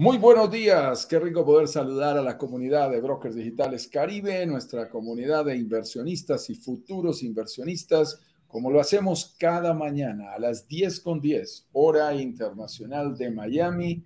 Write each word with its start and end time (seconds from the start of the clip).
Muy 0.00 0.16
buenos 0.16 0.50
días, 0.50 1.04
qué 1.04 1.18
rico 1.18 1.44
poder 1.44 1.68
saludar 1.68 2.16
a 2.16 2.22
la 2.22 2.38
comunidad 2.38 2.90
de 2.90 3.02
Brokers 3.02 3.34
Digitales 3.34 3.86
Caribe, 3.86 4.46
nuestra 4.46 4.88
comunidad 4.88 5.44
de 5.44 5.58
inversionistas 5.58 6.48
y 6.48 6.54
futuros 6.54 7.22
inversionistas, 7.22 8.18
como 8.48 8.70
lo 8.70 8.80
hacemos 8.80 9.36
cada 9.38 9.74
mañana 9.74 10.32
a 10.32 10.38
las 10.38 10.66
10 10.66 11.00
con 11.00 11.20
10, 11.20 11.68
hora 11.72 12.14
internacional 12.14 13.14
de 13.14 13.30
Miami, 13.30 14.02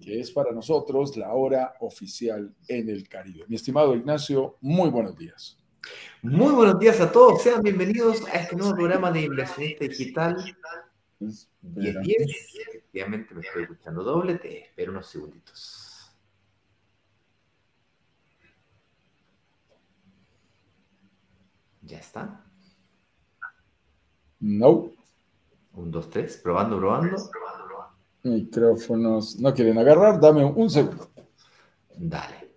que 0.00 0.18
es 0.18 0.32
para 0.32 0.50
nosotros 0.50 1.16
la 1.16 1.32
hora 1.32 1.74
oficial 1.78 2.52
en 2.66 2.88
el 2.88 3.08
Caribe. 3.08 3.44
Mi 3.46 3.54
estimado 3.54 3.94
Ignacio, 3.94 4.56
muy 4.62 4.90
buenos 4.90 5.16
días. 5.16 5.56
Muy 6.22 6.54
buenos 6.54 6.76
días 6.80 7.00
a 7.00 7.12
todos, 7.12 7.40
sean 7.40 7.62
bienvenidos 7.62 8.20
a 8.32 8.40
este 8.40 8.56
nuevo 8.56 8.74
programa 8.74 9.12
de 9.12 9.22
Inversionista 9.22 9.84
Digital 9.84 10.56
10 11.18 11.48
Efectivamente 12.68 13.34
me 13.34 13.40
estoy 13.40 13.62
escuchando 13.62 14.02
doble, 14.02 14.38
te 14.38 14.64
espero 14.64 14.92
unos 14.92 15.06
segunditos. 15.06 16.14
¿Ya 21.82 21.98
está? 21.98 22.44
No. 24.40 24.90
Un, 25.72 25.90
dos, 25.90 26.10
tres, 26.10 26.36
probando, 26.38 26.78
probando. 26.78 27.16
Micrófonos. 28.24 29.38
No 29.38 29.54
quieren 29.54 29.78
agarrar, 29.78 30.20
dame 30.20 30.44
un 30.44 30.68
segundo. 30.68 31.10
Dale. 31.96 32.56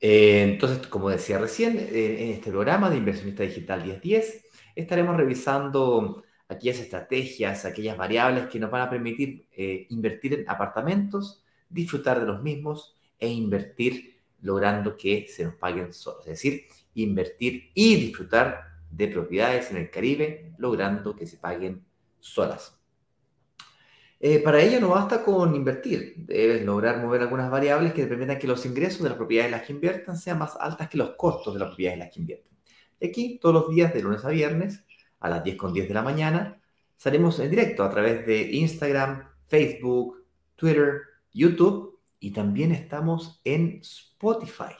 Eh, 0.00 0.42
entonces, 0.42 0.86
como 0.88 1.08
decía 1.08 1.38
recién, 1.38 1.76
eh, 1.78 2.24
en 2.24 2.30
este 2.30 2.50
programa 2.50 2.90
de 2.90 2.96
Inversionista 2.96 3.42
Digital 3.42 3.84
1010 3.84 4.44
estaremos 4.74 5.16
revisando 5.16 6.24
aquellas 6.48 6.78
estrategias, 6.78 7.64
aquellas 7.64 7.96
variables 7.96 8.46
que 8.46 8.58
nos 8.58 8.70
van 8.70 8.82
a 8.82 8.90
permitir 8.90 9.46
eh, 9.52 9.86
invertir 9.90 10.34
en 10.34 10.48
apartamentos, 10.48 11.44
disfrutar 11.68 12.20
de 12.20 12.26
los 12.26 12.42
mismos 12.42 12.96
e 13.18 13.28
invertir 13.28 14.18
logrando 14.40 14.96
que 14.96 15.26
se 15.28 15.44
nos 15.44 15.54
paguen 15.54 15.92
solos. 15.92 16.26
Es 16.26 16.42
decir, 16.42 16.64
invertir 16.94 17.70
y 17.74 17.96
disfrutar 17.96 18.62
de 18.90 19.08
propiedades 19.08 19.70
en 19.70 19.76
el 19.76 19.90
Caribe, 19.90 20.52
logrando 20.58 21.14
que 21.14 21.26
se 21.26 21.36
paguen 21.36 21.84
solas. 22.20 22.74
Eh, 24.20 24.40
para 24.40 24.60
ello 24.60 24.80
no 24.80 24.88
basta 24.88 25.22
con 25.22 25.54
invertir, 25.54 26.14
debes 26.16 26.64
lograr 26.64 27.00
mover 27.00 27.20
algunas 27.20 27.48
variables 27.50 27.92
que 27.92 28.04
permitan 28.06 28.38
que 28.38 28.48
los 28.48 28.66
ingresos 28.66 29.02
de 29.02 29.10
las 29.10 29.18
propiedades 29.18 29.52
en 29.52 29.58
las 29.58 29.66
que 29.66 29.72
inviertan 29.72 30.16
sean 30.16 30.38
más 30.38 30.56
altas 30.58 30.88
que 30.88 30.98
los 30.98 31.10
costos 31.10 31.54
de 31.54 31.60
las 31.60 31.68
propiedades 31.68 31.94
en 31.94 32.00
las 32.00 32.12
que 32.12 32.20
invierten. 32.20 32.52
Y 32.98 33.08
aquí, 33.08 33.38
todos 33.40 33.54
los 33.54 33.70
días, 33.70 33.94
de 33.94 34.02
lunes 34.02 34.24
a 34.24 34.30
viernes, 34.30 34.84
a 35.20 35.28
las 35.28 35.44
10 35.44 35.56
con 35.56 35.72
10 35.72 35.88
de 35.88 35.94
la 35.94 36.02
mañana. 36.02 36.60
Salimos 36.96 37.38
en 37.38 37.50
directo 37.50 37.84
a 37.84 37.90
través 37.90 38.26
de 38.26 38.50
Instagram, 38.52 39.28
Facebook, 39.46 40.24
Twitter, 40.56 41.02
YouTube 41.32 42.00
y 42.20 42.32
también 42.32 42.72
estamos 42.72 43.40
en 43.44 43.80
Spotify. 43.82 44.74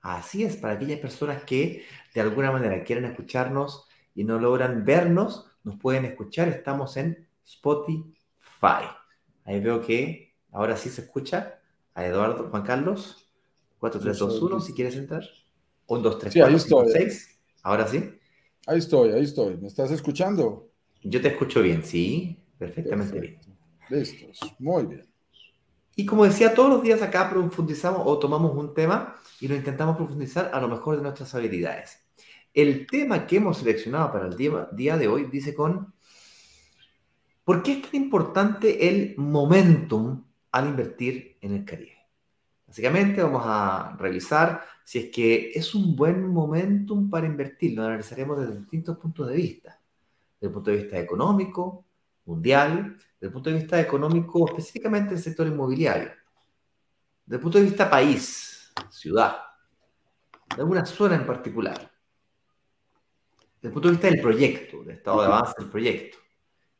Así 0.00 0.44
es, 0.44 0.56
para 0.56 0.74
aquellas 0.74 1.00
personas 1.00 1.42
que 1.42 1.84
de 2.14 2.20
alguna 2.20 2.52
manera 2.52 2.84
quieren 2.84 3.04
escucharnos 3.04 3.88
y 4.14 4.22
no 4.24 4.38
logran 4.38 4.84
vernos, 4.84 5.50
nos 5.64 5.76
pueden 5.76 6.04
escuchar. 6.04 6.48
Estamos 6.48 6.96
en 6.96 7.26
Spotify. 7.44 8.86
Ahí 9.44 9.60
veo 9.60 9.80
que 9.80 10.34
ahora 10.52 10.76
sí 10.76 10.90
se 10.90 11.02
escucha 11.02 11.60
a 11.94 12.06
Eduardo 12.06 12.48
Juan 12.50 12.62
Carlos. 12.62 13.28
4321, 13.78 14.60
si 14.60 14.72
quieres 14.74 14.96
entrar. 14.96 15.24
1, 15.86 16.02
2, 16.02 16.18
3, 16.18 16.34
4, 16.34 16.58
5, 16.58 16.84
6. 16.92 17.40
Ahora 17.62 17.86
sí. 17.86 18.18
Ahí 18.66 18.78
estoy, 18.78 19.12
ahí 19.12 19.22
estoy. 19.22 19.56
¿Me 19.58 19.68
estás 19.68 19.92
escuchando? 19.92 20.68
Yo 21.04 21.22
te 21.22 21.28
escucho 21.28 21.62
bien, 21.62 21.84
sí, 21.84 22.36
perfectamente 22.58 23.20
bien. 23.20 23.38
Listos, 23.88 24.40
muy 24.58 24.86
bien. 24.86 25.06
Y 25.94 26.04
como 26.04 26.24
decía, 26.24 26.52
todos 26.52 26.70
los 26.70 26.82
días 26.82 27.00
acá 27.00 27.30
profundizamos 27.30 28.02
o 28.04 28.18
tomamos 28.18 28.56
un 28.56 28.74
tema 28.74 29.14
y 29.40 29.46
lo 29.46 29.54
intentamos 29.54 29.96
profundizar 29.96 30.50
a 30.52 30.60
lo 30.60 30.66
mejor 30.66 30.96
de 30.96 31.02
nuestras 31.02 31.32
habilidades. 31.36 32.00
El 32.52 32.88
tema 32.88 33.26
que 33.26 33.36
hemos 33.36 33.58
seleccionado 33.58 34.10
para 34.10 34.26
el 34.26 34.36
día, 34.36 34.68
día 34.72 34.96
de 34.98 35.06
hoy 35.06 35.28
dice 35.30 35.54
con, 35.54 35.94
¿por 37.44 37.62
qué 37.62 37.72
es 37.74 37.82
tan 37.82 38.02
importante 38.02 38.88
el 38.88 39.14
momentum 39.16 40.24
al 40.50 40.66
invertir 40.66 41.38
en 41.40 41.52
el 41.52 41.64
Caribe? 41.64 41.95
Básicamente 42.76 43.22
vamos 43.22 43.42
a 43.46 43.96
revisar 43.98 44.62
si 44.84 44.98
es 44.98 45.10
que 45.10 45.50
es 45.54 45.74
un 45.74 45.96
buen 45.96 46.28
momentum 46.28 47.08
para 47.08 47.26
invertir. 47.26 47.74
Lo 47.74 47.84
analizaremos 47.86 48.38
desde 48.38 48.58
distintos 48.58 48.98
puntos 48.98 49.28
de 49.28 49.34
vista. 49.34 49.80
Desde 50.34 50.48
el 50.48 50.52
punto 50.52 50.70
de 50.70 50.76
vista 50.76 50.98
económico, 50.98 51.86
mundial, 52.26 52.94
desde 53.14 53.28
el 53.28 53.32
punto 53.32 53.48
de 53.48 53.56
vista 53.56 53.80
económico 53.80 54.46
específicamente 54.50 55.14
el 55.14 55.20
sector 55.20 55.46
inmobiliario. 55.46 56.10
Desde 57.24 57.36
el 57.36 57.40
punto 57.40 57.56
de 57.56 57.64
vista 57.64 57.88
país, 57.88 58.70
ciudad, 58.90 59.38
de 60.54 60.60
alguna 60.60 60.84
zona 60.84 61.14
en 61.14 61.24
particular. 61.24 61.90
Desde 63.54 63.68
el 63.68 63.72
punto 63.72 63.88
de 63.88 63.92
vista 63.92 64.10
del 64.10 64.20
proyecto, 64.20 64.82
del 64.82 64.98
estado 64.98 65.22
de 65.22 65.26
avance 65.28 65.54
del 65.56 65.70
proyecto. 65.70 66.18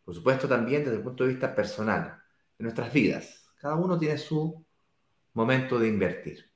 Por 0.04 0.14
supuesto 0.14 0.46
también 0.46 0.84
desde 0.84 0.98
el 0.98 1.02
punto 1.02 1.24
de 1.24 1.30
vista 1.30 1.54
personal, 1.54 2.22
de 2.58 2.62
nuestras 2.64 2.92
vidas. 2.92 3.48
Cada 3.58 3.76
uno 3.76 3.98
tiene 3.98 4.18
su 4.18 4.65
momento 5.36 5.78
de 5.78 5.88
invertir. 5.88 6.50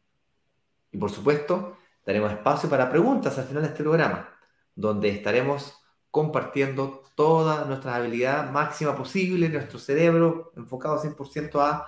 Y 0.91 0.99
por 0.99 1.11
supuesto, 1.11 1.77
daremos 2.05 2.33
espacio 2.33 2.69
para 2.69 2.91
preguntas 2.91 3.39
al 3.39 3.45
final 3.45 3.63
de 3.63 3.69
este 3.69 3.83
programa, 3.83 4.29
donde 4.75 5.11
estaremos 5.11 5.75
compartiendo 6.11 7.05
toda 7.15 7.67
nuestra 7.67 7.95
habilidad 7.95 8.51
máxima 8.51 8.97
posible, 8.97 9.49
nuestro 9.51 9.79
cerebro 9.79 10.53
enfocado 10.57 11.01
100% 11.01 11.61
a 11.61 11.87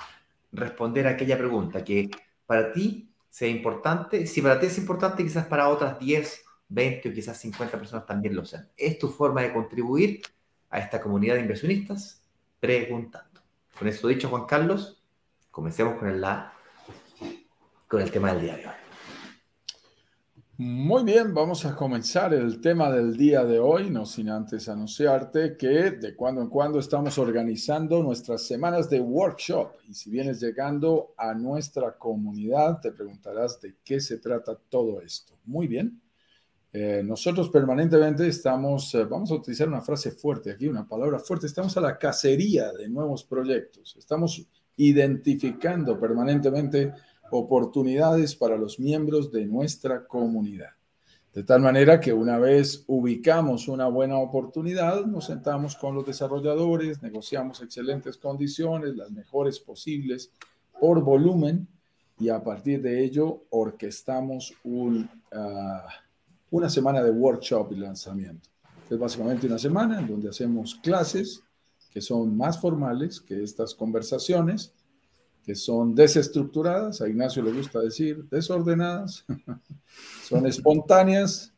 responder 0.52 1.06
a 1.06 1.10
aquella 1.10 1.38
pregunta 1.38 1.82
que 1.82 2.10
para 2.46 2.72
ti 2.72 3.10
sea 3.30 3.48
importante. 3.48 4.26
Si 4.26 4.42
para 4.42 4.60
ti 4.60 4.66
es 4.66 4.76
importante, 4.76 5.24
quizás 5.24 5.46
para 5.46 5.68
otras 5.68 5.98
10, 5.98 6.44
20 6.68 7.08
o 7.08 7.12
quizás 7.12 7.38
50 7.38 7.78
personas 7.78 8.06
también 8.06 8.36
lo 8.36 8.44
sean. 8.44 8.68
Es 8.76 8.98
tu 8.98 9.08
forma 9.08 9.40
de 9.40 9.52
contribuir 9.52 10.20
a 10.68 10.78
esta 10.78 11.00
comunidad 11.00 11.34
de 11.36 11.40
inversionistas 11.40 12.22
preguntando. 12.60 13.40
Con 13.78 13.88
eso 13.88 14.06
dicho, 14.08 14.28
Juan 14.28 14.44
Carlos, 14.44 15.02
comencemos 15.50 15.98
con 15.98 16.20
la 16.20 16.52
con 17.92 18.00
el 18.00 18.10
tema 18.10 18.32
del 18.32 18.40
día 18.40 18.56
de 18.56 18.66
hoy. 18.66 18.72
Muy 20.56 21.04
bien, 21.04 21.34
vamos 21.34 21.66
a 21.66 21.76
comenzar 21.76 22.32
el 22.32 22.58
tema 22.58 22.90
del 22.90 23.18
día 23.18 23.44
de 23.44 23.58
hoy, 23.58 23.90
no 23.90 24.06
sin 24.06 24.30
antes 24.30 24.66
anunciarte 24.70 25.58
que 25.58 25.90
de 25.90 26.16
cuando 26.16 26.40
en 26.40 26.48
cuando 26.48 26.78
estamos 26.78 27.18
organizando 27.18 28.02
nuestras 28.02 28.46
semanas 28.46 28.88
de 28.88 28.98
workshop 28.98 29.72
y 29.86 29.92
si 29.92 30.08
vienes 30.08 30.40
llegando 30.40 31.12
a 31.18 31.34
nuestra 31.34 31.98
comunidad 31.98 32.80
te 32.80 32.92
preguntarás 32.92 33.60
de 33.60 33.74
qué 33.84 34.00
se 34.00 34.16
trata 34.16 34.58
todo 34.70 35.02
esto. 35.02 35.34
Muy 35.44 35.66
bien, 35.66 36.00
eh, 36.72 37.02
nosotros 37.04 37.50
permanentemente 37.50 38.26
estamos, 38.26 38.94
eh, 38.94 39.04
vamos 39.04 39.30
a 39.32 39.34
utilizar 39.34 39.68
una 39.68 39.82
frase 39.82 40.12
fuerte 40.12 40.50
aquí, 40.50 40.66
una 40.66 40.88
palabra 40.88 41.18
fuerte, 41.18 41.44
estamos 41.44 41.76
a 41.76 41.82
la 41.82 41.98
cacería 41.98 42.72
de 42.72 42.88
nuevos 42.88 43.22
proyectos, 43.22 43.96
estamos 43.98 44.48
identificando 44.76 46.00
permanentemente 46.00 46.94
oportunidades 47.32 48.36
para 48.36 48.56
los 48.56 48.78
miembros 48.78 49.32
de 49.32 49.46
nuestra 49.46 50.06
comunidad. 50.06 50.70
De 51.32 51.42
tal 51.44 51.62
manera 51.62 51.98
que 51.98 52.12
una 52.12 52.38
vez 52.38 52.84
ubicamos 52.86 53.66
una 53.66 53.88
buena 53.88 54.18
oportunidad, 54.18 55.06
nos 55.06 55.26
sentamos 55.26 55.76
con 55.76 55.94
los 55.94 56.04
desarrolladores, 56.04 57.02
negociamos 57.02 57.62
excelentes 57.62 58.18
condiciones, 58.18 58.96
las 58.96 59.10
mejores 59.10 59.58
posibles 59.58 60.30
por 60.78 61.02
volumen, 61.02 61.66
y 62.18 62.28
a 62.28 62.42
partir 62.42 62.82
de 62.82 63.02
ello 63.02 63.44
orquestamos 63.50 64.54
un, 64.62 65.08
ah, 65.32 65.86
una 66.50 66.68
semana 66.68 67.02
de 67.02 67.10
workshop 67.10 67.72
y 67.72 67.76
lanzamiento. 67.76 68.48
Es 68.90 68.98
básicamente 68.98 69.46
una 69.46 69.58
semana 69.58 69.98
en 70.00 70.06
donde 70.06 70.28
hacemos 70.28 70.74
clases 70.74 71.42
que 71.90 72.00
son 72.00 72.36
más 72.36 72.60
formales 72.60 73.20
que 73.20 73.42
estas 73.42 73.74
conversaciones, 73.74 74.74
que 75.44 75.54
son 75.54 75.94
desestructuradas, 75.94 77.00
a 77.00 77.08
Ignacio 77.08 77.42
le 77.42 77.52
gusta 77.52 77.80
decir 77.80 78.24
desordenadas, 78.30 79.24
son 80.28 80.46
espontáneas 80.46 81.52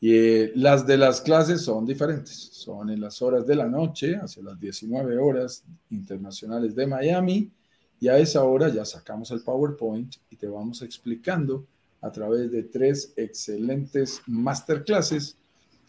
y 0.00 0.14
eh, 0.14 0.52
las 0.54 0.86
de 0.86 0.96
las 0.96 1.20
clases 1.20 1.62
son 1.62 1.86
diferentes, 1.86 2.50
son 2.52 2.90
en 2.90 3.00
las 3.00 3.22
horas 3.22 3.46
de 3.46 3.54
la 3.54 3.68
noche, 3.68 4.16
hacia 4.16 4.42
las 4.42 4.58
19 4.58 5.16
horas 5.18 5.64
internacionales 5.90 6.74
de 6.74 6.86
Miami, 6.86 7.50
y 8.00 8.08
a 8.08 8.18
esa 8.18 8.42
hora 8.42 8.68
ya 8.68 8.84
sacamos 8.84 9.30
el 9.30 9.42
PowerPoint 9.42 10.16
y 10.28 10.36
te 10.36 10.48
vamos 10.48 10.82
explicando 10.82 11.64
a 12.00 12.10
través 12.10 12.50
de 12.50 12.64
tres 12.64 13.12
excelentes 13.16 14.20
masterclasses 14.26 15.36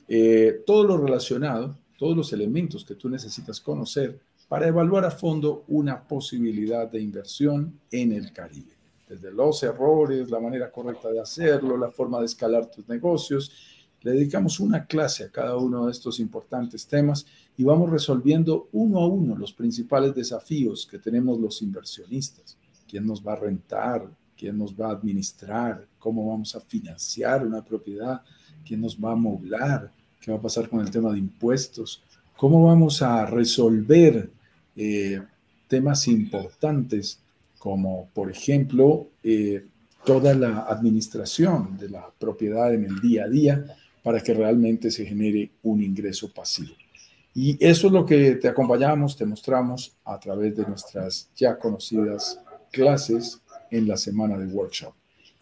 eh, 0.07 0.61
todo 0.65 0.83
lo 0.83 0.97
relacionado, 0.97 1.77
todos 1.97 2.15
los 2.15 2.33
elementos 2.33 2.85
que 2.85 2.95
tú 2.95 3.09
necesitas 3.09 3.59
conocer 3.59 4.19
para 4.53 4.67
evaluar 4.67 5.03
a 5.03 5.09
fondo 5.09 5.63
una 5.69 6.03
posibilidad 6.03 6.87
de 6.87 7.01
inversión 7.01 7.79
en 7.89 8.11
el 8.11 8.31
Caribe. 8.31 8.73
Desde 9.09 9.31
los 9.31 9.63
errores, 9.63 10.29
la 10.29 10.39
manera 10.39 10.71
correcta 10.71 11.09
de 11.09 11.19
hacerlo, 11.19 11.75
la 11.75 11.89
forma 11.89 12.19
de 12.19 12.27
escalar 12.27 12.69
tus 12.69 12.87
negocios. 12.87 13.51
Le 14.03 14.11
dedicamos 14.11 14.59
una 14.59 14.85
clase 14.85 15.23
a 15.23 15.31
cada 15.31 15.57
uno 15.57 15.87
de 15.87 15.91
estos 15.91 16.19
importantes 16.19 16.85
temas 16.85 17.25
y 17.57 17.63
vamos 17.63 17.89
resolviendo 17.89 18.69
uno 18.73 18.99
a 18.99 19.07
uno 19.07 19.35
los 19.35 19.53
principales 19.53 20.13
desafíos 20.13 20.85
que 20.85 20.99
tenemos 20.99 21.39
los 21.39 21.63
inversionistas. 21.63 22.55
quién 22.87 23.07
nos 23.07 23.25
va 23.25 23.33
a 23.33 23.37
rentar, 23.37 24.07
quién 24.37 24.55
nos 24.55 24.79
va 24.79 24.89
a 24.89 24.91
administrar, 24.91 25.87
cómo 25.97 26.29
vamos 26.29 26.55
a 26.55 26.59
financiar 26.59 27.43
una 27.43 27.65
propiedad, 27.65 28.21
quién 28.63 28.81
nos 28.81 29.03
va 29.03 29.13
a 29.13 29.15
moblar, 29.15 29.91
qué 30.21 30.29
va 30.29 30.37
a 30.37 30.41
pasar 30.41 30.69
con 30.69 30.79
el 30.81 30.91
tema 30.91 31.11
de 31.11 31.17
impuestos, 31.17 32.03
cómo 32.37 32.67
vamos 32.67 33.01
a 33.01 33.25
resolver 33.25 34.29
eh, 34.75 35.21
temas 35.67 36.07
importantes 36.07 37.19
como, 37.57 38.09
por 38.13 38.29
ejemplo, 38.29 39.07
eh, 39.23 39.65
toda 40.05 40.33
la 40.33 40.63
administración 40.63 41.77
de 41.77 41.89
la 41.89 42.09
propiedad 42.19 42.73
en 42.73 42.83
el 42.83 42.99
día 42.99 43.23
a 43.23 43.29
día 43.29 43.65
para 44.03 44.19
que 44.19 44.33
realmente 44.33 44.91
se 44.91 45.05
genere 45.05 45.49
un 45.63 45.81
ingreso 45.81 46.29
pasivo. 46.31 46.73
Y 47.33 47.57
eso 47.65 47.87
es 47.87 47.93
lo 47.93 48.05
que 48.05 48.35
te 48.35 48.47
acompañamos, 48.47 49.17
te 49.17 49.25
mostramos 49.25 49.95
a 50.05 50.19
través 50.19 50.55
de 50.55 50.65
nuestras 50.67 51.29
ya 51.35 51.57
conocidas 51.57 52.39
clases 52.71 53.39
en 53.71 53.87
la 53.87 53.97
semana 53.97 54.37
de 54.37 54.45
workshop. 54.45 54.93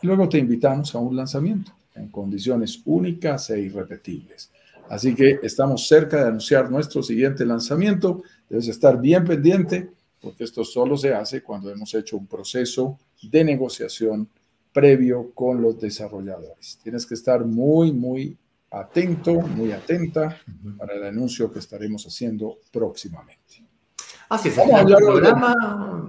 Y 0.02 0.08
luego 0.08 0.30
te 0.30 0.38
invitamos 0.38 0.96
a 0.96 1.00
un 1.00 1.16
lanzamiento 1.16 1.72
en 1.96 2.08
condiciones 2.08 2.82
únicas 2.86 3.50
e 3.50 3.60
irrepetibles. 3.60 4.50
Así 4.92 5.16
que 5.16 5.40
estamos 5.42 5.88
cerca 5.88 6.18
de 6.18 6.28
anunciar 6.28 6.70
nuestro 6.70 7.02
siguiente 7.02 7.46
lanzamiento. 7.46 8.24
Debes 8.50 8.68
estar 8.68 9.00
bien 9.00 9.24
pendiente 9.24 9.90
porque 10.20 10.44
esto 10.44 10.66
solo 10.66 10.98
se 10.98 11.14
hace 11.14 11.42
cuando 11.42 11.72
hemos 11.72 11.94
hecho 11.94 12.18
un 12.18 12.28
proceso 12.28 13.00
de 13.22 13.42
negociación 13.46 14.28
previo 14.74 15.32
con 15.34 15.62
los 15.62 15.80
desarrolladores. 15.80 16.78
Tienes 16.84 17.06
que 17.06 17.14
estar 17.14 17.46
muy, 17.46 17.94
muy 17.94 18.38
atento, 18.70 19.36
muy 19.40 19.72
atenta 19.72 20.38
para 20.78 20.96
el 20.96 21.06
anuncio 21.06 21.50
que 21.50 21.60
estaremos 21.60 22.06
haciendo 22.06 22.58
próximamente. 22.70 23.64
Así 24.32 24.48
es, 24.48 24.56
vamos, 24.56 24.80
a 24.80 24.96
programa, 24.96 25.56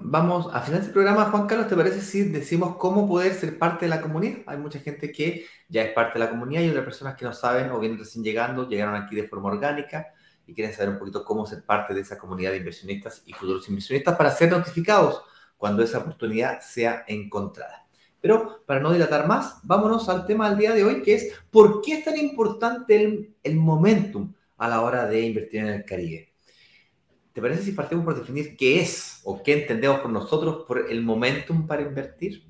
vamos 0.05 0.55
a 0.55 0.61
final 0.61 0.81
del 0.81 0.93
programa, 0.93 1.25
Juan 1.25 1.49
Carlos, 1.49 1.67
¿te 1.67 1.75
parece 1.75 2.01
si 2.01 2.23
decimos 2.23 2.77
cómo 2.77 3.09
poder 3.09 3.35
ser 3.35 3.59
parte 3.59 3.87
de 3.87 3.89
la 3.89 4.01
comunidad? 4.01 4.43
Hay 4.47 4.59
mucha 4.59 4.79
gente 4.79 5.11
que 5.11 5.45
ya 5.69 5.83
es 5.83 5.93
parte 5.93 6.21
de 6.21 6.27
la 6.27 6.31
comunidad 6.31 6.63
y 6.63 6.69
otras 6.69 6.85
personas 6.85 7.17
que 7.17 7.25
no 7.25 7.33
saben 7.33 7.73
o 7.73 7.81
vienen 7.81 7.99
recién 7.99 8.23
llegando, 8.23 8.69
llegaron 8.69 8.95
aquí 8.95 9.17
de 9.17 9.27
forma 9.27 9.49
orgánica 9.49 10.15
y 10.47 10.55
quieren 10.55 10.73
saber 10.73 10.91
un 10.91 11.01
poquito 11.01 11.25
cómo 11.25 11.45
ser 11.47 11.65
parte 11.65 11.95
de 11.95 12.03
esa 12.03 12.17
comunidad 12.17 12.53
de 12.53 12.59
inversionistas 12.59 13.25
y 13.27 13.33
futuros 13.33 13.69
inversionistas 13.69 14.17
para 14.17 14.31
ser 14.31 14.53
notificados 14.53 15.21
cuando 15.57 15.83
esa 15.83 15.99
oportunidad 15.99 16.61
sea 16.61 17.03
encontrada. 17.09 17.89
Pero 18.21 18.63
para 18.67 18.79
no 18.79 18.93
dilatar 18.93 19.27
más, 19.27 19.59
vámonos 19.65 20.09
al 20.09 20.27
tema 20.27 20.49
del 20.49 20.61
día 20.61 20.73
de 20.73 20.85
hoy, 20.85 21.03
que 21.03 21.15
es 21.15 21.35
¿por 21.51 21.83
qué 21.83 21.95
es 21.95 22.05
tan 22.05 22.17
importante 22.17 23.35
el, 23.43 23.57
momentum 23.57 24.33
a 24.59 24.69
la 24.69 24.81
hora 24.83 25.09
de 25.09 25.23
invertir 25.23 25.63
en 25.63 25.67
el 25.71 25.85
Caribe? 25.85 26.32
¿Te 27.33 27.41
parece 27.41 27.63
si 27.63 27.73
partimos 27.73 28.05
por 28.05 28.19
definir 28.19 28.57
qué 28.57 28.81
es 28.81 29.21
o 29.25 29.43
qué 29.43 29.63
entendemos 29.63 30.01
por 30.01 30.11
nosotros 30.11 30.65
por 30.67 30.91
el 30.91 31.03
momentum 31.03 31.67
para 31.67 31.83
invertir? 31.83 32.45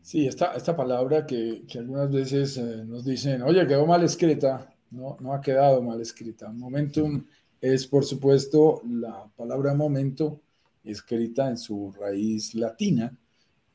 Sí, 0.00 0.26
esta, 0.26 0.54
esta 0.54 0.74
palabra 0.74 1.26
que, 1.26 1.64
que 1.68 1.78
algunas 1.78 2.10
veces 2.10 2.56
eh, 2.56 2.84
nos 2.86 3.04
dicen, 3.04 3.42
oye, 3.42 3.66
quedó 3.66 3.86
mal 3.86 4.02
escrita. 4.02 4.74
No, 4.90 5.16
no 5.20 5.34
ha 5.34 5.40
quedado 5.40 5.82
mal 5.82 6.00
escrita. 6.00 6.50
Momentum 6.50 7.24
es, 7.60 7.86
por 7.86 8.04
supuesto, 8.04 8.82
la 8.88 9.28
palabra 9.36 9.74
momento 9.74 10.40
escrita 10.82 11.48
en 11.48 11.58
su 11.58 11.92
raíz 11.92 12.54
latina, 12.54 13.16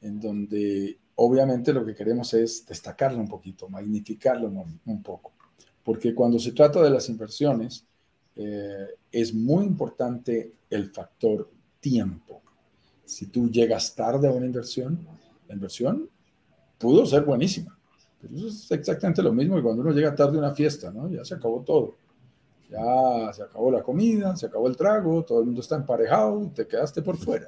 en 0.02 0.20
donde 0.20 1.00
obviamente 1.16 1.74
lo 1.74 1.86
que 1.86 1.96
queremos 1.96 2.34
es 2.34 2.66
destacarlo 2.66 3.20
un 3.20 3.28
poquito, 3.28 3.70
magnificarlo 3.70 4.48
un, 4.48 5.04
poco, 5.04 5.34
porque 5.84 6.14
cuando 6.14 6.40
se 6.40 6.52
trata 6.52 6.82
de 6.82 6.90
las 6.90 7.10
inversiones 7.10 7.86
eh, 8.36 8.88
es 9.12 9.34
muy 9.34 9.66
importante 9.66 10.54
el 10.70 10.92
factor 10.92 11.50
tiempo. 11.80 12.42
Si 13.06 13.28
tú 13.28 13.50
llegas 13.50 13.96
tarde 13.96 14.28
a 14.28 14.32
una 14.32 14.46
inversión, 14.46 15.08
la 15.48 15.54
inversión 15.54 16.10
pudo 16.78 17.06
ser 17.06 17.24
buenísima, 17.24 17.78
pero 18.22 18.36
eso 18.36 18.48
es 18.48 18.72
exactamente 18.72 19.22
lo 19.22 19.32
mismo 19.32 19.56
que 19.56 19.62
cuando 19.62 19.82
uno 19.82 19.92
llega 19.92 20.16
tarde 20.16 20.38
a 20.38 20.40
una 20.40 20.54
fiesta, 20.54 20.92
¿no? 20.92 21.10
Ya 21.10 21.24
se 21.24 21.36
acabó 21.36 21.62
todo. 21.62 21.96
Ya 22.70 23.32
se 23.32 23.44
acabó 23.44 23.72
la 23.72 23.84
comida, 23.84 24.36
se 24.36 24.48
acabó 24.48 24.68
el 24.68 24.76
trago, 24.76 25.24
todo 25.24 25.40
el 25.40 25.46
mundo 25.46 25.62
está 25.62 25.76
emparejado 25.76 26.44
y 26.44 26.48
te 26.48 26.68
quedaste 26.68 27.02
por 27.02 27.18
fuera. 27.18 27.48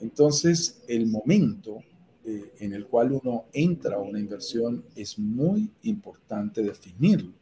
Entonces, 0.00 0.80
el 0.86 1.06
momento 1.06 1.78
eh, 2.24 2.52
en 2.60 2.72
el 2.72 2.86
cual 2.86 3.12
uno 3.12 3.46
entra 3.52 3.96
a 3.96 4.00
una 4.00 4.20
inversión 4.20 4.84
es 4.94 5.18
muy 5.18 5.70
importante 5.82 6.62
definirlo. 6.62 7.32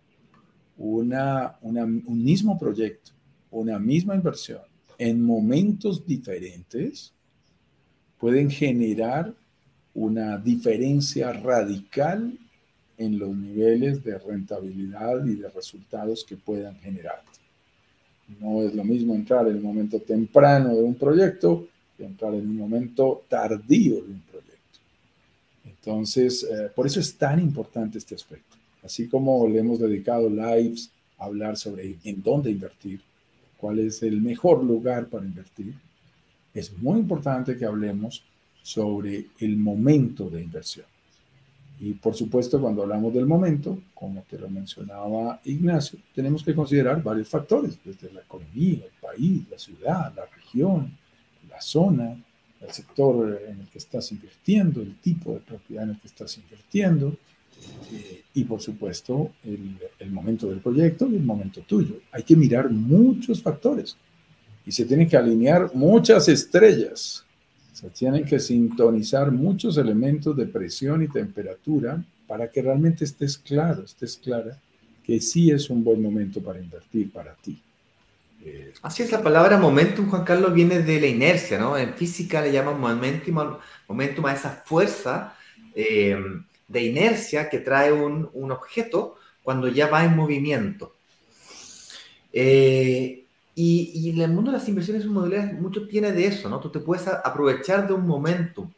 Una, 0.78 1.58
un 1.60 2.24
mismo 2.24 2.58
proyecto, 2.58 3.10
una 3.50 3.78
misma 3.78 4.14
inversión, 4.14 4.62
en 4.96 5.20
momentos 5.20 6.06
diferentes, 6.06 7.12
pueden 8.18 8.50
generar 8.50 9.34
una 9.94 10.38
diferencia 10.38 11.32
radical 11.32 12.38
en 12.96 13.18
los 13.18 13.36
niveles 13.36 14.02
de 14.02 14.18
rentabilidad 14.18 15.24
y 15.26 15.34
de 15.34 15.48
resultados 15.48 16.24
que 16.24 16.36
puedan 16.36 16.76
generar. 16.76 17.22
No 18.40 18.62
es 18.62 18.74
lo 18.74 18.84
mismo 18.84 19.14
entrar 19.14 19.48
en 19.48 19.56
el 19.56 19.62
momento 19.62 20.00
temprano 20.00 20.74
de 20.74 20.82
un 20.82 20.94
proyecto 20.94 21.66
entrar 22.04 22.34
en 22.34 22.48
un 22.48 22.56
momento 22.56 23.24
tardío 23.28 23.96
de 23.96 24.12
un 24.12 24.20
proyecto. 24.20 24.78
Entonces, 25.64 26.44
eh, 26.44 26.70
por 26.74 26.86
eso 26.86 27.00
es 27.00 27.16
tan 27.16 27.40
importante 27.40 27.98
este 27.98 28.14
aspecto. 28.14 28.47
Así 28.82 29.08
como 29.08 29.46
le 29.48 29.58
hemos 29.58 29.78
dedicado 29.78 30.28
lives 30.28 30.90
a 31.18 31.24
hablar 31.24 31.56
sobre 31.56 31.96
en 32.04 32.22
dónde 32.22 32.50
invertir, 32.50 33.00
cuál 33.56 33.80
es 33.80 34.02
el 34.02 34.20
mejor 34.20 34.62
lugar 34.62 35.08
para 35.08 35.24
invertir, 35.24 35.74
es 36.54 36.76
muy 36.78 37.00
importante 37.00 37.56
que 37.56 37.64
hablemos 37.64 38.22
sobre 38.62 39.26
el 39.40 39.56
momento 39.56 40.30
de 40.30 40.42
inversión. 40.42 40.86
Y 41.80 41.92
por 41.92 42.14
supuesto, 42.14 42.60
cuando 42.60 42.82
hablamos 42.82 43.14
del 43.14 43.26
momento, 43.26 43.78
como 43.94 44.22
te 44.28 44.38
lo 44.38 44.48
mencionaba 44.48 45.40
Ignacio, 45.44 45.98
tenemos 46.14 46.42
que 46.42 46.54
considerar 46.54 47.02
varios 47.02 47.28
factores, 47.28 47.78
desde 47.84 48.12
la 48.12 48.20
economía, 48.20 48.84
el 48.84 49.00
país, 49.00 49.42
la 49.48 49.58
ciudad, 49.58 50.12
la 50.14 50.26
región, 50.26 50.92
zona, 51.60 52.16
el 52.60 52.70
sector 52.72 53.40
en 53.46 53.60
el 53.60 53.68
que 53.68 53.78
estás 53.78 54.10
invirtiendo, 54.12 54.80
el 54.80 54.96
tipo 54.96 55.32
de 55.32 55.40
propiedad 55.40 55.84
en 55.84 55.90
el 55.90 55.98
que 55.98 56.08
estás 56.08 56.36
invirtiendo 56.38 57.16
eh, 57.92 58.22
y 58.34 58.44
por 58.44 58.60
supuesto 58.60 59.32
el, 59.44 59.78
el, 59.98 60.10
momento 60.10 60.48
del 60.48 60.60
proyecto 60.60 61.08
y 61.08 61.16
el 61.16 61.22
momento 61.22 61.62
tuyo. 61.62 62.00
Hay 62.12 62.22
que 62.22 62.36
mirar 62.36 62.70
muchos 62.70 63.42
factores 63.42 63.96
y 64.66 64.72
se 64.72 64.84
tienen 64.84 65.08
que 65.08 65.16
alinear 65.16 65.70
muchas 65.74 66.28
estrellas. 66.28 67.24
Se 67.72 67.90
tienen 67.90 68.24
que 68.24 68.40
sintonizar 68.40 69.30
muchos 69.30 69.78
elementos 69.78 70.36
de 70.36 70.46
presión 70.46 71.02
y 71.02 71.08
temperatura 71.08 72.04
para 72.26 72.50
que 72.50 72.60
realmente 72.60 73.04
estés 73.04 73.38
claro, 73.38 73.84
estés 73.84 74.16
clara 74.16 74.58
que 75.08 75.20
sí 75.22 75.50
es 75.50 75.70
un 75.70 75.82
buen 75.82 76.02
momento 76.02 76.42
para 76.42 76.58
invertir 76.58 77.10
para 77.10 77.34
ti. 77.34 77.62
Así 78.82 79.02
es, 79.02 79.10
la 79.10 79.22
palabra 79.22 79.56
momentum, 79.56 80.08
Juan 80.08 80.22
Carlos, 80.22 80.52
viene 80.52 80.80
de 80.80 81.00
la 81.00 81.06
inercia, 81.06 81.58
¿no? 81.58 81.76
En 81.78 81.94
física 81.94 82.42
le 82.42 82.52
llaman 82.52 82.78
momentum, 82.78 83.56
momentum 83.88 84.26
a 84.26 84.34
esa 84.34 84.50
fuerza 84.50 85.34
eh, 85.74 86.16
de 86.68 86.82
inercia 86.82 87.48
que 87.48 87.58
trae 87.58 87.92
un, 87.92 88.30
objeto 88.52 89.16
cuando 89.42 89.68
ya 89.68 89.88
va 89.88 90.04
en 90.04 90.14
movimiento. 90.14 90.94
Eh, 92.32 93.24
y, 93.54 94.10
en 94.10 94.20
el 94.20 94.30
mundo 94.30 94.52
de 94.52 94.58
las 94.58 94.68
inversiones 94.68 95.04
inmobiliarias 95.04 95.54
mucho 95.54 95.88
tiene 95.88 96.12
de 96.12 96.26
eso, 96.26 96.48
¿no? 96.48 96.60
Tú 96.60 96.70
te 96.70 96.78
puedes 96.78 97.08
aprovechar 97.08 97.88
de 97.88 97.94
un 97.94 98.06
momentum, 98.06 98.70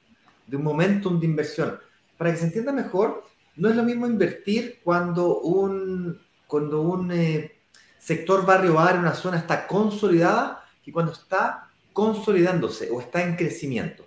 de 0.47 0.57
un 0.57 0.63
momentum 0.63 1.19
de 1.21 1.27
inversión. 1.27 1.79
Para 2.17 2.31
que 2.31 2.39
se 2.39 2.45
entienda 2.47 2.73
mejor, 2.73 3.25
no 3.57 3.69
es 3.69 3.77
lo 3.77 3.83
mismo 3.83 4.07
invertir 4.07 4.81
cuando 4.83 5.41
un, 5.41 6.19
cuando 6.47 6.83
un 6.83 7.11
eh, 7.13 7.53
sector 7.99 8.47
barrio 8.47 8.75
bar 8.75 8.99
una 8.99 9.15
zona 9.15 9.39
está 9.39 9.67
consolidada 9.67 10.65
que 10.83 10.93
cuando 10.93 11.13
está 11.13 11.69
consolidándose 11.93 12.89
o 12.91 13.01
está 13.01 13.23
en 13.23 13.37
crecimiento. 13.37 14.07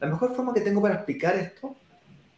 La 0.00 0.08
mejor 0.08 0.34
forma 0.34 0.54
que 0.54 0.60
tengo 0.60 0.80
para 0.80 0.94
explicar 0.94 1.34
esto 1.36 1.76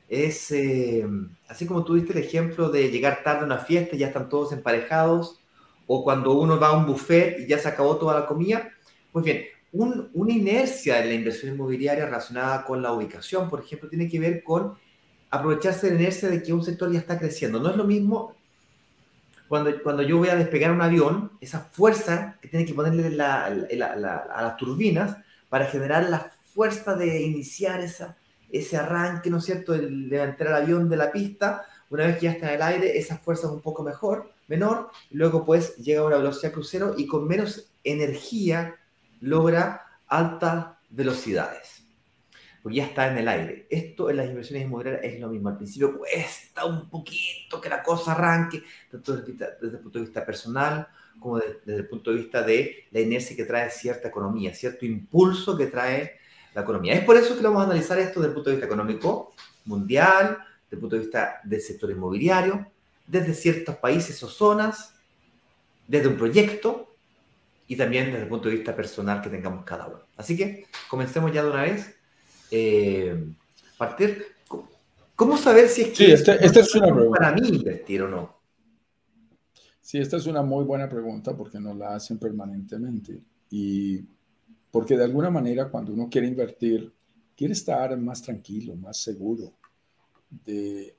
es, 0.08 0.50
eh, 0.52 1.06
así 1.48 1.66
como 1.66 1.84
tuviste 1.84 2.12
el 2.12 2.24
ejemplo 2.24 2.68
de 2.70 2.90
llegar 2.90 3.22
tarde 3.24 3.42
a 3.42 3.46
una 3.46 3.58
fiesta 3.58 3.96
y 3.96 4.00
ya 4.00 4.08
están 4.08 4.28
todos 4.28 4.52
emparejados, 4.52 5.40
o 5.86 6.04
cuando 6.04 6.32
uno 6.32 6.58
va 6.58 6.68
a 6.68 6.76
un 6.76 6.86
buffet 6.86 7.40
y 7.40 7.46
ya 7.46 7.58
se 7.58 7.68
acabó 7.68 7.96
toda 7.96 8.20
la 8.20 8.26
comida. 8.26 8.70
Pues 9.12 9.24
bien, 9.24 9.44
una 9.72 10.32
inercia 10.32 11.02
en 11.02 11.08
la 11.08 11.14
inversión 11.14 11.54
inmobiliaria 11.54 12.06
relacionada 12.06 12.64
con 12.64 12.82
la 12.82 12.92
ubicación, 12.92 13.48
por 13.48 13.60
ejemplo, 13.60 13.88
tiene 13.88 14.08
que 14.08 14.18
ver 14.18 14.42
con 14.42 14.74
aprovecharse 15.30 15.86
de 15.86 15.94
la 15.94 16.00
inercia 16.00 16.28
de 16.28 16.42
que 16.42 16.52
un 16.52 16.64
sector 16.64 16.90
ya 16.92 16.98
está 16.98 17.18
creciendo. 17.18 17.60
No 17.60 17.70
es 17.70 17.76
lo 17.76 17.84
mismo 17.84 18.34
cuando, 19.48 19.70
cuando 19.82 20.02
yo 20.02 20.18
voy 20.18 20.28
a 20.28 20.36
despegar 20.36 20.72
un 20.72 20.82
avión, 20.82 21.32
esa 21.40 21.60
fuerza 21.60 22.36
que 22.40 22.48
tiene 22.48 22.66
que 22.66 22.74
ponerle 22.74 23.22
a 23.22 23.50
las 23.50 24.56
turbinas 24.56 25.16
para 25.48 25.66
generar 25.66 26.08
la 26.08 26.32
fuerza 26.54 26.96
de 26.96 27.22
iniciar 27.22 27.80
esa, 27.80 28.16
ese 28.50 28.76
arranque, 28.76 29.30
¿no 29.30 29.38
es 29.38 29.44
cierto?, 29.44 29.72
de 29.72 29.90
levantar 29.90 30.48
el 30.48 30.54
avión 30.54 30.88
de 30.88 30.96
la 30.96 31.12
pista. 31.12 31.66
Una 31.90 32.06
vez 32.06 32.16
que 32.16 32.26
ya 32.26 32.32
está 32.32 32.48
en 32.48 32.54
el 32.56 32.62
aire, 32.62 32.98
esa 32.98 33.18
fuerza 33.18 33.46
es 33.46 33.52
un 33.52 33.60
poco 33.60 33.82
mejor, 33.82 34.30
menor, 34.48 34.90
luego 35.10 35.44
pues 35.44 35.76
llega 35.76 36.00
a 36.00 36.04
una 36.04 36.18
velocidad 36.18 36.52
crucero 36.52 36.94
y 36.96 37.06
con 37.06 37.26
menos 37.26 37.70
energía 37.84 38.76
logra 39.20 39.82
altas 40.06 40.66
velocidades. 40.90 41.82
porque 42.62 42.78
ya 42.78 42.86
está 42.86 43.08
en 43.10 43.18
el 43.18 43.28
aire. 43.28 43.66
Esto 43.70 44.10
en 44.10 44.16
las 44.16 44.26
inversiones 44.26 44.64
inmobiliarias 44.64 45.04
es 45.04 45.20
lo 45.20 45.28
mismo. 45.28 45.48
Al 45.48 45.56
principio 45.56 45.96
cuesta 45.96 46.64
un 46.64 46.88
poquito 46.88 47.60
que 47.60 47.68
la 47.68 47.80
cosa 47.82 48.12
arranque, 48.12 48.62
tanto 48.90 49.16
desde, 49.16 49.56
el 49.62 49.78
punto 49.78 50.00
de 50.00 50.04
vista 50.04 50.26
personal 50.26 50.88
como 51.20 51.38
desde 51.38 51.76
el 51.76 51.88
punto 51.88 52.10
de 52.10 52.16
vista 52.16 52.42
de 52.42 52.86
la 52.90 53.00
inercia 53.00 53.36
que 53.36 53.44
trae 53.44 53.70
cierta 53.70 54.08
economía, 54.08 54.52
cierto 54.52 54.84
impulso 54.84 55.56
que 55.56 55.66
trae 55.66 56.16
la 56.56 56.62
economía. 56.62 56.94
Es 56.94 57.04
por 57.04 57.18
eso 57.18 57.36
que 57.36 57.42
vamos 57.42 57.60
a 57.60 57.64
analizar 57.66 57.98
esto 57.98 58.18
desde 58.18 58.30
el 58.30 58.34
punto 58.34 58.48
de 58.48 58.56
vista 58.56 58.66
económico 58.66 59.34
mundial, 59.66 60.38
desde 60.64 60.76
el 60.76 60.78
punto 60.80 60.96
de 60.96 61.02
vista 61.02 61.40
del 61.44 61.60
sector 61.60 61.90
inmobiliario, 61.90 62.66
desde 63.06 63.34
ciertos 63.34 63.76
países 63.76 64.20
o 64.22 64.28
zonas, 64.28 64.94
desde 65.86 66.08
un 66.08 66.16
proyecto 66.16 66.96
y 67.68 67.76
también 67.76 68.06
desde 68.06 68.22
el 68.22 68.28
punto 68.28 68.48
de 68.48 68.54
vista 68.54 68.74
personal 68.74 69.20
que 69.20 69.28
tengamos 69.28 69.66
cada 69.66 69.86
uno. 69.86 70.00
Así 70.16 70.34
que 70.34 70.66
comencemos 70.88 71.30
ya 71.30 71.42
de 71.42 71.50
una 71.50 71.62
vez 71.62 71.94
eh, 72.50 73.28
partir. 73.76 74.24
¿Cómo 75.14 75.36
saber 75.36 75.68
si 75.68 75.82
es 75.82 75.98
que 75.98 76.12
esta, 76.14 76.34
es 76.36 76.74
una 76.74 76.86
pregunta. 76.86 77.18
para 77.18 77.32
mí 77.32 77.48
invertir 77.48 78.00
o 78.00 78.08
no? 78.08 78.34
Sí, 79.82 79.98
esta 79.98 80.16
es 80.16 80.26
una 80.26 80.40
muy 80.40 80.64
buena 80.64 80.88
pregunta 80.88 81.36
porque 81.36 81.60
nos 81.60 81.76
la 81.76 81.96
hacen 81.96 82.18
permanentemente. 82.18 83.20
Y 83.50 84.04
porque 84.76 84.94
de 84.94 85.04
alguna 85.04 85.30
manera 85.30 85.70
cuando 85.70 85.94
uno 85.94 86.06
quiere 86.10 86.26
invertir, 86.26 86.92
quiere 87.34 87.54
estar 87.54 87.96
más 87.96 88.20
tranquilo, 88.20 88.76
más 88.76 88.98
seguro 88.98 89.54
de, 90.44 90.94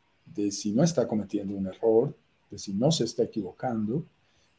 si 0.49 0.71
no 0.71 0.83
está 0.83 1.07
cometiendo 1.07 1.55
un 1.55 1.67
error, 1.67 2.17
de 2.49 2.57
si 2.57 2.73
no 2.73 2.91
se 2.91 3.03
está 3.03 3.21
equivocando. 3.21 4.03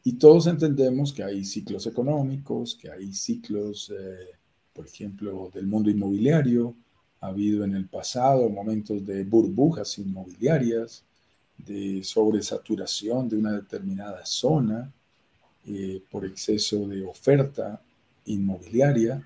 Y 0.05 0.13
todos 0.13 0.47
entendemos 0.47 1.13
que 1.13 1.25
hay 1.25 1.45
ciclos 1.45 1.89
económicos, 1.89 2.77
que 2.81 2.93
hay 2.93 3.13
ciclos 3.13 3.91
eh, 3.91 4.37
por 4.73 4.87
ejemplo, 4.87 5.51
del 5.53 5.67
mundo 5.67 5.91
inmobiliario. 5.91 6.77
Ha 7.21 7.27
habido 7.27 7.65
en 7.65 7.75
el 7.75 7.89
pasado 7.89 8.49
momentos 8.49 9.05
de 9.05 9.25
burbujas 9.25 9.99
inmobiliarias, 9.99 11.03
de 11.57 12.05
sobresaturación 12.05 13.29
de 13.29 13.37
una 13.37 13.51
determinada 13.51 14.25
zona 14.25 14.93
eh, 15.67 16.05
por 16.09 16.25
exceso 16.25 16.87
de 16.87 17.05
oferta 17.05 17.83
inmobiliaria. 18.29 19.23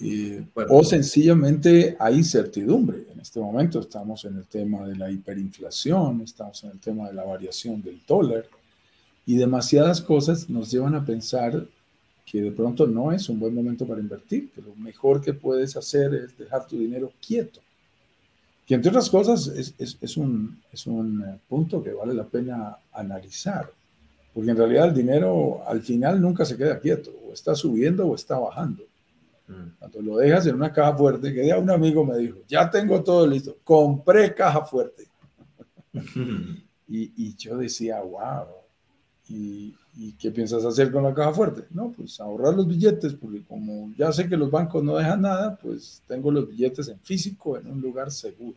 Eh, 0.00 0.44
o 0.68 0.82
sencillamente 0.82 1.96
hay 1.98 2.16
incertidumbre. 2.16 3.06
En 3.12 3.20
este 3.20 3.38
momento 3.38 3.80
estamos 3.80 4.24
en 4.24 4.36
el 4.36 4.46
tema 4.46 4.86
de 4.86 4.96
la 4.96 5.10
hiperinflación, 5.10 6.22
estamos 6.22 6.64
en 6.64 6.70
el 6.70 6.80
tema 6.80 7.08
de 7.08 7.14
la 7.14 7.24
variación 7.24 7.82
del 7.82 8.00
dólar 8.06 8.46
y 9.26 9.36
demasiadas 9.36 10.00
cosas 10.00 10.50
nos 10.50 10.70
llevan 10.70 10.94
a 10.94 11.04
pensar 11.04 11.66
que 12.26 12.40
de 12.40 12.52
pronto 12.52 12.86
no 12.86 13.12
es 13.12 13.28
un 13.28 13.38
buen 13.38 13.54
momento 13.54 13.86
para 13.86 14.00
invertir, 14.00 14.50
que 14.50 14.62
lo 14.62 14.74
mejor 14.76 15.20
que 15.20 15.34
puedes 15.34 15.76
hacer 15.76 16.14
es 16.14 16.36
dejar 16.36 16.66
tu 16.66 16.78
dinero 16.78 17.12
quieto. 17.24 17.60
Que 18.66 18.74
entre 18.74 18.90
otras 18.90 19.10
cosas 19.10 19.48
es, 19.48 19.74
es, 19.78 19.98
es, 20.00 20.16
un, 20.16 20.60
es 20.72 20.86
un 20.86 21.22
eh, 21.22 21.38
punto 21.48 21.82
que 21.82 21.92
vale 21.92 22.14
la 22.14 22.24
pena 22.24 22.76
analizar, 22.92 23.70
porque 24.32 24.50
en 24.50 24.56
realidad 24.56 24.88
el 24.88 24.94
dinero 24.94 25.62
al 25.66 25.82
final 25.82 26.20
nunca 26.20 26.44
se 26.44 26.56
queda 26.56 26.78
quieto, 26.78 27.12
o 27.26 27.32
está 27.32 27.54
subiendo 27.54 28.06
o 28.06 28.14
está 28.14 28.38
bajando. 28.38 28.84
Mm. 29.48 29.78
Cuando 29.78 30.02
lo 30.02 30.16
dejas 30.16 30.46
en 30.46 30.54
una 30.54 30.72
caja 30.72 30.96
fuerte, 30.96 31.32
que 31.32 31.46
ya 31.46 31.58
un 31.58 31.70
amigo 31.70 32.04
me 32.04 32.16
dijo, 32.18 32.38
ya 32.48 32.70
tengo 32.70 33.02
todo 33.02 33.26
listo, 33.26 33.56
compré 33.64 34.34
caja 34.34 34.64
fuerte. 34.64 35.06
y, 36.88 37.12
y 37.16 37.34
yo 37.36 37.56
decía, 37.56 38.00
wow, 38.00 38.46
y, 39.28 39.74
¿Y 39.94 40.12
qué 40.12 40.30
piensas 40.30 40.64
hacer 40.64 40.90
con 40.90 41.02
la 41.02 41.12
caja 41.12 41.32
fuerte? 41.34 41.64
No, 41.70 41.92
pues 41.92 42.18
ahorrar 42.18 42.54
los 42.54 42.66
billetes, 42.66 43.12
porque 43.12 43.42
como 43.42 43.92
ya 43.94 44.10
sé 44.10 44.26
que 44.26 44.38
los 44.38 44.50
bancos 44.50 44.82
no 44.82 44.96
dejan 44.96 45.20
nada, 45.20 45.56
pues 45.56 46.02
tengo 46.08 46.30
los 46.30 46.48
billetes 46.48 46.88
en 46.88 46.98
físico 47.00 47.58
en 47.58 47.66
un 47.66 47.80
lugar 47.80 48.10
seguro. 48.10 48.56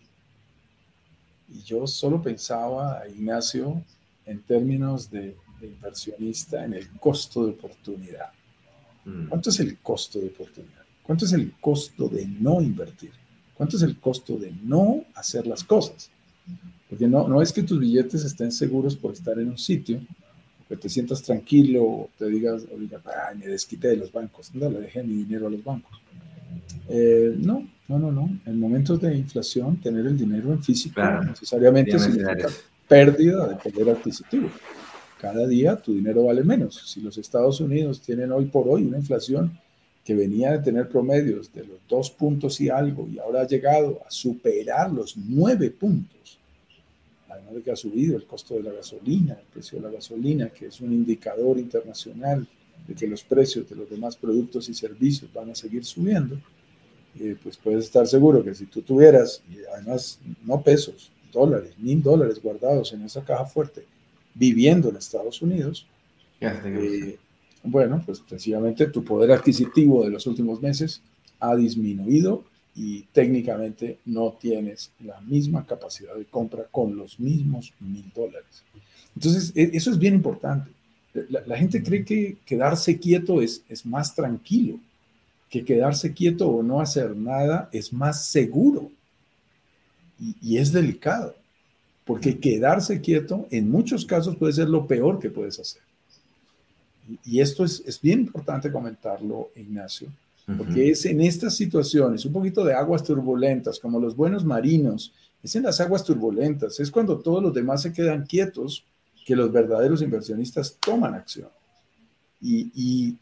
Y 1.49 1.61
yo 1.61 1.85
solo 1.87 2.21
pensaba, 2.21 3.01
Ignacio, 3.09 3.83
en 4.25 4.41
términos 4.43 5.11
de, 5.11 5.35
inversionista, 5.65 6.63
en 6.65 6.73
el 6.73 6.89
costo 6.91 7.45
de 7.45 7.51
oportunidad. 7.51 8.29
Mm. 9.05 9.27
¿Cuánto 9.27 9.49
es 9.49 9.59
el 9.59 9.77
costo 9.79 10.19
de 10.19 10.27
oportunidad? 10.27 10.83
¿Cuánto 11.03 11.25
es 11.25 11.33
el 11.33 11.53
costo 11.59 12.07
de 12.07 12.25
no 12.25 12.61
invertir? 12.61 13.11
¿Cuánto 13.55 13.77
es 13.77 13.83
el 13.83 13.99
costo 13.99 14.37
de 14.37 14.51
no 14.63 15.05
hacer 15.15 15.47
las 15.47 15.63
cosas? 15.63 16.09
Porque 16.89 17.07
no, 17.07 17.27
no 17.27 17.41
es 17.41 17.53
que 17.53 17.63
tus 17.63 17.79
billetes 17.79 18.23
estén 18.23 18.51
seguros 18.51 18.95
por 18.95 19.13
estar 19.13 19.37
en 19.39 19.49
un 19.49 19.57
sitio, 19.57 19.99
que 20.67 20.77
te 20.77 20.89
sientas 20.89 21.21
tranquilo, 21.21 22.09
te 22.17 22.25
digas, 22.25 22.63
o 22.73 22.77
digas, 22.77 23.01
ay, 23.05 23.37
me 23.37 23.47
desquité 23.47 23.89
de 23.89 23.97
los 23.97 24.11
bancos, 24.11 24.53
no 24.53 24.69
le 24.69 24.81
dejé 24.81 25.03
mi 25.03 25.13
dinero 25.13 25.47
a 25.47 25.49
los 25.49 25.63
bancos. 25.63 26.01
Eh, 26.89 27.35
no, 27.37 27.67
no, 27.87 27.99
no, 27.99 28.11
no. 28.11 28.39
En 28.45 28.59
momentos 28.59 28.99
de 28.99 29.15
inflación, 29.15 29.77
tener 29.77 30.05
el 30.05 30.17
dinero 30.17 30.51
en 30.51 30.63
físico 30.63 31.01
necesariamente 31.23 31.97
significa 31.99 32.47
pérdida 32.87 33.47
de 33.47 33.55
poder 33.55 33.95
adquisitivo. 33.95 34.49
Cada 35.19 35.47
día 35.47 35.77
tu 35.77 35.93
dinero 35.93 36.25
vale 36.25 36.43
menos. 36.43 36.89
Si 36.89 37.01
los 37.01 37.17
Estados 37.17 37.61
Unidos 37.61 38.01
tienen 38.01 38.31
hoy 38.31 38.45
por 38.45 38.67
hoy 38.67 38.83
una 38.83 38.97
inflación 38.97 39.59
que 40.03 40.13
venía 40.13 40.51
de 40.51 40.59
tener 40.59 40.87
promedios 40.87 41.51
de 41.51 41.65
los 41.65 41.79
dos 41.87 42.11
puntos 42.11 42.61
y 42.61 42.69
algo 42.69 43.07
y 43.07 43.17
ahora 43.17 43.41
ha 43.41 43.47
llegado 43.47 44.01
a 44.05 44.11
superar 44.11 44.91
los 44.91 45.17
nueve 45.17 45.71
puntos, 45.71 46.37
además 47.27 47.55
de 47.55 47.61
que 47.63 47.71
ha 47.71 47.75
subido 47.75 48.15
el 48.15 48.25
costo 48.25 48.53
de 48.53 48.63
la 48.63 48.71
gasolina, 48.71 49.33
el 49.33 49.47
precio 49.51 49.79
de 49.79 49.85
la 49.85 49.91
gasolina, 49.91 50.49
que 50.49 50.67
es 50.67 50.79
un 50.79 50.93
indicador 50.93 51.57
internacional 51.57 52.47
de 52.87 52.93
que 52.93 53.07
los 53.07 53.23
precios 53.23 53.67
de 53.67 53.75
los 53.75 53.89
demás 53.89 54.15
productos 54.15 54.69
y 54.69 54.73
servicios 54.73 55.33
van 55.33 55.49
a 55.49 55.55
seguir 55.55 55.83
subiendo, 55.85 56.39
eh, 57.19 57.35
pues 57.41 57.57
puedes 57.57 57.85
estar 57.85 58.05
seguro 58.05 58.43
que 58.43 58.53
si 58.53 58.65
tú 58.65 58.81
tuvieras, 58.81 59.41
además 59.73 60.19
no 60.43 60.61
pesos, 60.61 61.11
dólares, 61.31 61.73
mil 61.79 62.03
dólares 62.03 62.41
guardados 62.41 62.93
en 62.93 63.01
esa 63.01 63.23
caja 63.23 63.45
fuerte, 63.45 63.85
viviendo 64.35 64.89
en 64.89 64.97
Estados 64.97 65.41
Unidos, 65.41 65.87
eh, 66.39 67.17
bueno, 67.63 68.03
pues 68.05 68.21
sencillamente 68.27 68.85
tu 68.87 69.03
poder 69.03 69.31
adquisitivo 69.31 70.03
de 70.03 70.11
los 70.11 70.27
últimos 70.27 70.61
meses 70.61 71.01
ha 71.39 71.55
disminuido 71.55 72.43
y 72.75 73.03
técnicamente 73.13 73.99
no 74.05 74.33
tienes 74.39 74.91
la 74.99 75.19
misma 75.21 75.65
capacidad 75.65 76.15
de 76.15 76.25
compra 76.25 76.65
con 76.69 76.95
los 76.95 77.19
mismos 77.19 77.73
mil 77.79 78.11
dólares. 78.13 78.63
Entonces, 79.15 79.53
e, 79.55 79.71
eso 79.73 79.91
es 79.91 79.97
bien 79.97 80.13
importante. 80.13 80.69
La, 81.29 81.57
gente 81.57 81.81
cree 81.81 82.03
que 82.03 82.37
quedarse 82.45 82.99
quieto 82.99 83.41
es, 83.41 83.63
es 83.69 83.85
más 83.85 84.13
tranquilo, 84.13 84.79
que 85.49 85.63
quedarse 85.63 86.13
quieto 86.13 86.49
o 86.49 86.61
no 86.61 86.81
hacer 86.81 87.15
nada 87.15 87.69
es 87.71 87.93
más 87.93 88.25
seguro. 88.25 88.91
Y, 90.41 90.57
es 90.57 90.73
delicado, 90.73 91.35
porque 92.05 92.39
quedarse 92.39 93.01
quieto 93.01 93.47
en 93.51 93.69
muchos 93.69 94.05
casos 94.05 94.35
puede 94.37 94.53
ser 94.53 94.69
lo 94.69 94.87
peor 94.87 95.19
que 95.19 95.29
puedes 95.29 95.59
hacer. 95.59 95.81
Y, 97.09 97.37
y 97.37 97.41
esto 97.41 97.65
es, 97.65 97.83
es 97.85 97.99
bien 97.99 98.21
importante 98.21 98.71
comentarlo, 98.71 99.51
Ignacio, 99.55 100.07
porque 100.57 100.91
es 100.91 101.05
en 101.05 101.21
estas 101.21 101.55
situaciones, 101.55 102.23
un 102.23 102.31
poquito 102.33 102.63
de 102.63 102.75
aguas 102.75 103.03
turbulentas, 103.03 103.79
como 103.79 103.99
los 103.99 104.15
buenos 104.15 104.45
marinos, 104.45 105.11
es 105.41 105.55
en 105.55 105.63
las 105.63 105.81
aguas 105.81 106.03
turbulentas, 106.03 106.79
es 106.79 106.91
cuando 106.91 107.17
todos 107.17 107.41
los 107.41 107.53
demás 107.53 107.81
se 107.81 107.91
quedan 107.91 108.25
quietos 108.25 108.85
que 109.25 109.35
los 109.35 109.51
verdaderos 109.51 110.03
inversionistas 110.03 110.77
toman 110.79 111.15
acción 111.15 111.49
y, 112.41 113.17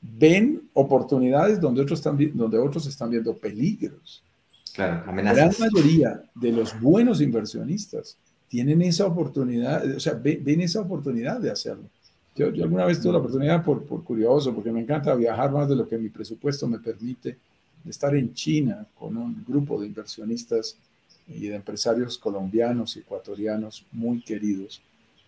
ven 0.00 0.62
oportunidades 0.74 1.60
donde 1.60 1.82
otros, 1.82 1.98
están, 1.98 2.16
donde 2.32 2.56
otros 2.56 2.86
están 2.86 3.10
viendo 3.10 3.36
peligros. 3.36 4.22
Claro, 4.72 5.02
amenazas. 5.10 5.36
La 5.36 5.44
gran 5.48 5.72
mayoría 5.72 6.22
de 6.36 6.52
los 6.52 6.80
buenos 6.80 7.20
inversionistas 7.20 8.16
tienen 8.48 8.82
esa 8.82 9.06
oportunidad, 9.06 9.84
o 9.96 10.00
sea, 10.00 10.14
ven 10.14 10.60
esa 10.60 10.80
oportunidad 10.80 11.40
de 11.40 11.50
hacerlo. 11.50 11.84
Yo, 12.34 12.46
alguna 12.46 12.84
vez 12.84 13.00
tuve 13.00 13.12
la 13.12 13.18
oportunidad 13.18 13.64
por, 13.64 13.84
por, 13.84 14.04
curioso, 14.04 14.54
porque 14.54 14.70
me 14.70 14.80
encanta 14.80 15.14
viajar 15.14 15.50
más 15.50 15.68
de 15.68 15.76
lo 15.76 15.88
que 15.88 15.98
mi 15.98 16.08
presupuesto 16.08 16.68
me 16.68 16.78
permite, 16.78 17.36
de 17.82 17.90
estar 17.90 18.14
en 18.14 18.32
China 18.32 18.86
con 18.94 19.16
un 19.16 19.44
grupo 19.46 19.80
de 19.80 19.88
inversionistas 19.88 20.76
y 21.26 21.48
de 21.48 21.56
empresarios 21.56 22.16
colombianos 22.16 22.96
y 22.96 23.00
ecuatorianos 23.00 23.84
muy 23.92 24.22
queridos 24.22 24.80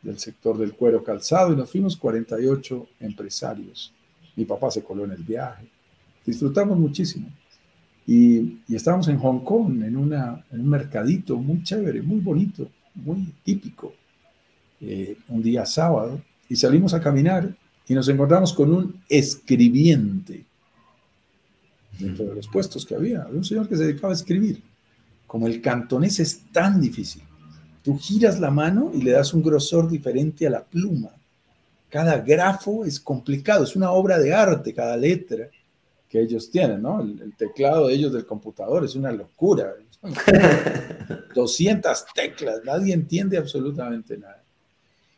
del 0.03 0.19
sector 0.19 0.57
del 0.57 0.75
cuero 0.75 1.03
calzado 1.03 1.53
y 1.53 1.57
nos 1.57 1.71
fuimos 1.71 1.97
48 1.97 2.87
empresarios. 3.01 3.93
Mi 4.37 4.45
papá 4.45 4.71
se 4.71 4.83
coló 4.83 5.05
en 5.05 5.13
el 5.13 5.23
viaje. 5.23 5.69
Disfrutamos 6.25 6.79
muchísimo. 6.79 7.29
Y, 8.07 8.61
y 8.67 8.75
estábamos 8.75 9.09
en 9.09 9.19
Hong 9.19 9.41
Kong, 9.41 9.83
en, 9.83 9.97
una, 9.97 10.45
en 10.51 10.61
un 10.61 10.69
mercadito 10.69 11.37
muy 11.37 11.63
chévere, 11.63 12.03
muy 12.03 12.21
bonito, 12.21 12.71
muy 13.05 13.35
típico. 13.43 13.95
Eh, 14.81 15.17
un 15.29 15.43
día 15.43 15.67
sábado 15.67 16.23
y 16.49 16.57
salimos 16.57 16.95
a 16.95 17.01
caminar 17.01 17.55
y 17.87 17.95
nos 17.95 18.09
encontramos 18.09 18.53
con 18.55 18.73
un 18.73 19.03
escribiente 19.09 20.47
dentro 21.99 22.25
de 22.25 22.35
los 22.35 22.49
puestos 22.49 22.87
que 22.87 22.95
había. 22.95 23.23
Había 23.23 23.39
un 23.39 23.45
señor 23.45 23.69
que 23.69 23.77
se 23.77 23.85
dedicaba 23.85 24.13
a 24.13 24.17
escribir. 24.17 24.63
Como 25.27 25.47
el 25.47 25.61
cantonés 25.61 26.19
es 26.21 26.41
tan 26.51 26.81
difícil, 26.81 27.23
tú 27.83 27.99
giras 27.99 28.41
la 28.41 28.51
mano 28.51 28.91
y 28.95 29.03
le 29.03 29.13
das 29.13 29.35
un 29.35 29.43
grosor 29.43 29.89
diferente 29.89 30.47
a 30.47 30.51
la 30.51 30.65
pluma. 30.65 31.11
Cada 31.89 32.19
grafo 32.19 32.85
es 32.85 32.99
complicado, 33.01 33.65
es 33.65 33.77
una 33.77 33.91
obra 33.91 34.19
de 34.19 34.33
arte, 34.33 34.73
cada 34.73 34.97
letra. 34.97 35.49
Que 36.11 36.21
ellos 36.21 36.51
tienen, 36.51 36.83
¿no? 36.83 37.01
El, 37.01 37.35
teclado 37.37 37.87
de 37.87 37.95
ellos 37.95 38.13
del 38.13 38.27
computador 38.27 38.85
es 38.85 38.97
una 38.97 39.13
locura. 39.13 39.73
200 41.35 42.05
teclas, 42.13 42.63
nadie 42.65 42.93
entiende 42.93 43.39
absolutamente 43.39 44.19
nada. 44.19 44.43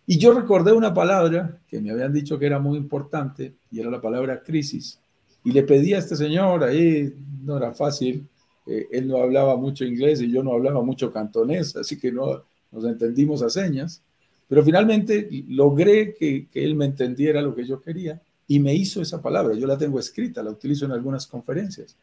Y 0.06 0.18
yo 0.18 0.34
recordé 0.34 0.72
una 0.72 0.92
palabra 0.92 1.58
que 1.66 1.80
me 1.80 1.90
habían 1.90 2.12
dicho 2.12 2.38
que 2.38 2.44
era 2.46 2.58
muy 2.58 2.76
importante 2.76 3.54
y 3.70 3.80
era 3.80 3.90
la 3.90 4.02
palabra 4.02 4.42
crisis. 4.42 4.98
Y 5.44 5.52
le 5.52 5.62
pedí 5.62 5.94
a 5.94 5.98
este 5.98 6.14
señor, 6.14 6.62
ahí 6.62 7.14
no 7.42 7.56
era 7.56 7.72
fácil, 7.72 8.26
eh, 8.66 8.88
él 8.92 9.08
no 9.08 9.16
hablaba 9.16 9.56
mucho 9.56 9.84
inglés 9.84 10.20
y 10.20 10.30
yo 10.30 10.42
no 10.42 10.52
hablaba 10.52 10.82
mucho 10.82 11.10
cantonés, 11.10 11.74
así 11.74 11.98
que 11.98 12.12
no 12.12 12.42
nos 12.70 12.84
entendimos 12.84 13.42
a 13.42 13.48
señas, 13.48 14.02
pero 14.46 14.62
finalmente 14.62 15.26
logré 15.48 16.14
que, 16.14 16.48
que 16.48 16.64
él 16.64 16.74
me 16.74 16.84
entendiera 16.84 17.40
lo 17.40 17.54
que 17.54 17.64
yo 17.64 17.80
quería 17.80 18.20
y 18.46 18.58
me 18.58 18.74
hizo 18.74 19.00
esa 19.00 19.22
palabra. 19.22 19.54
Yo 19.54 19.66
la 19.66 19.78
tengo 19.78 19.98
escrita, 19.98 20.42
la 20.42 20.50
utilizo 20.50 20.84
en 20.84 20.92
algunas 20.92 21.26
conferencias. 21.26 21.96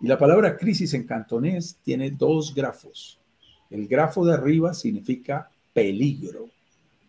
Y 0.00 0.06
la 0.06 0.18
palabra 0.18 0.56
crisis 0.56 0.92
en 0.94 1.04
cantonés 1.04 1.78
tiene 1.82 2.10
dos 2.10 2.54
grafos. 2.54 3.18
El 3.70 3.88
grafo 3.88 4.24
de 4.26 4.34
arriba 4.34 4.74
significa 4.74 5.50
peligro. 5.72 6.50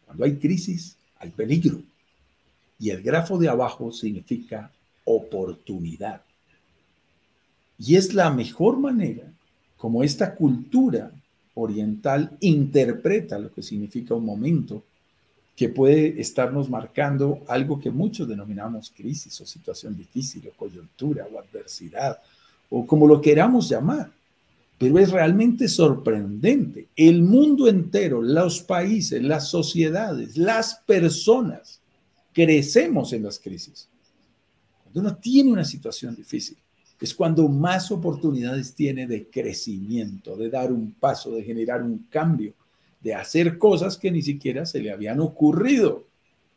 Cuando 0.05 0.23
hay 0.23 0.37
crisis, 0.37 0.97
hay 1.17 1.29
peligro. 1.31 1.81
Y 2.79 2.91
el 2.91 3.01
grafo 3.01 3.37
de 3.37 3.49
abajo 3.49 3.91
significa 3.91 4.71
oportunidad. 5.03 6.21
Y 7.77 7.95
es 7.95 8.13
la 8.13 8.31
mejor 8.31 8.77
manera 8.79 9.31
como 9.77 10.03
esta 10.03 10.35
cultura 10.35 11.11
oriental 11.53 12.37
interpreta 12.39 13.39
lo 13.39 13.51
que 13.51 13.63
significa 13.63 14.15
un 14.15 14.25
momento 14.25 14.83
que 15.57 15.69
puede 15.69 16.21
estarnos 16.21 16.69
marcando 16.69 17.41
algo 17.47 17.79
que 17.79 17.89
muchos 17.89 18.27
denominamos 18.27 18.93
crisis 18.95 19.41
o 19.41 19.45
situación 19.47 19.97
difícil 19.97 20.47
o 20.47 20.55
coyuntura 20.55 21.25
o 21.33 21.39
adversidad 21.39 22.19
o 22.69 22.85
como 22.85 23.07
lo 23.07 23.19
queramos 23.19 23.67
llamar. 23.67 24.11
Pero 24.77 24.99
es 24.99 25.09
realmente 25.09 25.67
sorprendente. 25.67 26.89
El 26.95 27.23
mundo 27.23 27.67
entero, 27.67 28.21
los 28.21 28.61
países, 28.61 29.19
las 29.23 29.49
sociedades, 29.49 30.37
las 30.37 30.75
personas, 30.85 31.79
crecemos 32.31 33.11
en 33.13 33.23
las 33.23 33.39
crisis. 33.39 33.87
Cuando 34.83 34.99
uno 34.99 35.15
tiene 35.15 35.51
una 35.51 35.65
situación 35.65 36.15
difícil, 36.15 36.55
es 37.01 37.15
cuando 37.15 37.47
más 37.47 37.89
oportunidades 37.89 38.75
tiene 38.75 39.07
de 39.07 39.25
crecimiento, 39.27 40.37
de 40.37 40.51
dar 40.51 40.71
un 40.71 40.91
paso, 40.91 41.31
de 41.31 41.41
generar 41.41 41.81
un 41.81 42.05
cambio 42.11 42.53
de 43.01 43.13
hacer 43.13 43.57
cosas 43.57 43.97
que 43.97 44.11
ni 44.11 44.21
siquiera 44.21 44.65
se 44.65 44.79
le 44.79 44.91
habían 44.91 45.19
ocurrido. 45.19 46.05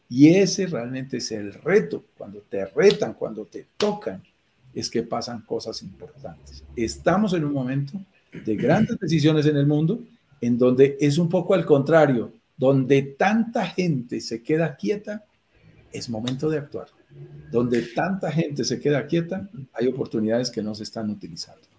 Y 0.08 0.30
ese 0.34 0.66
realmente 0.66 1.18
es 1.18 1.30
el 1.32 1.52
reto. 1.52 2.04
Cuando 2.16 2.40
te 2.40 2.64
retan, 2.66 3.14
cuando 3.14 3.44
te 3.44 3.66
tocan, 3.76 4.22
es 4.74 4.90
que 4.90 5.02
pasan 5.02 5.42
cosas 5.42 5.82
importantes. 5.82 6.64
Estamos 6.74 7.32
en 7.34 7.44
un 7.44 7.52
momento 7.52 8.00
de 8.32 8.56
grandes 8.56 8.98
decisiones 9.00 9.46
en 9.46 9.56
el 9.56 9.66
mundo 9.66 10.00
en 10.40 10.58
donde 10.58 10.96
es 11.00 11.18
un 11.18 11.28
poco 11.28 11.54
al 11.54 11.66
contrario, 11.66 12.32
donde 12.56 13.02
tanta 13.02 13.66
gente 13.66 14.20
se 14.20 14.42
queda 14.42 14.76
quieta, 14.76 15.24
es 15.92 16.08
momento 16.08 16.48
de 16.48 16.58
actuar. 16.58 16.88
Donde 17.50 17.82
tanta 17.82 18.30
gente 18.30 18.64
se 18.64 18.80
queda 18.80 19.06
quieta, 19.06 19.48
hay 19.72 19.88
oportunidades 19.88 20.50
que 20.50 20.62
no 20.62 20.74
se 20.74 20.84
están 20.84 21.10
utilizando. 21.10 21.69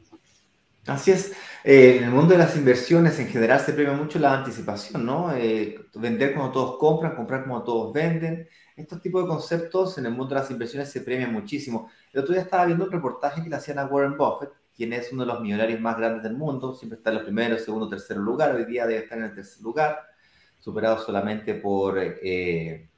Así 0.88 1.12
es. 1.12 1.34
Eh, 1.64 1.98
en 1.98 2.06
el 2.06 2.10
mundo 2.10 2.34
de 2.34 2.40
las 2.40 2.58
inversiones 2.58 3.20
en 3.20 3.28
general 3.28 3.60
se 3.60 3.74
premia 3.74 3.94
mucho 3.94 4.18
la 4.18 4.34
anticipación, 4.34 5.06
¿no? 5.06 5.32
Eh, 5.36 5.80
vender 5.94 6.34
cuando 6.34 6.52
todos 6.52 6.78
compran, 6.80 7.16
comprar 7.16 7.46
cuando 7.46 7.64
todos 7.64 7.94
venden. 7.94 8.48
Estos 8.76 9.00
tipos 9.00 9.24
de 9.24 9.28
conceptos 9.28 9.98
en 10.00 10.08
el 10.08 10.12
mundo 10.12 10.34
de 10.34 10.42
las 10.42 10.50
inversiones 10.50 10.90
se 10.90 11.02
premian 11.02 11.32
muchísimo. 11.32 11.92
El 12.12 12.22
otro 12.22 12.34
día 12.34 12.42
estaba 12.42 12.66
viendo 12.66 12.86
un 12.86 12.92
reportaje 12.92 13.44
que 13.44 13.50
le 13.50 13.56
hacían 13.56 13.78
a 13.78 13.86
Warren 13.86 14.18
Buffett, 14.18 14.50
quien 14.76 14.94
es 14.94 15.12
uno 15.12 15.24
de 15.24 15.28
los 15.28 15.42
millonarios 15.42 15.80
más 15.80 15.98
grandes 15.98 16.24
del 16.24 16.36
mundo, 16.36 16.74
siempre 16.74 16.98
está 16.98 17.12
en 17.12 17.18
los 17.18 17.26
primeros, 17.26 17.62
segundo, 17.62 17.88
tercer 17.88 18.18
lugar, 18.18 18.56
hoy 18.56 18.66
día 18.66 18.88
debe 18.88 19.04
estar 19.04 19.18
en 19.20 19.26
el 19.26 19.36
tercer 19.36 19.62
lugar, 19.62 20.00
superado 20.60 20.98
solamente 20.98 21.54
por 21.56 22.00
eh, 22.00 22.90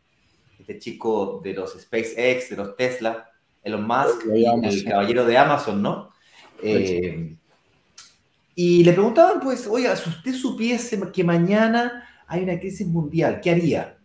este 0.59 0.79
chico 0.79 1.41
de 1.43 1.53
los 1.53 1.73
SpaceX, 1.73 2.51
de 2.51 2.55
los 2.55 2.77
Tesla, 2.77 3.29
Elon 3.61 3.85
Musk, 3.85 4.25
el 4.31 4.83
caballero 4.85 5.25
de 5.25 5.37
Amazon, 5.37 5.81
¿no? 5.81 6.11
Eh, 6.61 7.35
y 8.55 8.83
le 8.83 8.93
preguntaban, 8.93 9.39
pues, 9.39 9.65
oiga, 9.67 9.95
si 9.95 10.09
usted 10.09 10.33
supiese 10.33 10.99
que 11.11 11.23
mañana 11.23 12.07
hay 12.27 12.43
una 12.43 12.59
crisis 12.59 12.87
mundial, 12.87 13.41
¿qué 13.41 13.49
haría? 13.49 13.97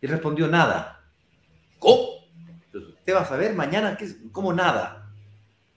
Y 0.00 0.06
respondió, 0.06 0.48
nada. 0.48 1.00
¿Cómo? 1.78 2.16
usted 2.72 3.14
va 3.14 3.22
a 3.22 3.26
saber 3.28 3.54
mañana, 3.54 3.96
¿cómo 4.32 4.52
nada? 4.52 5.12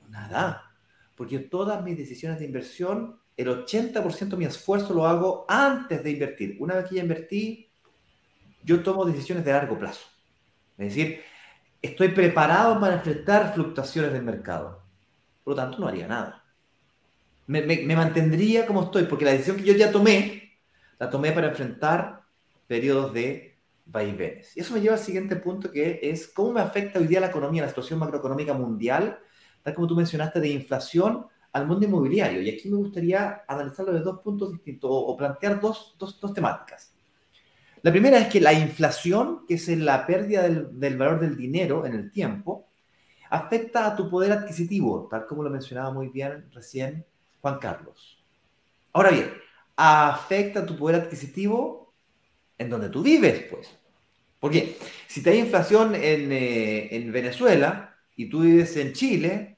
Nada. 0.10 0.74
Porque 1.16 1.40
todas 1.40 1.82
mis 1.84 1.96
decisiones 1.96 2.40
de 2.40 2.46
inversión, 2.46 3.20
el 3.38 3.48
80% 3.48 4.30
de 4.30 4.38
mi 4.38 4.46
esfuerzo 4.46 4.94
lo 4.94 5.06
hago 5.06 5.46
antes 5.48 6.04
de 6.04 6.12
invertir. 6.12 6.58
Una 6.60 6.76
vez 6.76 6.90
que 6.90 6.96
ya 6.96 7.04
invertí, 7.04 7.72
yo 8.64 8.82
tomo 8.84 9.06
decisiones 9.06 9.46
de 9.46 9.54
largo 9.54 9.78
plazo. 9.78 10.08
Es 10.78 10.96
decir, 10.96 11.22
estoy 11.82 12.10
preparado 12.10 12.80
para 12.80 12.96
enfrentar 12.96 13.54
fluctuaciones 13.54 14.12
del 14.12 14.24
mercado. 14.24 14.82
Por 15.44 15.52
lo 15.52 15.56
tanto, 15.56 15.78
no 15.78 15.88
haría 15.88 16.08
nada 16.08 16.39
me, 17.50 17.96
mantendría 17.96 18.68
como 18.68 18.84
estoy, 18.84 19.06
porque 19.06 19.26
la 19.26 19.32
decisión 19.32 19.58
que 19.58 19.64
yo 19.64 19.74
ya 19.74 19.92
tomé, 19.92 20.60
la 21.00 21.10
tomé 21.10 21.32
para 21.32 21.48
enfrentar 21.48 22.22
periodos 22.68 23.12
de 23.12 23.58
vaivenes. 23.88 24.56
Y 24.56 24.60
eso 24.60 24.76
me 24.76 24.82
lleva 24.82 24.94
al 24.94 25.02
siguiente 25.02 25.36
punto, 25.36 25.72
que 25.72 26.00
es 26.04 26.28
cómo 26.28 26.54
me 26.54 26.62
afecta 26.62 27.00
hoy 27.00 27.08
día 27.08 27.20
la 27.20 27.30
economía, 27.30 27.64
la 27.64 27.70
situación 27.70 27.98
macroeconómica 27.98 28.54
mundial, 28.54 29.18
tal 29.64 29.74
como 29.74 29.88
tú 29.88 29.96
mencionaste, 29.96 30.40
de 30.40 30.50
inflación 30.50 31.26
al 31.52 31.66
mundo 31.66 31.88
inmobiliario. 31.88 32.40
Y 32.44 32.52
aquí 32.52 32.70
me 32.70 32.78
gustaría 32.78 33.42
analizarlo 33.48 33.94
de 33.94 34.02
dos 34.02 34.20
puntos 34.20 34.52
distintos 34.52 34.92
o, 34.94 35.18
plantear 35.18 35.60
dos, 35.60 35.96
dos, 35.98 36.20
dos, 36.20 36.32
temáticas. 36.36 36.94
La 37.82 37.90
primera 37.90 38.20
es 38.20 38.28
que 38.28 38.42
la 38.42 38.54
inflación, 38.54 39.48
que 39.48 39.56
es 39.56 39.68
la 39.70 40.06
pérdida 40.06 40.44
del, 40.44 40.80
del 40.80 40.98
valor 40.98 41.20
del 41.20 41.36
dinero 41.36 41.84
en 41.88 41.96
el 41.96 42.12
tiempo, 42.12 42.68
afecta 43.32 43.88
a 43.88 43.96
tu 43.96 44.08
poder 44.08 44.34
adquisitivo, 44.34 45.08
tal 45.10 45.26
como 45.26 45.42
lo 45.42 45.50
mencionaba 45.50 45.92
muy 45.92 46.10
bien 46.10 46.48
recién 46.52 47.08
Juan 47.42 47.60
Carlos. 47.60 48.24
Ahora 48.94 49.12
bien, 49.12 49.34
afecta 49.76 50.66
tu 50.66 50.76
poder 50.78 51.02
adquisitivo 51.02 51.94
en 52.58 52.70
donde 52.70 52.90
tú 52.90 53.02
vives, 53.02 53.46
pues. 53.50 53.80
Porque 54.40 54.78
si 55.08 55.22
te 55.22 55.32
hay 55.32 55.40
inflación 55.40 55.94
eh, 55.96 56.90
en, 56.92 57.12
Venezuela 57.12 57.96
y 58.16 58.30
tú 58.30 58.42
vives 58.42 58.76
en 58.78 58.94
Chile, 58.94 59.58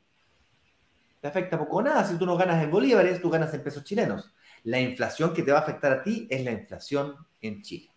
te 1.19 1.27
afecta 1.27 1.57
poco 1.57 1.77
o 1.77 1.81
nada. 1.81 2.03
Si 2.05 2.17
tú 2.17 2.25
no 2.25 2.35
ganas 2.35 2.63
en 2.63 2.71
bolívares, 2.71 3.21
tú 3.21 3.29
ganas 3.29 3.53
en 3.53 3.63
pesos 3.63 3.83
chilenos. 3.83 4.33
La 4.63 4.79
inflación 4.79 5.33
que 5.33 5.43
te 5.43 5.51
va 5.51 5.59
a 5.59 5.61
afectar 5.61 5.91
a 5.91 6.03
ti 6.03 6.27
es 6.29 6.43
la 6.43 6.51
inflación 6.51 7.15
en 7.41 7.61
Chile. 7.61 7.89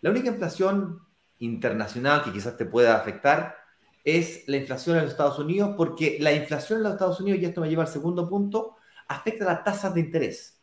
La 0.00 0.10
única 0.10 0.28
inflación 0.28 1.00
internacional 1.38 2.22
que 2.22 2.32
quizás 2.32 2.56
te 2.56 2.64
pueda 2.64 2.96
afectar 2.96 3.56
es 4.04 4.44
la 4.46 4.56
inflación 4.56 4.96
en 4.96 5.02
los 5.02 5.12
Estados 5.12 5.38
Unidos, 5.38 5.74
porque 5.76 6.16
la 6.20 6.32
inflación 6.32 6.78
en 6.78 6.84
los 6.84 6.92
Estados 6.92 7.20
Unidos, 7.20 7.40
y 7.40 7.44
esto 7.44 7.60
me 7.60 7.68
lleva 7.68 7.82
al 7.82 7.88
segundo 7.88 8.28
punto, 8.28 8.76
afecta 9.10 9.44
las 9.44 9.64
tasas 9.64 9.92
de 9.92 10.00
interés. 10.00 10.60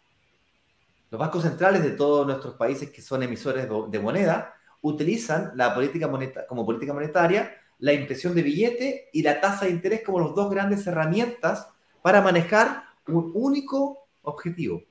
Los 1.12 1.20
bancos 1.20 1.44
centrales 1.44 1.84
de 1.84 1.92
todos 1.92 2.26
nuestros 2.26 2.56
países 2.56 2.90
que 2.90 3.02
son 3.02 3.22
emisores 3.22 3.68
de 3.90 4.00
moneda 4.00 4.54
utilizan 4.82 5.52
la 5.56 5.76
política 5.76 6.08
monetaria, 6.08 6.48
como 6.48 6.66
política 6.66 6.94
monetaria 6.94 7.52
la 7.80 7.94
impresión 7.94 8.34
de 8.34 8.42
billete 8.42 9.10
y 9.12 9.22
la 9.22 9.40
tasa 9.42 9.66
de 9.66 9.72
interés 9.72 10.02
como 10.04 10.20
los 10.20 10.34
dos 10.34 10.50
grandes 10.50 10.88
herramientas 10.88 11.68
para 12.02 12.22
manejar 12.22 12.84
un 13.08 13.32
único 13.36 14.08
objetivo, 14.22 14.82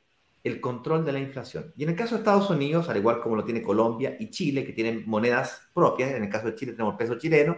el 0.44 0.60
control 0.60 1.04
de 1.04 1.12
la 1.12 1.18
inflación. 1.18 1.72
Y 1.76 1.84
en 1.84 1.90
el 1.90 1.96
caso 1.96 2.14
de 2.14 2.20
Estados 2.20 2.50
Unidos, 2.50 2.88
al 2.90 2.98
igual 2.98 3.20
como 3.20 3.36
lo 3.36 3.44
tiene 3.44 3.62
Colombia 3.62 4.16
y 4.20 4.30
Chile, 4.30 4.64
que 4.64 4.72
tienen 4.72 5.04
monedas 5.06 5.62
propias, 5.74 6.10
en 6.10 6.24
el 6.24 6.30
caso 6.30 6.46
de 6.46 6.54
Chile 6.54 6.72
tenemos 6.72 6.92
el 6.92 6.98
peso 6.98 7.18
chileno, 7.18 7.56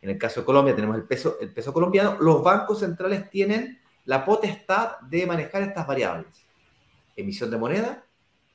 en 0.00 0.10
el 0.10 0.18
caso 0.18 0.40
de 0.40 0.46
Colombia 0.46 0.74
tenemos 0.74 0.96
el 0.96 1.04
peso, 1.04 1.38
el 1.40 1.52
peso 1.52 1.72
colombiano, 1.72 2.18
los 2.20 2.42
bancos 2.42 2.80
centrales 2.80 3.30
tienen 3.30 3.80
la 4.08 4.24
potestad 4.24 5.00
de 5.00 5.26
manejar 5.26 5.62
estas 5.62 5.86
variables. 5.86 6.46
Emisión 7.14 7.50
de 7.50 7.58
moneda, 7.58 8.06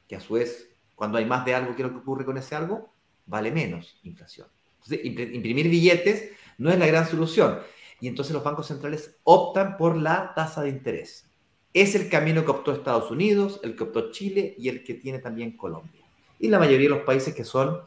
que 0.08 0.16
a 0.16 0.20
su 0.20 0.34
vez, 0.34 0.68
cuando 0.96 1.20
hay 1.20 1.26
más 1.26 1.46
de 1.46 1.54
algo 1.54 1.76
que 1.76 1.84
lo 1.84 1.92
que 1.92 1.98
ocurre 1.98 2.26
con 2.26 2.39
ese 2.39 2.56
algo, 2.56 2.92
vale 3.28 3.52
menos 3.52 4.00
inflación. 4.02 4.48
Entonces, 4.82 5.06
imprimir 5.06 5.70
billetes 5.70 6.32
no 6.58 6.72
es 6.72 6.80
la 6.80 6.88
gran 6.88 7.08
solución. 7.08 7.60
Y 8.02 8.08
entonces 8.08 8.34
los 8.34 8.44
bancos 8.44 8.66
centrales 8.66 9.20
optan 9.26 9.78
por 9.78 9.96
la 9.96 10.34
tasa 10.34 10.63
de 10.63 10.70
interés. 10.70 11.30
Es 11.72 11.94
el 11.94 12.10
camino 12.10 12.44
que 12.44 12.50
optó 12.50 12.72
Estados 12.72 13.12
Unidos, 13.12 13.60
el 13.63 13.76
que 13.76 13.84
optó 13.84 14.12
Chile 14.12 14.56
y 14.58 14.70
el 14.70 14.84
que 14.84 14.96
tiene 14.96 15.20
también 15.20 15.56
Colombia. 15.56 16.02
Y 16.39 16.48
la 16.48 16.58
mayoría 16.58 16.89
de 16.89 16.96
los 16.96 17.06
países 17.06 17.36
que 17.36 17.44
son, 17.44 17.80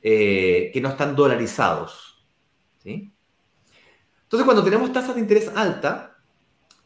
eh, 0.00 0.70
que 0.72 0.80
no 0.80 0.88
están 0.88 1.14
dolarizados. 1.14 2.24
¿sí? 2.82 3.12
Entonces, 4.22 4.46
cuando 4.46 4.64
tenemos 4.64 4.90
tasas 4.94 5.14
de 5.14 5.20
interés 5.20 5.52
alta, 5.54 6.11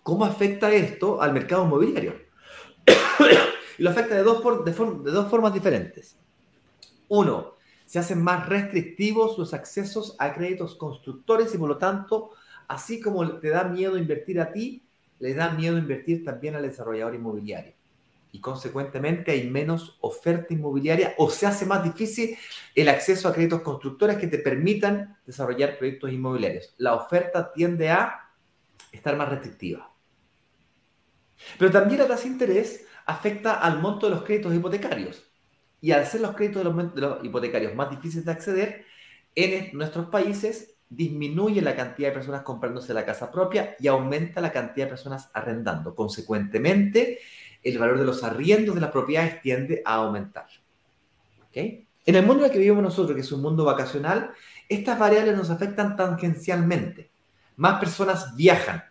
¿Cómo 0.06 0.24
afecta 0.24 0.72
esto 0.72 1.20
al 1.20 1.32
mercado 1.32 1.64
inmobiliario? 1.64 2.14
y 3.76 3.82
lo 3.82 3.90
afecta 3.90 4.14
de 4.14 4.22
dos, 4.22 4.40
de, 4.64 5.10
dos 5.10 5.28
formas 5.28 5.52
diferentes. 5.52 6.16
Uno, 7.08 7.54
se 7.86 7.98
hacen 7.98 8.22
más 8.22 8.48
restrictivos 8.48 9.36
los 9.36 9.52
accesos 9.52 10.14
a 10.20 10.32
créditos 10.32 10.76
constructores 10.76 11.52
y 11.52 11.58
por 11.58 11.70
lo 11.70 11.78
tanto 11.78 12.30
así 12.68 13.00
como 13.00 13.40
te 13.40 13.48
da 13.48 13.64
miedo 13.64 13.98
invertir 13.98 14.40
a 14.40 14.52
ti, 14.52 14.84
le 15.18 15.34
da 15.34 15.50
miedo 15.50 15.76
invertir 15.76 16.24
también 16.24 16.54
al 16.54 16.62
desarrollador 16.62 17.16
inmobiliario. 17.16 17.72
Y 18.30 18.38
consecuentemente 18.38 19.32
hay 19.32 19.50
menos 19.50 19.98
oferta 20.02 20.54
inmobiliaria 20.54 21.16
o 21.18 21.30
se 21.30 21.46
hace 21.46 21.66
más 21.66 21.82
difícil 21.82 22.38
el 22.76 22.88
acceso 22.88 23.26
a 23.26 23.32
créditos 23.32 23.62
constructores 23.62 24.18
que 24.18 24.28
te 24.28 24.38
permitan 24.38 25.18
desarrollar 25.26 25.76
proyectos 25.76 26.12
inmobiliarios. 26.12 26.74
La 26.78 26.94
oferta 26.94 27.52
tiende 27.52 27.90
a 27.90 28.30
estar 28.92 29.16
más 29.16 29.30
restrictiva. 29.30 29.95
Pero 31.58 31.70
también 31.70 32.00
la 32.00 32.08
tasa 32.08 32.24
de 32.24 32.30
interés 32.30 32.86
afecta 33.06 33.54
al 33.54 33.80
monto 33.80 34.06
de 34.06 34.14
los 34.14 34.24
créditos 34.24 34.54
hipotecarios. 34.54 35.24
Y 35.80 35.92
al 35.92 36.06
ser 36.06 36.22
los 36.22 36.34
créditos 36.34 36.64
de 36.94 37.00
los, 37.00 37.24
hipotecarios 37.24 37.74
más 37.74 37.90
difíciles 37.90 38.24
de 38.24 38.32
acceder, 38.32 38.84
en 39.34 39.76
nuestros 39.76 40.06
países 40.06 40.74
disminuye 40.88 41.60
la 41.60 41.76
cantidad 41.76 42.08
de 42.08 42.14
personas 42.14 42.42
comprándose 42.42 42.94
la 42.94 43.04
casa 43.04 43.30
propia 43.30 43.76
y 43.78 43.88
aumenta 43.88 44.40
la 44.40 44.52
cantidad 44.52 44.86
de 44.86 44.90
personas 44.90 45.30
arrendando. 45.34 45.94
Consecuentemente, 45.94 47.18
el 47.62 47.78
valor 47.78 47.98
de 47.98 48.04
los 48.04 48.22
arriendos 48.22 48.74
de 48.74 48.80
las 48.80 48.90
propiedades 48.90 49.40
tiende 49.42 49.82
a 49.84 49.94
aumentar. 49.94 50.46
¿Okay? 51.48 51.86
En 52.04 52.14
el 52.14 52.24
mundo 52.24 52.44
en 52.44 52.50
el 52.50 52.52
que 52.52 52.60
vivimos 52.60 52.82
nosotros, 52.82 53.14
que 53.14 53.22
es 53.22 53.32
un 53.32 53.42
mundo 53.42 53.64
vacacional, 53.64 54.30
estas 54.68 54.98
variables 54.98 55.36
nos 55.36 55.50
afectan 55.50 55.96
tangencialmente. 55.96 57.10
Más 57.56 57.80
personas 57.80 58.36
viajan. 58.36 58.84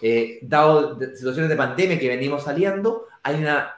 Eh, 0.00 0.40
dado 0.42 0.98
situaciones 0.98 1.48
de 1.48 1.56
pandemia 1.56 1.98
que 1.98 2.08
venimos 2.08 2.44
saliendo, 2.44 3.06
hay 3.22 3.36
una 3.36 3.74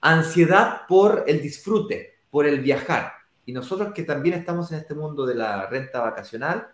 ansiedad 0.00 0.82
por 0.86 1.24
el 1.26 1.42
disfrute, 1.42 2.18
por 2.30 2.46
el 2.46 2.60
viajar. 2.60 3.12
Y 3.44 3.52
nosotros 3.52 3.92
que 3.94 4.02
también 4.02 4.36
estamos 4.36 4.70
en 4.72 4.78
este 4.78 4.94
mundo 4.94 5.26
de 5.26 5.34
la 5.34 5.66
renta 5.66 6.00
vacacional, 6.00 6.68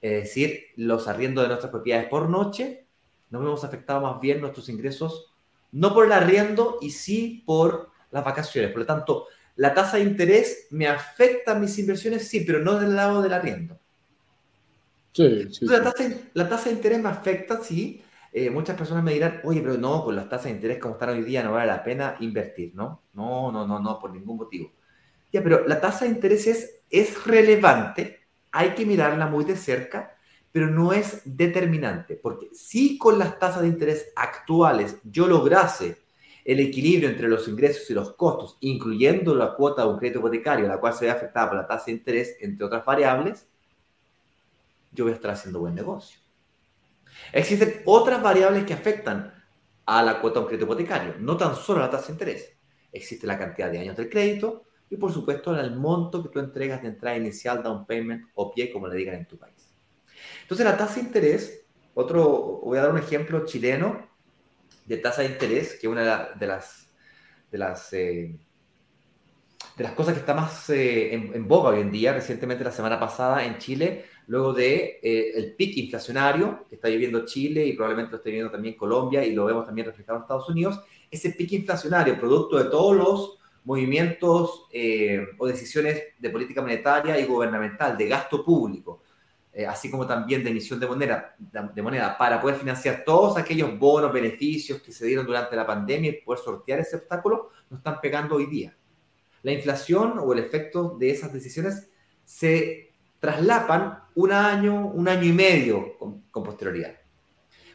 es 0.00 0.24
decir, 0.24 0.66
los 0.76 1.08
arriendos 1.08 1.42
de 1.42 1.48
nuestras 1.48 1.72
propiedades 1.72 2.08
por 2.08 2.28
noche, 2.28 2.86
nos 3.30 3.42
hemos 3.42 3.64
afectado 3.64 4.00
más 4.00 4.20
bien 4.20 4.40
nuestros 4.40 4.68
ingresos, 4.68 5.32
no 5.72 5.92
por 5.92 6.06
el 6.06 6.12
arriendo 6.12 6.78
y 6.80 6.90
sí 6.90 7.42
por 7.44 7.90
las 8.10 8.24
vacaciones. 8.24 8.70
Por 8.70 8.80
lo 8.80 8.86
tanto, 8.86 9.26
la 9.56 9.74
tasa 9.74 9.96
de 9.96 10.04
interés 10.04 10.68
me 10.70 10.86
afecta 10.86 11.54
mis 11.54 11.78
inversiones, 11.78 12.28
sí, 12.28 12.44
pero 12.46 12.60
no 12.60 12.78
del 12.78 12.94
lado 12.94 13.22
del 13.22 13.32
arriendo. 13.32 13.78
Sí, 15.18 15.52
sí, 15.52 15.66
la, 15.66 15.82
tasa, 15.82 16.04
la 16.32 16.48
tasa 16.48 16.68
de 16.68 16.76
interés 16.76 17.02
me 17.02 17.08
afecta, 17.08 17.60
sí, 17.60 18.00
eh, 18.32 18.50
muchas 18.50 18.76
personas 18.76 19.02
me 19.02 19.14
dirán, 19.14 19.40
oye, 19.42 19.60
pero 19.60 19.76
no, 19.76 20.04
con 20.04 20.14
las 20.14 20.28
tasas 20.28 20.44
de 20.44 20.50
interés 20.50 20.78
como 20.78 20.94
están 20.94 21.08
hoy 21.08 21.24
día 21.24 21.42
no 21.42 21.50
vale 21.50 21.66
la 21.66 21.82
pena 21.82 22.14
invertir, 22.20 22.72
¿no? 22.76 23.02
No, 23.14 23.50
no, 23.50 23.66
no, 23.66 23.80
no, 23.80 23.98
por 23.98 24.12
ningún 24.12 24.36
motivo. 24.36 24.70
Ya, 25.32 25.42
pero 25.42 25.66
la 25.66 25.80
tasa 25.80 26.04
de 26.04 26.12
interés 26.12 26.46
es, 26.46 26.82
es 26.88 27.26
relevante, 27.26 28.20
hay 28.52 28.76
que 28.76 28.86
mirarla 28.86 29.26
muy 29.26 29.44
de 29.44 29.56
cerca, 29.56 30.16
pero 30.52 30.68
no 30.68 30.92
es 30.92 31.22
determinante, 31.24 32.14
porque 32.14 32.50
si 32.52 32.96
con 32.96 33.18
las 33.18 33.40
tasas 33.40 33.62
de 33.62 33.68
interés 33.68 34.12
actuales 34.14 34.98
yo 35.02 35.26
lograse 35.26 35.96
el 36.44 36.60
equilibrio 36.60 37.08
entre 37.08 37.26
los 37.26 37.48
ingresos 37.48 37.90
y 37.90 37.94
los 37.94 38.14
costos, 38.14 38.56
incluyendo 38.60 39.34
la 39.34 39.54
cuota 39.54 39.82
de 39.82 39.88
un 39.88 39.98
crédito 39.98 40.20
hipotecario, 40.20 40.68
la 40.68 40.78
cual 40.78 40.94
se 40.94 41.06
ve 41.06 41.10
afectada 41.10 41.48
por 41.48 41.58
la 41.58 41.66
tasa 41.66 41.86
de 41.86 41.92
interés, 41.92 42.36
entre 42.40 42.64
otras 42.64 42.84
variables, 42.84 43.47
yo 44.92 45.04
voy 45.04 45.12
a 45.12 45.16
estar 45.16 45.30
haciendo 45.30 45.60
buen 45.60 45.74
negocio. 45.74 46.20
Existen 47.32 47.82
otras 47.84 48.22
variables 48.22 48.64
que 48.64 48.74
afectan 48.74 49.34
a 49.86 50.02
la 50.02 50.20
cuota 50.20 50.38
de 50.38 50.40
un 50.40 50.48
crédito 50.48 50.66
hipotecario, 50.66 51.14
no 51.18 51.36
tan 51.36 51.56
solo 51.56 51.80
la 51.80 51.90
tasa 51.90 52.08
de 52.08 52.12
interés. 52.12 52.52
Existe 52.92 53.26
la 53.26 53.38
cantidad 53.38 53.70
de 53.70 53.78
años 53.78 53.96
del 53.96 54.08
crédito 54.08 54.64
y, 54.90 54.96
por 54.96 55.12
supuesto, 55.12 55.58
el 55.58 55.76
monto 55.76 56.22
que 56.22 56.28
tú 56.28 56.40
entregas 56.40 56.82
de 56.82 56.88
entrada 56.88 57.16
inicial, 57.16 57.62
down 57.62 57.86
payment 57.86 58.26
o 58.34 58.52
pie, 58.52 58.70
como 58.72 58.88
le 58.88 58.96
digan 58.96 59.16
en 59.16 59.26
tu 59.26 59.38
país. 59.38 59.74
Entonces, 60.42 60.64
la 60.64 60.76
tasa 60.76 60.96
de 60.96 61.00
interés, 61.00 61.66
otro, 61.94 62.60
voy 62.62 62.78
a 62.78 62.82
dar 62.82 62.90
un 62.90 62.98
ejemplo 62.98 63.44
chileno 63.44 64.08
de 64.86 64.96
tasa 64.98 65.22
de 65.22 65.28
interés, 65.28 65.72
que 65.72 65.86
es 65.86 65.92
una 65.92 66.02
de 66.02 66.46
las, 66.46 66.88
de 67.50 67.58
las, 67.58 67.92
eh, 67.92 68.38
de 69.76 69.84
las 69.84 69.92
cosas 69.92 70.14
que 70.14 70.20
está 70.20 70.34
más 70.34 70.70
eh, 70.70 71.14
en, 71.14 71.34
en 71.34 71.48
boga 71.48 71.70
hoy 71.70 71.80
en 71.80 71.90
día. 71.90 72.12
Recientemente, 72.12 72.64
la 72.64 72.72
semana 72.72 72.98
pasada, 72.98 73.44
en 73.44 73.58
Chile, 73.58 74.06
luego 74.28 74.52
de 74.52 75.00
eh, 75.02 75.32
el 75.34 75.54
inflacionario 75.58 76.66
que 76.68 76.76
está 76.76 76.88
viviendo 76.88 77.24
Chile 77.24 77.66
y 77.66 77.72
probablemente 77.72 78.12
lo 78.12 78.18
esté 78.18 78.28
viviendo 78.30 78.52
también 78.52 78.76
Colombia 78.76 79.24
y 79.24 79.32
lo 79.32 79.46
vemos 79.46 79.66
también 79.66 79.86
reflejado 79.86 80.18
en 80.18 80.22
Estados 80.22 80.48
Unidos, 80.48 80.80
ese 81.10 81.30
pico 81.30 81.54
inflacionario, 81.54 82.18
producto 82.18 82.58
de 82.58 82.70
todos 82.70 82.94
los 82.94 83.38
movimientos 83.64 84.66
eh, 84.70 85.28
o 85.38 85.46
decisiones 85.46 86.02
de 86.18 86.30
política 86.30 86.60
monetaria 86.60 87.18
y 87.18 87.24
gubernamental, 87.24 87.96
de 87.96 88.06
gasto 88.06 88.44
público, 88.44 89.02
eh, 89.52 89.66
así 89.66 89.90
como 89.90 90.06
también 90.06 90.44
de 90.44 90.50
emisión 90.50 90.78
de 90.78 90.86
moneda, 90.86 91.34
de 91.38 91.82
moneda, 91.82 92.16
para 92.18 92.38
poder 92.40 92.56
financiar 92.56 93.04
todos 93.04 93.38
aquellos 93.38 93.78
bonos, 93.78 94.12
beneficios 94.12 94.82
que 94.82 94.92
se 94.92 95.06
dieron 95.06 95.26
durante 95.26 95.56
la 95.56 95.66
pandemia 95.66 96.10
y 96.10 96.20
poder 96.20 96.40
sortear 96.40 96.80
ese 96.80 96.96
obstáculo, 96.96 97.50
nos 97.70 97.78
están 97.78 97.98
pegando 98.02 98.36
hoy 98.36 98.44
día. 98.44 98.76
La 99.42 99.52
inflación 99.52 100.18
o 100.18 100.32
el 100.34 100.40
efecto 100.40 100.96
de 100.98 101.10
esas 101.10 101.32
decisiones 101.32 101.90
se 102.24 102.87
traslapan 103.20 104.04
un 104.14 104.32
año, 104.32 104.86
un 104.86 105.08
año 105.08 105.24
y 105.24 105.32
medio 105.32 105.96
con, 105.98 106.22
posterioridad. 106.32 106.94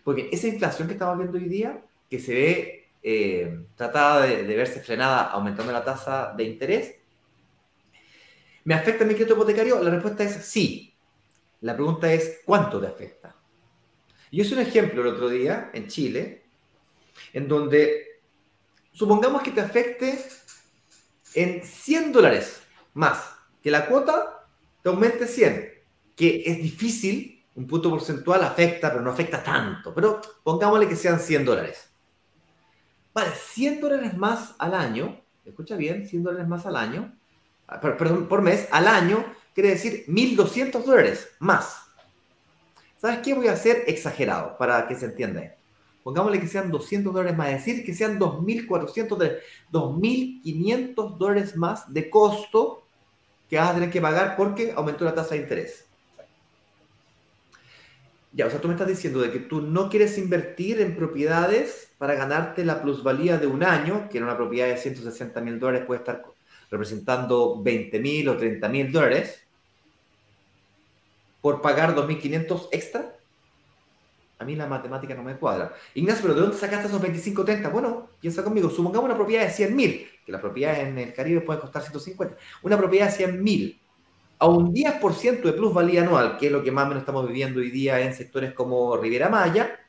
Porque 0.03 0.29
esa 0.31 0.47
inflación 0.47 0.87
que 0.87 0.93
estamos 0.93 1.17
viendo 1.17 1.37
hoy 1.37 1.49
día, 1.49 1.83
que 2.09 2.19
se 2.19 2.33
ve 2.33 2.89
eh, 3.01 3.65
tratada 3.75 4.25
de, 4.25 4.55
verse 4.55 4.79
frenada 4.79 5.23
aumentando 5.31 5.71
la 5.73 5.83
tasa 5.83 6.33
de 6.35 6.43
interés, 6.45 6.95
¿me 8.63 8.73
afecta 8.73 9.03
mi 9.03 9.15
crédito 9.15 9.33
hipotecario? 9.33 9.81
La 9.83 9.91
respuesta 9.91 10.23
es 10.23 10.45
sí. 10.45 10.93
La 11.61 11.75
pregunta 11.75 12.11
es, 12.11 12.41
¿cuánto 12.45 12.79
te 12.79 12.87
afecta? 12.87 13.35
Yo 14.31 14.43
hice 14.43 14.55
un 14.55 14.61
ejemplo 14.61 15.01
el 15.01 15.07
otro 15.07 15.29
día 15.29 15.69
en 15.73 15.87
Chile, 15.87 16.43
en 17.33 17.47
donde 17.47 18.21
supongamos 18.91 19.41
que 19.41 19.51
te 19.51 19.61
afecte 19.61 20.17
en 21.35 21.63
100 21.63 22.11
dólares 22.11 22.61
más 22.93 23.35
que 23.61 23.71
la 23.71 23.85
cuota 23.85 24.42
te 24.83 24.89
aumente 24.89 25.25
100, 25.25 25.69
que 26.15 26.43
es 26.45 26.57
difícil, 26.57 27.41
un 27.55 27.65
punto 27.65 27.89
porcentual 27.89 28.43
afecta, 28.43 28.91
pero 28.91 29.01
no 29.01 29.11
afecta 29.11 29.41
tanto. 29.41 29.93
Pero 29.93 30.19
pongámosle 30.43 30.89
que 30.89 30.97
sean 30.97 31.19
100 31.19 31.45
dólares. 31.45 31.89
Vale, 33.13 33.31
100 33.31 33.79
dólares 33.79 34.17
más 34.17 34.55
al 34.57 34.73
año, 34.73 35.21
escucha 35.45 35.77
bien, 35.77 36.07
100 36.07 36.23
dólares 36.23 36.47
más 36.47 36.65
al 36.65 36.75
año, 36.75 37.15
ah, 37.67 37.79
perdón, 37.79 38.27
por 38.27 38.41
mes, 38.41 38.67
al 38.71 38.87
año, 38.87 39.23
quiere 39.53 39.69
decir 39.69 40.03
1.200 40.07 40.83
dólares 40.83 41.29
más. 41.39 41.77
¿Sabes 42.97 43.19
qué? 43.19 43.33
Voy 43.33 43.47
a 43.47 43.53
hacer 43.53 43.83
exagerado 43.87 44.57
para 44.57 44.87
que 44.87 44.95
se 44.95 45.05
entienda 45.05 45.43
esto. 45.43 45.61
Pongámosle 46.03 46.41
que 46.41 46.47
sean 46.47 46.69
200 46.69 47.13
dólares 47.13 47.37
más, 47.37 47.49
es 47.49 47.65
decir, 47.65 47.85
que 47.85 47.93
sean 47.93 48.19
2.400 48.19 49.07
dólares, 49.07 49.43
2.500 49.71 51.17
dólares 51.17 51.55
más 51.55 51.93
de 51.93 52.09
costo 52.09 52.82
que 53.53 53.59
vas 53.59 53.69
a 53.69 53.75
tener 53.75 53.91
que 53.91 54.01
pagar 54.01 54.35
porque 54.35 54.73
aumentó 54.75 55.05
la 55.05 55.13
tasa 55.13 55.35
de 55.35 55.41
interés. 55.41 55.85
Ya, 58.31 58.47
o 58.47 58.49
sea, 58.49 58.59
tú 58.59 58.67
me 58.67 58.73
estás 58.73 58.87
diciendo 58.87 59.21
de 59.21 59.29
que 59.29 59.37
tú 59.37 59.61
no 59.61 59.89
quieres 59.89 60.17
invertir 60.17 60.81
en 60.81 60.95
propiedades 60.95 61.91
para 61.99 62.15
ganarte 62.15 62.65
la 62.65 62.81
plusvalía 62.81 63.37
de 63.37 63.45
un 63.45 63.63
año, 63.63 64.09
que 64.09 64.17
en 64.17 64.23
una 64.23 64.35
propiedad 64.35 64.69
de 64.69 64.77
160 64.77 65.39
mil 65.41 65.59
dólares 65.59 65.85
puede 65.85 65.99
estar 65.99 66.23
representando 66.71 67.61
20 67.61 67.99
mil 67.99 68.27
o 68.27 68.37
30 68.37 68.67
mil 68.69 68.91
dólares, 68.91 69.45
por 71.39 71.61
pagar 71.61 71.93
2.500 71.93 72.69
extra. 72.71 73.15
A 74.43 74.45
mí 74.45 74.57
la 74.57 74.67
matemática 74.67 75.15
no 75.15 75.23
me 75.23 75.37
cuadra. 75.37 75.73
Ignacio, 75.95 76.21
pero 76.23 76.33
¿de 76.33 76.41
dónde 76.41 76.57
sacaste 76.57 76.87
esos 76.87 77.01
25 77.01 77.45
30? 77.45 77.69
Bueno, 77.69 78.09
piensa 78.19 78.43
conmigo, 78.43 78.69
supongamos 78.69 79.05
una 79.05 79.15
propiedad 79.15 79.45
de 79.45 79.51
100 79.51 79.73
mil 79.73 80.05
que 80.25 80.31
las 80.33 80.41
propiedades 80.41 80.79
en 80.79 80.97
el 80.97 81.13
Caribe 81.13 81.39
pueden 81.39 81.61
costar 81.61 81.81
150. 81.81 82.35
Una 82.61 82.77
propiedad 82.77 83.05
de 83.05 83.13
100 83.13 83.41
mil 83.41 83.79
a 84.39 84.47
un 84.47 84.73
10% 84.73 85.41
de 85.41 85.53
plusvalía 85.53 86.01
anual, 86.01 86.37
que 86.37 86.47
es 86.47 86.51
lo 86.51 86.61
que 86.61 86.71
más 86.71 86.85
o 86.85 86.87
menos 86.89 87.03
estamos 87.03 87.25
viviendo 87.25 87.61
hoy 87.61 87.71
día 87.71 88.01
en 88.01 88.13
sectores 88.13 88.51
como 88.51 88.97
Riviera 88.97 89.29
Maya, 89.29 89.79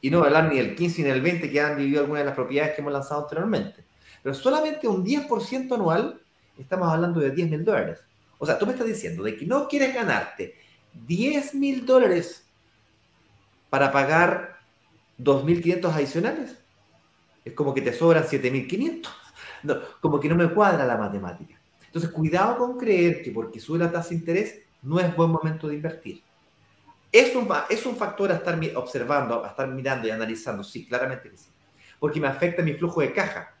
y 0.00 0.10
no 0.10 0.22
hablar 0.22 0.48
ni 0.48 0.58
del 0.58 0.76
15 0.76 1.02
ni 1.02 1.08
del 1.08 1.20
20 1.20 1.50
que 1.50 1.60
han 1.60 1.76
vivido 1.76 2.02
algunas 2.02 2.20
de 2.20 2.26
las 2.26 2.34
propiedades 2.36 2.76
que 2.76 2.82
hemos 2.82 2.92
lanzado 2.92 3.22
anteriormente. 3.22 3.84
Pero 4.22 4.34
solamente 4.36 4.86
un 4.86 5.04
10% 5.04 5.74
anual, 5.74 6.20
estamos 6.56 6.88
hablando 6.88 7.18
de 7.18 7.32
10 7.32 7.50
mil 7.50 7.64
dólares. 7.64 7.98
O 8.38 8.46
sea, 8.46 8.56
tú 8.60 8.66
me 8.66 8.72
estás 8.72 8.86
diciendo 8.86 9.24
de 9.24 9.36
que 9.36 9.44
no 9.44 9.66
quieres 9.66 9.92
ganarte 9.92 10.54
10 11.06 11.54
mil 11.54 11.84
dólares 11.84 12.43
para 13.74 13.90
pagar 13.90 14.60
2.500 15.18 15.92
adicionales 15.92 16.56
es 17.44 17.54
como 17.54 17.74
que 17.74 17.80
te 17.82 17.92
sobran 17.92 18.22
7.500. 18.22 19.08
No, 19.64 19.78
como 20.00 20.20
que 20.20 20.28
no 20.28 20.36
me 20.36 20.48
cuadra 20.48 20.84
la 20.84 20.96
matemática. 20.96 21.58
Entonces, 21.86 22.10
cuidado 22.12 22.56
con 22.58 22.78
creer 22.78 23.20
que 23.22 23.32
porque 23.32 23.58
sube 23.58 23.78
la 23.78 23.90
tasa 23.90 24.10
de 24.10 24.16
interés 24.16 24.60
no 24.82 25.00
es 25.00 25.16
buen 25.16 25.30
momento 25.30 25.66
de 25.66 25.74
invertir. 25.74 26.22
Es 27.10 27.34
un, 27.34 27.48
es 27.68 27.84
un 27.84 27.96
factor 27.96 28.30
a 28.30 28.36
estar 28.36 28.60
observando, 28.76 29.44
a 29.44 29.48
estar 29.48 29.66
mirando 29.66 30.06
y 30.06 30.12
analizando, 30.12 30.62
sí, 30.62 30.86
claramente 30.86 31.30
que 31.30 31.36
sí. 31.36 31.48
Porque 31.98 32.20
me 32.20 32.28
afecta 32.28 32.62
mi 32.62 32.74
flujo 32.74 33.00
de 33.00 33.12
caja, 33.12 33.56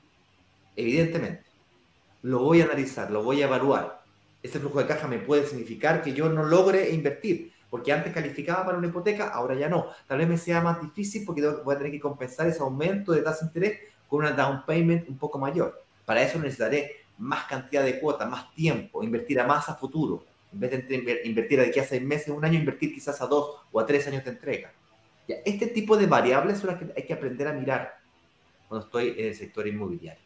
evidentemente. 0.76 1.44
Lo 2.22 2.38
voy 2.40 2.60
a 2.60 2.66
analizar, 2.66 3.10
lo 3.10 3.24
voy 3.24 3.42
a 3.42 3.46
evaluar. 3.46 4.04
Ese 4.42 4.60
flujo 4.60 4.78
de 4.78 4.86
caja 4.86 5.08
me 5.08 5.18
puede 5.18 5.44
significar 5.44 6.02
que 6.02 6.12
yo 6.12 6.28
no 6.28 6.44
logre 6.44 6.90
invertir, 6.90 7.53
porque 7.74 7.92
antes 7.92 8.12
calificaba 8.12 8.64
para 8.64 8.78
una 8.78 8.86
hipoteca, 8.86 9.30
ahora 9.30 9.56
ya 9.56 9.68
no. 9.68 9.88
Tal 10.06 10.18
vez 10.18 10.28
me 10.28 10.38
sea 10.38 10.60
más 10.60 10.80
difícil 10.80 11.24
porque 11.26 11.44
voy 11.44 11.74
a 11.74 11.78
tener 11.78 11.90
que 11.90 11.98
compensar 11.98 12.46
ese 12.46 12.60
aumento 12.60 13.10
de 13.10 13.20
tasa 13.20 13.40
de 13.40 13.46
interés 13.46 13.80
con 14.06 14.20
una 14.20 14.30
down 14.30 14.64
payment 14.64 15.08
un 15.08 15.18
poco 15.18 15.40
mayor. 15.40 15.82
Para 16.04 16.22
eso 16.22 16.38
necesitaré 16.38 16.98
más 17.18 17.46
cantidad 17.46 17.82
de 17.82 17.98
cuotas, 17.98 18.30
más 18.30 18.54
tiempo, 18.54 19.02
invertir 19.02 19.40
a 19.40 19.46
más 19.48 19.68
a 19.68 19.74
futuro. 19.74 20.24
En 20.52 20.60
vez 20.60 20.70
de 20.70 21.22
invertir 21.24 21.58
de 21.58 21.66
aquí 21.66 21.80
a 21.80 21.84
seis 21.84 22.00
meses, 22.00 22.28
un 22.28 22.44
año, 22.44 22.60
invertir 22.60 22.94
quizás 22.94 23.20
a 23.20 23.26
dos 23.26 23.56
o 23.72 23.80
a 23.80 23.84
tres 23.84 24.06
años 24.06 24.22
de 24.24 24.30
entrega. 24.30 24.72
Ya, 25.26 25.38
este 25.44 25.66
tipo 25.66 25.96
de 25.96 26.06
variables 26.06 26.58
son 26.58 26.70
las 26.70 26.78
que 26.78 26.92
hay 26.96 27.04
que 27.04 27.12
aprender 27.12 27.48
a 27.48 27.54
mirar 27.54 27.98
cuando 28.68 28.86
estoy 28.86 29.16
en 29.18 29.26
el 29.26 29.34
sector 29.34 29.66
inmobiliario. 29.66 30.23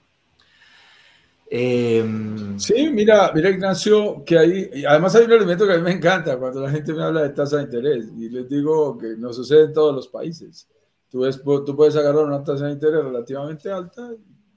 Em, 1.51 2.59
sí, 2.59 2.91
mira, 2.91 3.33
mira 3.35 3.49
Ignacio, 3.49 4.23
que 4.25 4.39
ahí, 4.39 4.85
además 4.87 5.15
hay 5.15 5.25
un 5.25 5.33
elemento 5.33 5.67
que 5.67 5.73
a 5.73 5.77
mí 5.79 5.83
me 5.83 5.93
encanta 5.93 6.39
cuando 6.39 6.61
la 6.61 6.71
gente 6.71 6.93
me 6.93 7.03
habla 7.03 7.23
de 7.23 7.31
tasa 7.31 7.57
de 7.57 7.63
interés 7.63 8.07
y 8.19 8.29
les 8.29 8.47
digo 8.49 8.99
que 8.99 9.17
no 9.17 9.33
sucede 9.33 9.65
en 9.65 9.73
todos 9.73 9.95
los 9.95 10.09
países. 10.09 10.69
Tú, 11.09 11.23
tú 11.65 11.75
puedes 11.75 11.97
agarrar 11.97 12.27
una 12.27 12.45
tasa 12.45 12.67
de 12.67 12.73
interés 12.73 13.03
relativamente 13.03 13.71
alta 13.71 14.11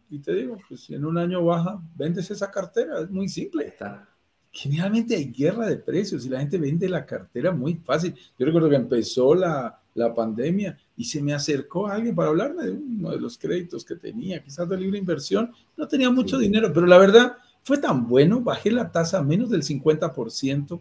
y 0.09 0.19
te 0.19 0.33
digo, 0.33 0.57
pues 0.67 0.81
si 0.81 0.93
en 0.93 1.05
un 1.05 1.17
año 1.17 1.45
baja, 1.45 1.81
vendes 1.95 2.29
esa 2.29 2.51
cartera, 2.51 2.99
es 2.99 3.09
muy 3.09 3.29
simple. 3.29 3.67
Está. 3.67 4.09
Generalmente 4.51 5.15
hay 5.15 5.31
guerra 5.31 5.67
de 5.67 5.77
precios 5.77 6.25
y 6.25 6.29
la 6.29 6.39
gente 6.39 6.57
vende 6.57 6.89
la 6.89 7.05
cartera 7.05 7.53
muy 7.53 7.75
fácil. 7.75 8.13
Yo 8.37 8.45
recuerdo 8.45 8.69
que 8.69 8.75
empezó 8.75 9.33
la, 9.33 9.80
la 9.93 10.13
pandemia 10.13 10.77
y 10.95 11.03
se 11.03 11.21
me 11.21 11.33
acercó 11.33 11.87
alguien 11.87 12.15
para 12.15 12.29
hablarme 12.29 12.65
de 12.65 12.71
uno 12.71 13.11
de 13.11 13.19
los 13.19 13.37
créditos 13.37 13.83
que 13.83 13.95
tenía, 13.95 14.41
quizás 14.41 14.67
de 14.69 14.77
libre 14.77 14.97
inversión. 14.97 15.51
No 15.77 15.87
tenía 15.87 16.09
mucho 16.09 16.37
dinero, 16.37 16.71
pero 16.73 16.85
la 16.85 16.97
verdad 16.97 17.37
fue 17.63 17.77
tan 17.77 18.07
bueno, 18.07 18.41
bajé 18.41 18.71
la 18.71 18.91
tasa 18.91 19.19
a 19.19 19.23
menos 19.23 19.49
del 19.49 19.63
50% 19.63 20.79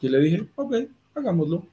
que 0.00 0.08
le 0.10 0.18
dije, 0.20 0.48
ok, 0.56 0.76
hagámoslo. 1.14 1.66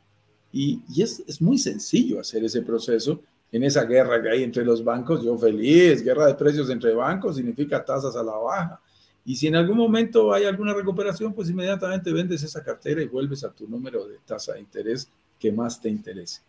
Y, 0.52 0.82
y 0.90 1.04
es, 1.04 1.24
es, 1.28 1.42
muy 1.42 1.58
sencillo 1.60 2.20
hacer 2.20 2.44
ese 2.44 2.62
proceso 2.64 3.22
en 3.52 3.64
esa 3.64 3.84
guerra 3.84 4.22
que 4.22 4.30
hay 4.30 4.44
entre 4.44 4.66
los 4.66 4.84
bancos. 4.84 5.24
Yo 5.24 5.38
feliz, 5.38 6.04
guerra 6.04 6.26
de 6.26 6.36
precios 6.36 6.70
entre 6.70 6.94
bancos 6.94 7.36
significa 7.36 7.84
tasas 7.86 8.16
a 8.16 8.24
la 8.24 8.36
baja. 8.36 8.82
Y 9.26 9.36
si 9.36 9.48
en 9.48 9.56
algún 9.56 9.78
momento 9.78 10.34
hay 10.34 10.46
alguna 10.46 10.74
recuperación, 10.74 11.34
pues 11.34 11.50
inmediatamente 11.50 12.12
vendes 12.12 12.42
esa 12.42 12.64
cartera 12.64 13.02
y 13.02 13.08
vuelves 13.08 13.44
a 13.44 13.52
tu 13.52 13.68
número 13.68 14.08
de 14.08 14.18
tasa 14.26 14.54
de 14.54 14.62
interés 14.62 15.10
que 15.38 15.52
más 15.52 15.80
te 15.80 15.90
interese. 15.90 16.42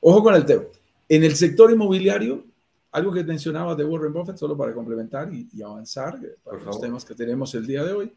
Ojo 0.00 0.22
con 0.22 0.34
el 0.34 0.44
tema. 0.44 0.62
En 1.08 1.24
el 1.24 1.34
sector 1.36 1.70
inmobiliario, 1.70 2.44
algo 2.92 3.12
que 3.12 3.22
mencionaba 3.22 3.74
de 3.74 3.84
Warren 3.84 4.12
Buffett, 4.12 4.36
solo 4.36 4.56
para 4.56 4.72
complementar 4.72 5.30
y, 5.32 5.62
avanzar 5.62 6.18
eh, 6.24 6.36
para 6.42 6.62
los 6.62 6.80
temas 6.80 7.04
que 7.04 7.14
tenemos 7.14 7.54
el 7.54 7.66
día 7.66 7.84
de 7.84 7.92
hoy, 7.92 8.12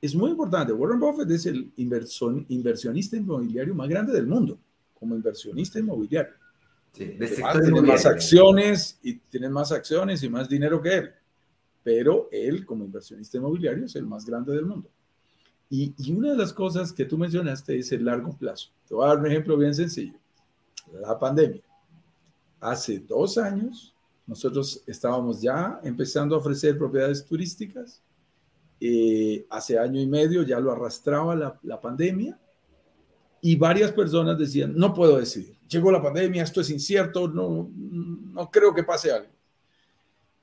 es 0.00 0.14
muy 0.14 0.30
importante. 0.30 0.72
Warren 0.72 1.00
Buffett 1.00 1.30
es 1.30 1.46
el 1.46 1.72
inversionista 1.76 3.16
inmobiliario 3.16 3.74
más 3.74 3.88
grande 3.88 4.12
del 4.12 4.26
mundo, 4.26 4.58
como 4.94 5.14
inversionista 5.14 5.78
inmobiliario. 5.78 6.32
Sí, 6.92 7.16
tiene 7.18 7.82
más 7.82 8.06
acciones 8.06 8.98
y 9.02 9.14
tiene 9.14 9.48
más 9.48 9.70
acciones 9.72 10.22
y 10.22 10.28
más 10.28 10.48
dinero 10.48 10.80
que 10.80 10.94
él. 10.94 11.10
Pero 11.82 12.28
él, 12.32 12.66
como 12.66 12.84
inversionista 12.84 13.36
inmobiliario, 13.36 13.84
es 13.84 13.96
el 13.96 14.06
más 14.06 14.26
grande 14.26 14.52
del 14.52 14.66
mundo. 14.66 14.90
Y, 15.68 15.94
y 15.96 16.12
una 16.12 16.32
de 16.32 16.36
las 16.36 16.52
cosas 16.52 16.92
que 16.92 17.04
tú 17.04 17.16
mencionaste 17.16 17.78
es 17.78 17.92
el 17.92 18.04
largo 18.04 18.36
plazo. 18.36 18.70
Te 18.88 18.94
voy 18.94 19.04
a 19.04 19.08
dar 19.08 19.18
un 19.18 19.26
ejemplo 19.26 19.56
bien 19.56 19.74
sencillo 19.74 20.19
la 20.92 21.18
pandemia. 21.18 21.62
Hace 22.60 22.98
dos 22.98 23.38
años, 23.38 23.94
nosotros 24.26 24.82
estábamos 24.86 25.40
ya 25.40 25.80
empezando 25.82 26.34
a 26.34 26.38
ofrecer 26.38 26.78
propiedades 26.78 27.24
turísticas. 27.24 28.02
Eh, 28.80 29.46
hace 29.50 29.78
año 29.78 30.00
y 30.00 30.06
medio 30.06 30.42
ya 30.42 30.58
lo 30.58 30.72
arrastraba 30.72 31.34
la, 31.34 31.80
pandemia 31.80 32.38
y 33.42 33.56
varias 33.56 33.92
personas 33.92 34.38
decían, 34.38 34.74
no 34.74 34.94
puedo 34.94 35.18
decidir, 35.18 35.58
llegó 35.68 35.90
la 35.90 36.00
pandemia, 36.00 36.42
esto 36.42 36.62
es 36.62 36.70
incierto, 36.70 37.28
no, 37.28 37.70
no 37.74 38.50
creo 38.50 38.72
que 38.74 38.82
pase 38.82 39.12
algo. 39.12 39.28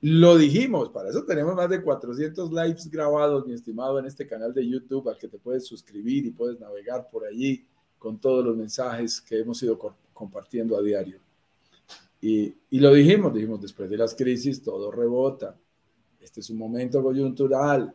Lo 0.00 0.38
dijimos, 0.38 0.90
para 0.90 1.08
eso 1.08 1.24
tenemos 1.24 1.56
más 1.56 1.68
de 1.68 1.82
400 1.82 2.52
lives 2.52 2.88
grabados, 2.88 3.44
mi 3.44 3.54
estimado, 3.54 3.98
en 3.98 4.06
este 4.06 4.26
canal 4.28 4.54
de 4.54 4.68
YouTube 4.68 5.08
al 5.08 5.18
que 5.18 5.26
te 5.26 5.38
puedes 5.38 5.66
suscribir 5.66 6.24
y 6.24 6.30
puedes 6.30 6.60
navegar 6.60 7.08
por 7.10 7.26
allí 7.26 7.66
con 7.98 8.20
todos 8.20 8.44
los 8.44 8.56
mensajes 8.56 9.20
que 9.20 9.40
hemos 9.40 9.60
ido 9.62 9.76
compartiendo 10.18 10.76
a 10.76 10.82
diario. 10.82 11.20
Y, 12.20 12.52
y, 12.70 12.80
lo 12.80 12.92
dijimos, 12.92 13.32
dijimos, 13.32 13.62
después 13.62 13.88
de 13.88 13.96
las 13.96 14.16
crisis 14.16 14.60
todo 14.60 14.90
rebota. 14.90 15.56
Este 16.20 16.40
es 16.40 16.50
un 16.50 16.58
momento 16.58 17.00
coyuntural. 17.00 17.94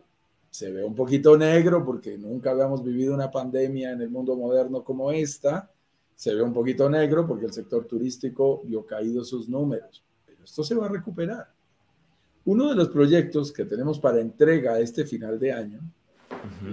Se 0.49 0.71
ve 0.71 0.85
un 0.85 0.95
poquito 0.95 1.37
negro 1.37 1.83
porque 1.83 2.17
nunca 2.17 2.51
habíamos 2.51 2.81
vivido 2.81 3.13
una 3.13 3.29
pandemia 3.29 3.91
en 3.91 4.01
el 4.01 4.09
mundo 4.09 4.37
moderno 4.37 4.81
como 4.81 5.11
esta. 5.11 5.69
Se 6.15 6.33
ve 6.33 6.41
un 6.41 6.53
poquito 6.53 6.89
negro 6.89 7.27
porque 7.27 7.47
el 7.47 7.51
sector 7.51 7.85
turístico 7.85 8.61
vio 8.63 8.85
caídos 8.85 9.27
sus 9.27 9.49
números. 9.49 10.01
Pero 10.25 10.45
esto 10.45 10.63
se 10.63 10.75
va 10.75 10.85
a 10.85 10.89
recuperar. 10.89 11.51
Uno 12.45 12.69
de 12.69 12.75
los 12.75 12.87
proyectos 12.89 13.51
que 13.51 13.65
tenemos 13.65 13.99
para 13.99 14.21
entrega 14.21 14.79
este 14.79 15.05
final 15.05 15.37
de 15.37 15.51
año 15.51 15.81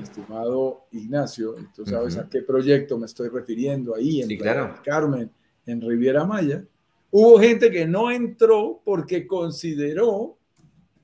estimado 0.02 0.86
Ignacio, 0.92 1.54
tú 1.74 1.84
sabes 1.86 2.16
a 2.16 2.28
qué 2.28 2.42
proyecto 2.42 2.98
me 2.98 3.06
estoy 3.06 3.28
refiriendo 3.28 3.94
ahí 3.94 4.22
en 4.22 4.38
Carmen, 4.82 5.30
en 5.66 5.81
Riviera 5.81 6.25
Maya. 6.25 6.64
Hubo 7.11 7.38
gente 7.40 7.70
que 7.70 7.87
no 7.87 8.11
entró 8.11 8.81
porque 8.85 9.27
consideró 9.27 10.38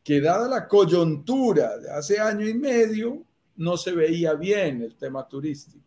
que 0.04 0.20
dada 0.20 0.48
la 0.48 0.68
coyuntura 0.68 1.78
de 1.78 1.90
hace 1.90 2.20
año 2.20 2.46
y 2.48 2.54
medio, 2.54 3.24
no 3.56 3.76
se 3.76 3.92
veía 3.92 4.34
bien 4.34 4.82
el 4.82 4.94
tema 4.96 5.26
turístico. 5.26 5.84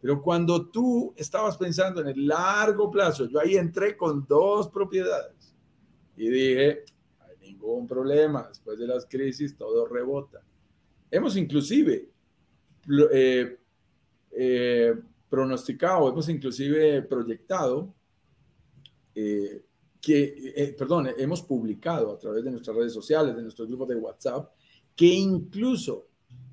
Pero 0.00 0.22
cuando 0.22 0.66
tú 0.66 1.14
estabas 1.16 1.56
pensando 1.56 2.00
en 2.00 2.08
el 2.08 2.26
largo 2.26 2.90
plazo, 2.90 3.26
yo 3.26 3.40
ahí 3.40 3.56
entré 3.56 3.96
con 3.96 4.26
dos 4.26 4.68
propiedades 4.68 5.54
y 6.16 6.28
dije, 6.28 6.84
hay 7.20 7.36
ningún 7.40 7.86
problema, 7.86 8.46
después 8.48 8.78
de 8.78 8.86
las 8.86 9.06
crisis 9.06 9.56
todo 9.56 9.86
rebota. 9.86 10.42
Hemos 11.10 11.36
inclusive 11.36 12.08
eh, 13.12 13.58
eh, 14.32 14.94
pronosticado, 15.28 16.08
hemos 16.08 16.28
inclusive 16.28 17.02
proyectado 17.02 17.94
eh, 19.14 19.64
que, 20.00 20.74
perdón, 20.78 21.08
hemos 21.18 21.42
publicado 21.42 22.12
a 22.12 22.18
través 22.18 22.44
de 22.44 22.50
nuestras 22.50 22.76
redes 22.76 22.92
sociales, 22.92 23.34
de 23.34 23.42
nuestro 23.42 23.66
grupo 23.66 23.84
de 23.84 23.96
WhatsApp, 23.96 24.50
que 24.94 25.06
incluso 25.06 26.08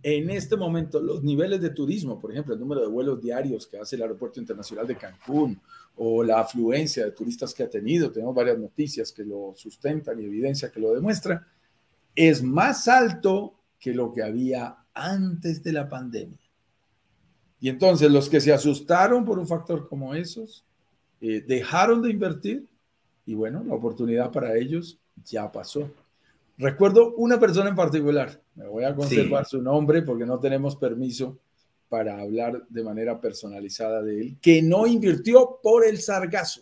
en 0.07 0.29
este 0.29 0.55
momento 0.55 0.99
los 0.99 1.23
niveles 1.23 1.59
de 1.61 1.71
turismo, 1.71 2.19
por 2.19 2.31
ejemplo, 2.31 2.53
el 2.53 2.59
número 2.59 2.81
de 2.81 2.87
vuelos 2.87 3.19
diarios 3.19 3.65
que 3.65 3.79
hace 3.79 3.95
el 3.95 4.03
Aeropuerto 4.03 4.39
Internacional 4.39 4.85
de 4.85 4.95
Cancún 4.95 5.59
o 5.95 6.23
la 6.23 6.41
afluencia 6.41 7.05
de 7.05 7.11
turistas 7.11 7.55
que 7.55 7.63
ha 7.63 7.69
tenido, 7.69 8.11
tenemos 8.11 8.35
varias 8.35 8.59
noticias 8.59 9.11
que 9.11 9.23
lo 9.23 9.53
sustentan 9.55 10.19
y 10.19 10.25
evidencia 10.25 10.71
que 10.71 10.79
lo 10.79 10.93
demuestra, 10.93 11.47
es 12.13 12.43
más 12.43 12.87
alto 12.87 13.55
que 13.79 13.95
lo 13.95 14.11
que 14.11 14.21
había 14.21 14.77
antes 14.93 15.63
de 15.63 15.73
la 15.73 15.89
pandemia. 15.89 16.44
Y 17.59 17.69
entonces 17.69 18.11
los 18.11 18.29
que 18.29 18.41
se 18.41 18.53
asustaron 18.53 19.25
por 19.25 19.39
un 19.39 19.47
factor 19.47 19.87
como 19.87 20.13
esos, 20.13 20.65
eh, 21.21 21.43
dejaron 21.45 22.01
de 22.01 22.11
invertir 22.11 22.67
y 23.25 23.33
bueno, 23.33 23.63
la 23.65 23.73
oportunidad 23.73 24.31
para 24.31 24.55
ellos 24.55 24.99
ya 25.23 25.51
pasó. 25.51 25.89
Recuerdo 26.57 27.13
una 27.15 27.39
persona 27.39 27.69
en 27.69 27.75
particular, 27.75 28.41
me 28.55 28.67
voy 28.67 28.83
a 28.83 28.95
conservar 28.95 29.45
su 29.45 29.61
nombre 29.61 30.01
porque 30.03 30.25
no 30.25 30.39
tenemos 30.39 30.75
permiso 30.75 31.37
para 31.89 32.19
hablar 32.19 32.65
de 32.69 32.83
manera 32.83 33.19
personalizada 33.19 34.01
de 34.01 34.21
él, 34.21 34.37
que 34.41 34.61
no 34.61 34.87
invirtió 34.87 35.59
por 35.61 35.85
el 35.85 35.99
sargazo. 35.99 36.61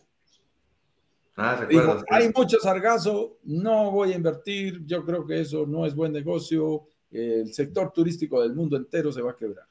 Ah, 1.36 1.56
recuerdo, 1.56 2.04
hay 2.10 2.32
mucho 2.36 2.60
sargazo, 2.60 3.38
no 3.44 3.92
voy 3.92 4.14
a 4.14 4.16
invertir, 4.16 4.86
yo 4.86 5.04
creo 5.04 5.26
que 5.26 5.42
eso 5.42 5.66
no 5.66 5.86
es 5.86 5.96
buen 5.96 6.12
negocio, 6.12 6.84
el 7.12 7.54
sector 7.54 7.92
turístico 7.92 8.42
del 8.42 8.54
mundo 8.54 8.78
entero 8.78 9.12
se 9.12 9.22
va 9.22 9.32
a 9.32 9.36
quebrar. 9.36 9.66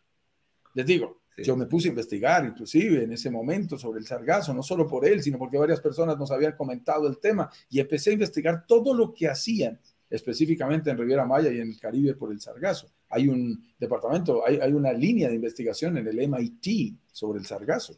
Les 0.75 0.87
digo, 0.87 1.23
yo 1.39 1.57
me 1.57 1.67
puse 1.67 1.89
a 1.89 1.91
investigar 1.91 2.45
inclusive 2.45 3.05
en 3.05 3.13
ese 3.13 3.31
momento 3.31 3.79
sobre 3.79 4.01
el 4.01 4.07
sargazo, 4.07 4.53
no 4.53 4.63
solo 4.63 4.87
por 4.87 5.07
él, 5.07 5.23
sino 5.23 5.39
porque 5.39 5.59
varias 5.59 5.81
personas 5.81 6.19
nos 6.19 6.31
habían 6.31 6.53
comentado 6.53 7.09
el 7.09 7.19
tema 7.19 7.51
y 7.71 7.81
empecé 7.81 8.11
a 8.11 8.15
investigar 8.15 8.67
todo 8.67 8.95
lo 8.95 9.13
que 9.15 9.29
hacían 9.29 9.79
específicamente 10.11 10.91
en 10.91 10.99
Riviera 10.99 11.25
Maya 11.25 11.51
y 11.51 11.59
en 11.59 11.71
el 11.71 11.81
Caribe 11.81 12.15
por 12.15 12.33
el 12.33 12.41
sargazo. 12.41 12.91
Hay 13.09 13.29
un 13.29 13.65
departamento, 13.79 14.47
hay, 14.47 14.59
hay 14.61 14.73
una 14.73 14.93
línea 14.93 15.29
de 15.29 15.35
investigación 15.35 15.97
en 15.97 16.07
el 16.07 16.29
MIT 16.29 16.99
sobre 17.11 17.39
el 17.39 17.47
sargazo. 17.47 17.97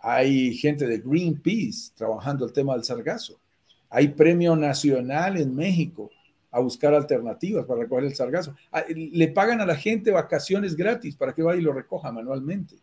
Hay 0.00 0.54
gente 0.54 0.86
de 0.86 0.98
Greenpeace 0.98 1.92
trabajando 1.96 2.44
el 2.44 2.52
tema 2.52 2.74
del 2.74 2.84
sargazo. 2.84 3.40
Hay 3.88 4.08
premio 4.08 4.54
nacional 4.54 5.38
en 5.38 5.54
México 5.56 6.10
a 6.50 6.60
buscar 6.60 6.94
alternativas 6.94 7.66
para 7.66 7.80
recoger 7.80 8.04
el 8.04 8.14
sargazo. 8.14 8.54
Ah, 8.72 8.84
le 8.88 9.28
pagan 9.28 9.60
a 9.60 9.66
la 9.66 9.76
gente 9.76 10.10
vacaciones 10.10 10.76
gratis 10.76 11.16
para 11.16 11.34
que 11.34 11.42
vaya 11.42 11.60
y 11.60 11.62
lo 11.62 11.72
recoja 11.72 12.10
manualmente. 12.10 12.76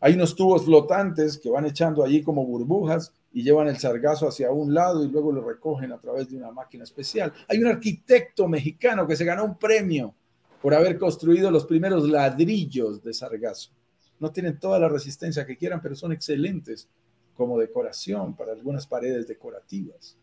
Hay 0.00 0.14
unos 0.14 0.36
tubos 0.36 0.64
flotantes 0.64 1.38
que 1.38 1.48
van 1.48 1.64
echando 1.64 2.04
allí 2.04 2.22
como 2.22 2.44
burbujas 2.44 3.12
y 3.32 3.42
llevan 3.42 3.68
el 3.68 3.78
sargazo 3.78 4.28
hacia 4.28 4.50
un 4.50 4.74
lado 4.74 5.02
y 5.04 5.08
luego 5.08 5.32
lo 5.32 5.42
recogen 5.42 5.92
a 5.92 5.98
través 5.98 6.28
de 6.28 6.36
una 6.36 6.50
máquina 6.50 6.84
especial. 6.84 7.32
Hay 7.48 7.58
un 7.58 7.68
arquitecto 7.68 8.46
mexicano 8.46 9.06
que 9.06 9.16
se 9.16 9.24
ganó 9.24 9.44
un 9.44 9.58
premio 9.58 10.14
por 10.60 10.74
haber 10.74 10.98
construido 10.98 11.50
los 11.50 11.64
primeros 11.64 12.08
ladrillos 12.08 13.02
de 13.02 13.12
sargazo. 13.12 13.70
no 14.20 14.30
tienen 14.30 14.58
toda 14.58 14.78
la 14.78 14.88
resistencia 14.88 15.44
que 15.44 15.56
quieran, 15.56 15.82
pero 15.82 15.94
son 15.94 16.12
excelentes 16.12 16.88
como 17.34 17.58
decoración 17.58 18.34
para 18.36 18.52
algunas 18.52 18.86
paredes 18.86 19.26
decorativas. 19.26 20.16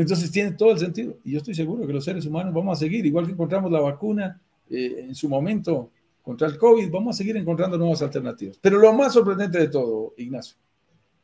Entonces 0.00 0.30
tiene 0.30 0.52
todo 0.52 0.72
el 0.72 0.78
sentido. 0.78 1.18
Y 1.24 1.32
yo 1.32 1.38
estoy 1.38 1.54
seguro 1.54 1.86
que 1.86 1.92
los 1.92 2.04
seres 2.04 2.24
humanos 2.24 2.54
vamos 2.54 2.78
a 2.78 2.80
seguir, 2.80 3.04
igual 3.04 3.26
que 3.26 3.32
encontramos 3.32 3.70
la 3.70 3.80
vacuna 3.80 4.40
eh, 4.70 5.04
en 5.08 5.14
su 5.14 5.28
momento 5.28 5.90
contra 6.22 6.48
el 6.48 6.56
COVID, 6.56 6.90
vamos 6.90 7.16
a 7.16 7.18
seguir 7.18 7.36
encontrando 7.36 7.76
nuevas 7.76 8.00
alternativas. 8.00 8.58
Pero 8.62 8.78
lo 8.78 8.92
más 8.94 9.12
sorprendente 9.12 9.58
de 9.58 9.68
todo, 9.68 10.14
Ignacio, 10.16 10.56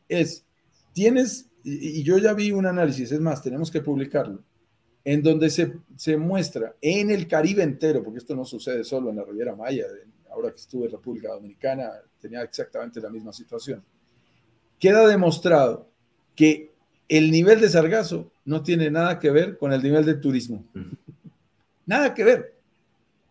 es, 0.07 0.45
tienes, 0.93 1.49
y, 1.65 2.03
yo 2.03 2.19
ya 2.19 2.35
vi 2.35 2.53
un 2.53 2.67
análisis, 2.67 3.11
es 3.13 3.21
más, 3.21 3.43
tenemos 3.43 3.71
que 3.71 3.81
publicarlo, 3.81 4.43
en 5.05 5.23
donde 5.23 5.49
se, 5.49 5.73
se 5.97 6.19
muestra 6.19 6.75
en 6.81 7.11
el 7.11 7.27
Caribe 7.27 7.63
entero, 7.63 8.03
porque 8.03 8.19
esto 8.19 8.37
no 8.37 8.45
sucede 8.45 8.85
solo 8.85 9.09
en 9.09 9.17
la 9.17 9.25
Riviera 9.25 9.57
Maya, 9.57 9.85
ahora 10.31 10.51
que 10.51 10.57
estuve 10.57 10.85
en 10.85 10.93
República 10.93 11.33
Dominicana, 11.33 11.93
tenía 12.21 12.43
exactamente 12.43 13.01
la 13.01 13.09
misma 13.09 13.33
situación. 13.33 13.83
Queda 14.79 15.07
demostrado 15.07 15.89
que 16.35 16.76
el 17.09 17.31
nivel 17.31 17.61
de 17.61 17.69
sargazo 17.69 18.31
no 18.45 18.63
tiene 18.63 18.91
nada 18.91 19.19
que 19.19 19.31
ver 19.31 19.59
con 19.59 19.73
el 19.73 19.83
nivel 19.83 20.05
de 20.05 20.15
turismo. 20.15 20.65
Nada 21.87 22.13
que 22.15 22.25
ver. 22.25 22.55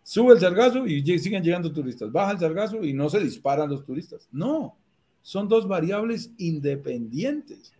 Sube 0.04 0.34
el 0.34 0.40
sargazo 0.40 0.86
y 0.86 1.04
siguen 1.20 1.44
llegando 1.44 1.72
turistas. 1.72 2.12
Baja 2.12 2.32
el 2.32 2.40
sargazo 2.40 2.84
y 2.84 2.94
no 2.94 3.10
se 3.10 3.20
disparan 3.20 3.70
los 3.70 3.84
turistas. 3.84 4.28
No, 4.32 4.78
son 5.22 5.48
dos 5.48 5.68
variables 5.68 6.32
independientes. 6.38 7.74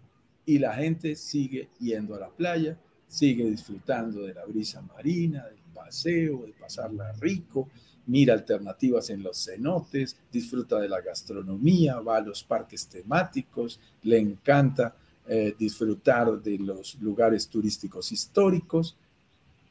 Y 0.46 0.60
la 0.60 0.74
gente 0.74 1.16
sigue 1.16 1.70
yendo 1.80 2.16
a 2.16 2.20
la 2.20 2.30
playa, 2.30 2.78
sigue 3.08 3.46
disfrutando 3.46 4.24
de 4.24 4.34
la 4.34 4.46
brisa 4.46 4.82
marina, 4.82 5.46
del 5.46 5.60
paseo, 5.74 6.46
de 6.46 6.54
pasarla 6.54 7.14
rico, 7.14 7.70
mira 8.08 8.34
alternativas 8.34 9.10
en 9.10 9.24
los 9.24 9.44
cenotes, 9.44 10.18
disfruta 10.32 10.80
de 10.80 10.90
la 10.90 11.02
gastronomía, 11.02 12.00
va 12.00 12.18
a 12.18 12.22
los 12.22 12.44
parques 12.44 12.88
temáticos, 12.88 13.80
le 14.04 14.20
encanta 14.20 14.96
eh, 15.28 15.56
disfrutar 15.58 16.42
de 16.42 16.60
los 16.60 16.96
lugares 17.02 17.48
turísticos 17.48 18.12
históricos 18.12 18.96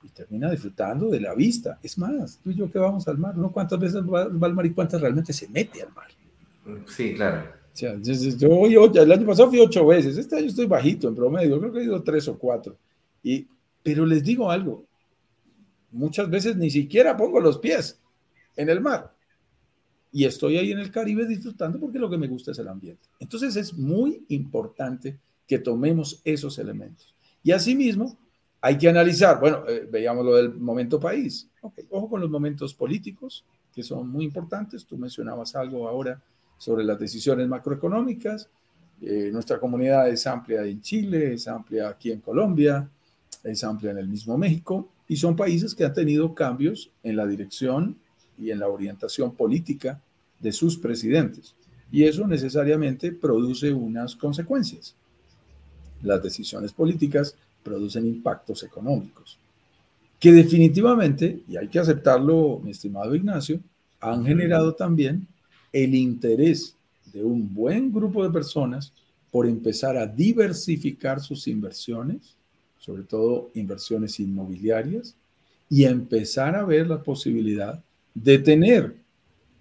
y 0.02 0.08
termina 0.08 0.50
disfrutando 0.50 1.08
de 1.08 1.20
la 1.20 1.34
vista. 1.34 1.78
Es 1.82 1.96
más, 1.96 2.38
tú 2.42 2.50
y 2.50 2.54
yo 2.54 2.70
que 2.70 2.78
vamos 2.78 3.06
al 3.08 3.18
mar, 3.18 3.36
¿no? 3.36 3.52
¿Cuántas 3.52 3.78
veces 3.78 4.02
va, 4.02 4.22
al 4.22 4.54
mar 4.54 4.66
y 4.66 4.72
cuántas 4.72 5.00
realmente 5.00 5.32
se 5.32 5.48
mete 5.48 5.82
al 5.82 5.92
mar? 5.92 6.08
Sí, 6.86 7.14
claro. 7.14 7.44
O 7.72 7.76
sea, 7.76 7.96
yo, 8.00 8.86
el 8.86 9.12
año 9.12 9.26
pasado 9.26 9.48
fui 9.48 9.60
ocho 9.60 9.86
veces, 9.86 10.16
este 10.16 10.36
año 10.36 10.46
estoy 10.46 10.66
bajito 10.66 11.08
en 11.08 11.14
promedio, 11.14 11.58
creo 11.58 11.72
que 11.72 11.80
he 11.80 11.84
ido 11.84 12.02
tres 12.02 12.28
o 12.28 12.38
cuatro. 12.38 12.76
Y, 13.22 13.46
pero 13.82 14.04
les 14.06 14.22
digo 14.22 14.50
algo, 14.50 14.84
muchas 15.90 16.28
veces 16.28 16.56
ni 16.56 16.70
siquiera 16.70 17.16
pongo 17.16 17.40
los 17.40 17.58
pies 17.58 17.98
en 18.56 18.68
el 18.68 18.80
mar. 18.80 19.12
Y 20.12 20.24
estoy 20.24 20.56
ahí 20.56 20.70
en 20.70 20.78
el 20.78 20.92
Caribe 20.92 21.26
disfrutando 21.26 21.80
porque 21.80 21.98
lo 21.98 22.08
que 22.08 22.18
me 22.18 22.28
gusta 22.28 22.52
es 22.52 22.58
el 22.58 22.68
ambiente. 22.68 23.08
Entonces 23.18 23.56
es 23.56 23.74
muy 23.74 24.24
importante 24.28 25.18
que 25.46 25.58
tomemos 25.58 26.20
esos 26.24 26.58
elementos. 26.58 27.14
Y 27.42 27.52
asimismo, 27.52 28.16
hay 28.60 28.78
que 28.78 28.88
analizar, 28.88 29.38
bueno, 29.38 29.64
eh, 29.68 29.86
veíamos 29.90 30.24
lo 30.24 30.34
del 30.36 30.54
momento 30.54 30.98
país. 30.98 31.48
ojo 31.90 32.08
con 32.08 32.20
los 32.20 32.30
momentos 32.30 32.72
políticos, 32.72 33.44
que 33.74 33.82
son 33.82 34.08
muy 34.08 34.24
importantes. 34.24 34.86
Tú 34.86 34.96
mencionabas 34.96 35.54
algo 35.54 35.86
ahora 35.86 36.22
sobre 36.56 36.84
las 36.84 36.98
decisiones 36.98 37.46
macroeconómicas. 37.46 38.48
Eh, 39.02 39.28
nuestra 39.32 39.60
comunidad 39.60 40.08
es 40.08 40.26
amplia 40.26 40.64
en 40.64 40.80
Chile, 40.80 41.34
es 41.34 41.46
amplia 41.46 41.88
aquí 41.88 42.10
en 42.10 42.20
Colombia, 42.20 42.88
es 43.42 43.62
amplia 43.64 43.90
en 43.90 43.98
el 43.98 44.08
mismo 44.08 44.38
México, 44.38 44.88
y 45.06 45.16
son 45.16 45.36
países 45.36 45.74
que 45.74 45.84
han 45.84 45.92
tenido 45.92 46.34
cambios 46.34 46.90
en 47.02 47.16
la 47.16 47.26
dirección 47.26 47.98
y 48.38 48.50
en 48.50 48.60
la 48.60 48.68
orientación 48.68 49.34
política 49.34 50.00
de 50.40 50.52
sus 50.52 50.78
presidentes. 50.78 51.54
Y 51.92 52.04
eso 52.04 52.26
necesariamente 52.26 53.12
produce 53.12 53.72
unas 53.72 54.16
consecuencias 54.16 54.96
las 56.04 56.22
decisiones 56.22 56.72
políticas 56.72 57.34
producen 57.62 58.06
impactos 58.06 58.62
económicos, 58.62 59.38
que 60.20 60.32
definitivamente, 60.32 61.40
y 61.48 61.56
hay 61.56 61.68
que 61.68 61.78
aceptarlo, 61.78 62.60
mi 62.62 62.70
estimado 62.70 63.14
Ignacio, 63.14 63.60
han 64.00 64.24
generado 64.24 64.74
también 64.74 65.26
el 65.72 65.94
interés 65.94 66.76
de 67.12 67.24
un 67.24 67.52
buen 67.52 67.92
grupo 67.92 68.22
de 68.22 68.30
personas 68.30 68.92
por 69.30 69.46
empezar 69.46 69.96
a 69.96 70.06
diversificar 70.06 71.20
sus 71.20 71.48
inversiones, 71.48 72.36
sobre 72.78 73.02
todo 73.02 73.50
inversiones 73.54 74.20
inmobiliarias, 74.20 75.16
y 75.70 75.84
empezar 75.84 76.54
a 76.54 76.64
ver 76.64 76.86
la 76.86 77.02
posibilidad 77.02 77.82
de 78.14 78.38
tener, 78.38 78.94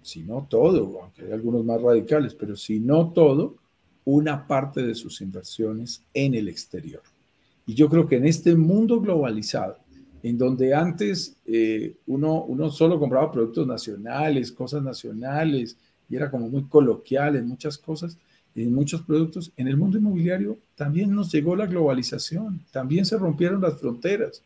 si 0.02 0.20
no 0.20 0.46
todo, 0.48 1.00
aunque 1.02 1.22
hay 1.22 1.32
algunos 1.32 1.64
más 1.64 1.80
radicales, 1.80 2.34
pero 2.34 2.54
si 2.54 2.78
no 2.78 3.10
todo, 3.12 3.56
una 4.04 4.46
parte 4.46 4.82
de 4.82 4.94
sus 4.94 5.20
inversiones 5.20 6.02
en 6.12 6.34
el 6.34 6.48
exterior. 6.48 7.02
Y 7.66 7.74
yo 7.74 7.88
creo 7.88 8.06
que 8.06 8.16
en 8.16 8.26
este 8.26 8.54
mundo 8.54 9.00
globalizado, 9.00 9.78
en 10.22 10.38
donde 10.38 10.74
antes 10.74 11.36
eh, 11.46 11.96
uno, 12.06 12.44
uno 12.44 12.70
solo 12.70 12.98
compraba 12.98 13.32
productos 13.32 13.66
nacionales, 13.66 14.52
cosas 14.52 14.82
nacionales, 14.82 15.76
y 16.08 16.16
era 16.16 16.30
como 16.30 16.48
muy 16.48 16.64
coloquial 16.64 17.36
en 17.36 17.48
muchas 17.48 17.78
cosas, 17.78 18.18
en 18.54 18.72
muchos 18.72 19.02
productos, 19.02 19.52
en 19.56 19.68
el 19.68 19.76
mundo 19.76 19.98
inmobiliario 19.98 20.58
también 20.76 21.14
nos 21.14 21.32
llegó 21.32 21.56
la 21.56 21.66
globalización, 21.66 22.60
también 22.70 23.04
se 23.04 23.18
rompieron 23.18 23.60
las 23.60 23.80
fronteras. 23.80 24.42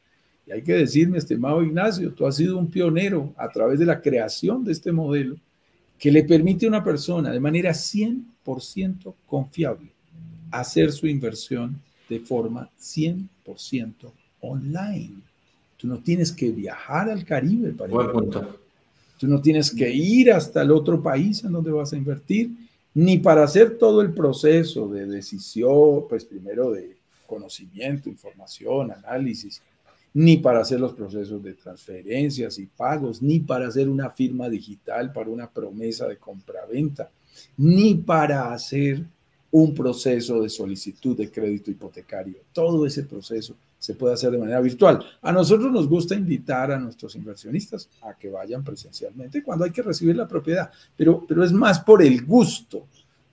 Y 0.47 0.53
hay 0.53 0.63
que 0.63 0.73
decir, 0.73 1.09
mi 1.11 1.19
estimado 1.19 1.63
Ignacio, 1.63 2.13
tú 2.13 2.27
has 2.27 2.37
sido 2.37 2.57
un 2.57 2.71
pionero 2.71 3.35
a 3.37 3.49
través 3.51 3.79
de 3.79 3.85
la 3.85 4.01
creación 4.01 4.65
de 4.65 4.73
este 4.73 4.93
modelo 4.93 5.37
que 5.99 6.13
le 6.13 6.25
permite 6.25 6.67
a 6.67 6.69
una 6.69 6.85
persona 6.85 7.33
de 7.33 7.41
manera 7.41 7.73
100% 7.73 9.15
confiable 9.27 9.91
hacer 10.51 10.93
su 10.93 11.07
inversión 11.07 11.81
de 12.09 12.21
forma 12.21 12.71
100% 12.81 13.93
online. 14.41 15.21
Tú 15.77 15.87
no 15.87 15.99
tienes 15.99 16.33
que 16.33 16.51
viajar 16.51 17.11
al 17.11 17.25
Caribe 17.25 17.73
para 17.73 17.93
invertir. 17.93 18.49
Tú 19.19 19.27
no 19.27 19.41
tienes 19.41 19.73
que 19.73 19.91
ir 19.91 20.33
hasta 20.33 20.63
el 20.63 20.71
otro 20.71 21.03
país 21.03 21.43
en 21.43 21.53
donde 21.53 21.73
vas 21.73 21.93
a 21.93 21.97
invertir, 21.97 22.51
ni 22.95 23.19
para 23.19 23.43
hacer 23.43 23.77
todo 23.77 24.01
el 24.01 24.13
proceso 24.15 24.89
de 24.89 25.07
decisión, 25.07 26.05
pues 26.09 26.25
primero 26.25 26.71
de 26.71 26.97
conocimiento, 27.27 28.09
información, 28.09 28.93
análisis, 28.93 29.61
ni 30.15 30.39
para 30.39 30.61
hacer 30.61 30.81
los 30.81 30.95
procesos 30.95 31.43
de 31.43 31.55
transferencias 31.55 32.59
y 32.59 32.67
pagos, 32.67 33.23
ni 33.23 33.41
para 33.41 33.69
hacer 33.69 33.89
una 33.89 34.11
firma 34.11 34.49
digital 34.49 35.13
para 35.13 35.31
una 35.31 35.51
promesa 35.51 36.07
de 36.07 36.17
compraventa, 36.17 37.11
ni 37.57 37.95
para 37.95 38.53
hacer 38.53 39.05
un 39.51 39.75
proceso 39.75 40.43
de 40.43 40.49
solicitud 40.49 41.17
de 41.17 41.31
crédito 41.31 41.71
hipotecario. 41.71 42.37
Todo 42.53 42.85
ese 42.85 43.05
proceso 43.05 43.55
se 43.79 43.95
puede 43.95 44.15
hacer 44.15 44.31
de 44.31 44.39
manera 44.39 44.61
virtual. 44.61 45.03
A 45.23 45.33
nosotros 45.33 45.71
nos 45.71 45.89
gusta 45.89 46.15
invitar 46.15 46.73
a 46.73 46.79
nuestros 46.79 47.15
inversionistas 47.15 47.89
a 48.03 48.15
que 48.15 48.29
vayan 48.29 48.65
presencialmente 48.65 49.43
cuando 49.43 49.65
hay 49.65 49.71
que 49.71 49.83
recibir 49.83 50.17
la 50.17 50.29
propiedad, 50.29 50.71
pero, 50.97 51.25
pero 51.27 51.45
es 51.45 51.53
más 51.53 51.81
por 51.81 52.03
el 52.03 52.25
gusto 52.25 52.87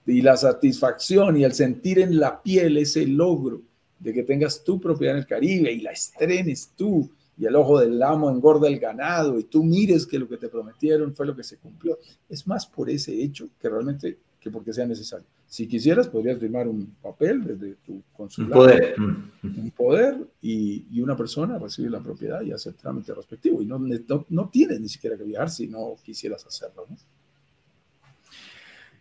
y 0.06 0.22
la 0.22 0.38
satisfacción 0.38 1.38
y 1.38 1.44
el 1.44 1.54
sentir 1.54 2.00
en 2.00 2.20
la 2.20 2.42
piel 2.42 2.78
ese 2.78 3.08
logro 3.08 3.62
de 4.00 4.14
que 4.14 4.24
tengas 4.24 4.64
tu 4.64 4.80
propiedad 4.80 5.16
en 5.16 5.22
el 5.22 5.28
Caribe 5.28 5.72
y 5.72 5.82
la 5.82 5.92
estrenes 5.92 6.72
tú 6.76 7.10
y 7.38 7.46
el 7.46 7.56
ojo 7.56 7.80
del 7.80 8.02
amo 8.02 8.30
engorda 8.30 8.68
el 8.68 8.80
ganado 8.80 9.38
y 9.40 9.44
tú 9.44 9.64
mires 9.64 10.06
que 10.06 10.20
lo 10.20 10.28
que 10.28 10.38
te 10.38 10.48
prometieron 10.48 11.14
fue 11.14 11.26
lo 11.26 11.36
que 11.36 11.44
se 11.44 11.58
cumplió. 11.58 12.00
Es 12.30 12.48
más 12.48 12.66
por 12.66 12.90
ese 12.90 13.14
hecho 13.22 13.50
que 13.60 13.70
realmente 13.70 14.20
que 14.40 14.52
porque 14.52 14.74
sea 14.74 14.86
necesario. 14.86 15.26
Si 15.48 15.68
quisieras, 15.68 16.08
podrías 16.08 16.40
firmar 16.40 16.68
un 16.68 16.96
papel 17.02 17.44
desde 17.44 17.76
tu 17.86 18.02
consulado. 18.14 18.62
Un 18.62 18.68
poder. 18.68 18.96
Un 19.44 19.72
poder 19.72 20.28
y, 20.42 20.86
y 20.92 21.02
una 21.02 21.16
persona 21.16 21.58
recibir 21.58 21.92
la 21.92 22.02
propiedad 22.02 22.42
y 22.42 22.52
hacer 22.52 22.74
trámite 22.74 23.14
respectivo. 23.14 23.62
Y 23.62 23.66
no, 23.66 23.80
no, 23.80 24.26
no 24.30 24.50
tienes 24.50 24.80
ni 24.80 24.88
siquiera 24.88 25.18
que 25.18 25.24
viajar 25.24 25.50
si 25.50 25.68
no 25.68 25.96
quisieras 26.04 26.46
hacerlo. 26.46 26.86
¿no? 26.90 26.96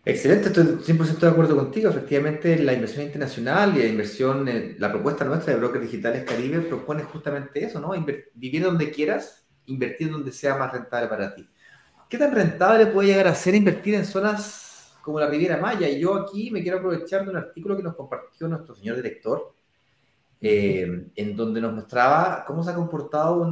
Excelente, 0.07 0.49
estoy 0.49 0.65
100% 0.65 1.19
de 1.19 1.27
acuerdo 1.27 1.55
contigo. 1.55 1.89
Efectivamente, 1.89 2.59
la 2.59 2.73
inversión 2.73 3.05
internacional 3.05 3.75
y 3.75 3.79
la 3.79 3.87
inversión, 3.87 4.47
la 4.77 4.91
propuesta 4.91 5.25
nuestra 5.25 5.53
de 5.53 5.59
Brokers 5.59 5.83
Digitales 5.83 6.23
Caribe 6.23 6.61
propone 6.61 7.01
justamente 7.01 7.65
eso, 7.65 7.79
¿no? 7.79 7.93
vivir 8.35 8.63
donde 8.63 8.91
quieras, 8.91 9.47
invertir 9.65 10.11
donde 10.11 10.31
sea 10.31 10.57
más 10.57 10.71
rentable 10.71 11.07
para 11.07 11.33
ti. 11.33 11.49
¿Qué 12.07 12.19
tan 12.19 12.35
rentable 12.35 12.85
puede 12.85 13.07
llegar 13.07 13.27
a 13.27 13.33
ser 13.33 13.55
invertir 13.55 13.95
en 13.95 14.05
zonas 14.05 14.95
como 15.01 15.19
la 15.19 15.27
Riviera 15.27 15.57
Maya? 15.57 15.89
Y 15.89 15.99
yo 15.99 16.13
aquí 16.13 16.51
me 16.51 16.61
quiero 16.61 16.77
aprovechar 16.77 17.23
de 17.23 17.31
un 17.31 17.37
artículo 17.37 17.75
que 17.75 17.81
nos 17.81 17.95
compartió 17.95 18.47
nuestro 18.47 18.75
señor 18.75 18.97
director, 18.97 19.55
eh, 20.39 21.07
en 21.15 21.35
donde 21.35 21.59
nos 21.59 21.73
mostraba 21.73 22.45
cómo 22.45 22.63
se 22.63 22.69
ha 22.69 22.75
comportado 22.75 23.49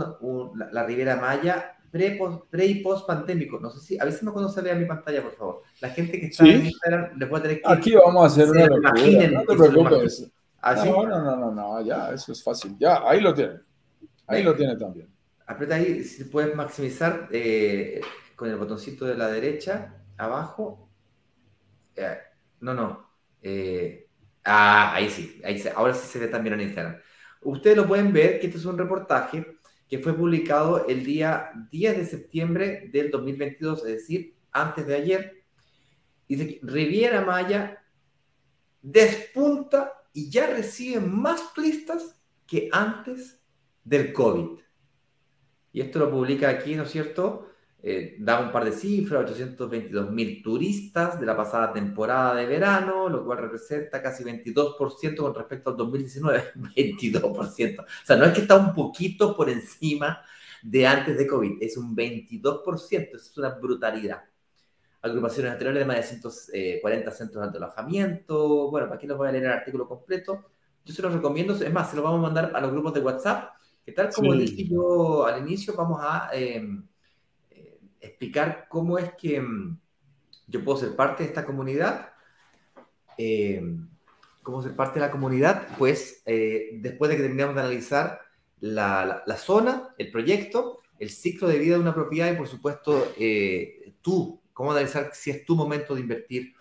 la 0.71 0.85
Riviera 0.85 1.15
Maya 1.15 1.77
pre, 1.93 2.65
y 2.65 2.75
post 2.81 3.05
pandémico. 3.05 3.59
No 3.59 3.69
sé 3.69 3.79
si, 3.79 3.99
a 3.99 4.05
veces 4.05 4.23
no 4.23 4.33
cuando 4.33 4.49
se 4.49 4.61
vea 4.61 4.73
mi 4.73 4.85
pantalla, 4.85 5.21
por 5.21 5.35
favor. 5.35 5.61
La 5.79 5.89
gente 5.89 6.19
que 6.19 6.25
está 6.25 6.43
en 6.45 6.65
Instagram 6.65 7.19
le 7.19 7.27
puede 7.27 7.43
tener 7.43 7.61
que. 7.61 7.71
Aquí 7.71 7.93
vamos 7.93 8.23
a 8.23 8.27
hacer 8.27 8.49
una 8.49 8.65
locura. 8.65 9.27
No 9.31 9.41
te 9.41 9.55
preocupes. 9.55 10.31
¿Ah, 10.59 10.75
no, 10.75 11.05
no, 11.05 11.21
no, 11.21 11.35
no, 11.35 11.51
no, 11.51 11.81
ya, 11.81 12.11
eso 12.13 12.31
es 12.31 12.41
fácil. 12.41 12.75
Ya, 12.79 13.07
ahí 13.07 13.19
lo 13.21 13.33
tiene. 13.33 13.59
Ahí 14.25 14.43
lo 14.43 14.55
tiene 14.55 14.75
también. 14.77 15.09
Aprieta 15.45 15.75
ahí, 15.75 16.03
si 16.03 16.23
puedes 16.23 16.55
maximizar 16.55 17.27
eh, 17.31 17.99
con 18.35 18.49
el 18.49 18.55
botoncito 18.55 19.05
de 19.05 19.15
la 19.15 19.27
derecha, 19.27 19.95
abajo, 20.17 20.89
Eh, 21.95 22.17
no, 22.61 22.73
no. 22.73 23.07
Eh, 23.41 24.07
ah, 24.45 24.95
ahí 24.95 25.09
sí, 25.09 25.41
ahí 25.43 25.61
ahora 25.75 25.93
sí 25.93 26.07
se 26.07 26.17
ve 26.17 26.27
también 26.27 26.53
en 26.55 26.61
Instagram. 26.61 26.95
Ustedes 27.41 27.77
lo 27.77 27.85
pueden 27.85 28.13
ver 28.13 28.39
que 28.39 28.47
este 28.47 28.57
es 28.57 28.65
un 28.65 28.77
reportaje 28.77 29.59
que 29.87 29.99
fue 29.99 30.15
publicado 30.15 30.87
el 30.87 31.03
día 31.03 31.51
10 31.71 31.97
de 31.97 32.05
septiembre 32.05 32.89
del 32.91 33.11
2022, 33.11 33.79
es 33.79 33.85
decir, 33.85 34.35
antes 34.51 34.87
de 34.87 34.95
ayer. 34.95 35.43
Que 36.27 36.59
Riviera 36.63 37.21
Maya 37.21 37.83
despunta 38.81 39.93
y 40.13 40.29
ya 40.29 40.47
recibe 40.47 40.99
más 40.99 41.53
turistas 41.53 42.19
que 42.47 42.69
antes 42.71 43.41
del 43.83 44.13
COVID. 44.13 44.59
Y 45.73 45.81
esto 45.81 45.99
lo 45.99 46.11
publica 46.11 46.49
aquí, 46.49 46.75
¿no 46.75 46.83
es 46.83 46.91
cierto? 46.91 47.52
Eh, 47.85 48.15
da 48.17 48.39
un 48.39 48.49
par 48.49 48.63
de 48.63 48.71
cifras, 48.71 49.29
822 49.29 50.09
mil 50.09 50.41
turistas 50.41 51.19
de 51.19 51.25
la 51.25 51.35
pasada 51.35 51.73
temporada 51.73 52.33
de 52.33 52.45
verano, 52.45 53.09
lo 53.09 53.25
cual 53.25 53.39
representa 53.39 54.01
casi 54.01 54.23
22% 54.23 55.17
con 55.17 55.35
respecto 55.35 55.71
al 55.71 55.75
2019. 55.75 56.53
22%. 56.55 57.83
O 57.83 58.05
sea, 58.05 58.15
no 58.15 58.23
es 58.23 58.31
que 58.31 58.41
está 58.41 58.55
un 58.55 58.73
poquito 58.73 59.35
por 59.35 59.49
encima 59.49 60.21
de 60.61 60.87
antes 60.87 61.17
de 61.17 61.27
COVID, 61.27 61.61
es 61.61 61.75
un 61.75 61.93
22%, 61.93 63.15
es 63.15 63.37
una 63.37 63.49
brutalidad. 63.49 64.23
Agrupaciones 65.01 65.51
anteriores 65.51 65.81
de 65.81 65.85
más 65.85 65.97
de 65.97 66.03
140 66.03 67.09
eh, 67.09 67.13
centros 67.13 67.51
de 67.51 67.57
alojamiento. 67.57 68.71
Bueno, 68.71 68.87
para 68.87 68.95
aquí 68.95 69.07
les 69.07 69.17
voy 69.17 69.27
a 69.27 69.33
leer 69.33 69.43
el 69.43 69.51
artículo 69.51 69.89
completo. 69.89 70.45
Yo 70.85 70.93
se 70.93 71.01
los 71.01 71.13
recomiendo, 71.13 71.53
es 71.53 71.73
más, 71.73 71.89
se 71.89 71.97
lo 71.97 72.03
vamos 72.03 72.19
a 72.19 72.21
mandar 72.21 72.51
a 72.55 72.61
los 72.61 72.71
grupos 72.71 72.93
de 72.93 73.01
WhatsApp, 73.01 73.55
que 73.85 73.91
tal 73.91 74.09
como 74.13 74.33
dije 74.33 74.69
yo 74.69 75.25
al 75.25 75.41
inicio, 75.41 75.73
vamos 75.75 75.99
a... 76.01 76.29
Eh, 76.33 76.65
explicar 78.03 78.67
cómo 78.69 78.97
es 78.97 79.13
que 79.15 79.41
mm, 79.41 79.79
yo 80.47 80.63
puedo 80.63 80.77
ser 80.77 80.95
parte 80.95 81.23
de 81.23 81.29
esta 81.29 81.45
comunidad. 81.45 82.13
Eh, 83.17 83.63
¿Cómo 84.41 84.61
ser 84.61 84.75
parte 84.75 84.99
de 84.99 85.05
la 85.05 85.11
comunidad? 85.11 85.69
Pues 85.77 86.21
eh, 86.25 86.71
después 86.81 87.09
de 87.09 87.15
que 87.15 87.23
terminamos 87.23 87.55
de 87.55 87.61
analizar 87.61 88.19
la, 88.59 89.23
zona, 89.37 89.93
el 89.97 90.11
proyecto, 90.11 90.81
el 90.99 91.09
ciclo 91.09 91.47
de 91.47 91.59
vida 91.59 91.75
de 91.75 91.81
una 91.81 91.95
propiedad 91.95 92.31
y 92.31 92.35
por 92.35 92.47
supuesto 92.47 93.13
eh, 93.17 93.93
tú, 94.01 94.41
cómo 94.51 94.71
analizar 94.71 95.11
si 95.13 95.31
es 95.31 95.45
tu 95.45 95.55
momento 95.55 95.95
de 95.95 96.01
invertir 96.01 96.53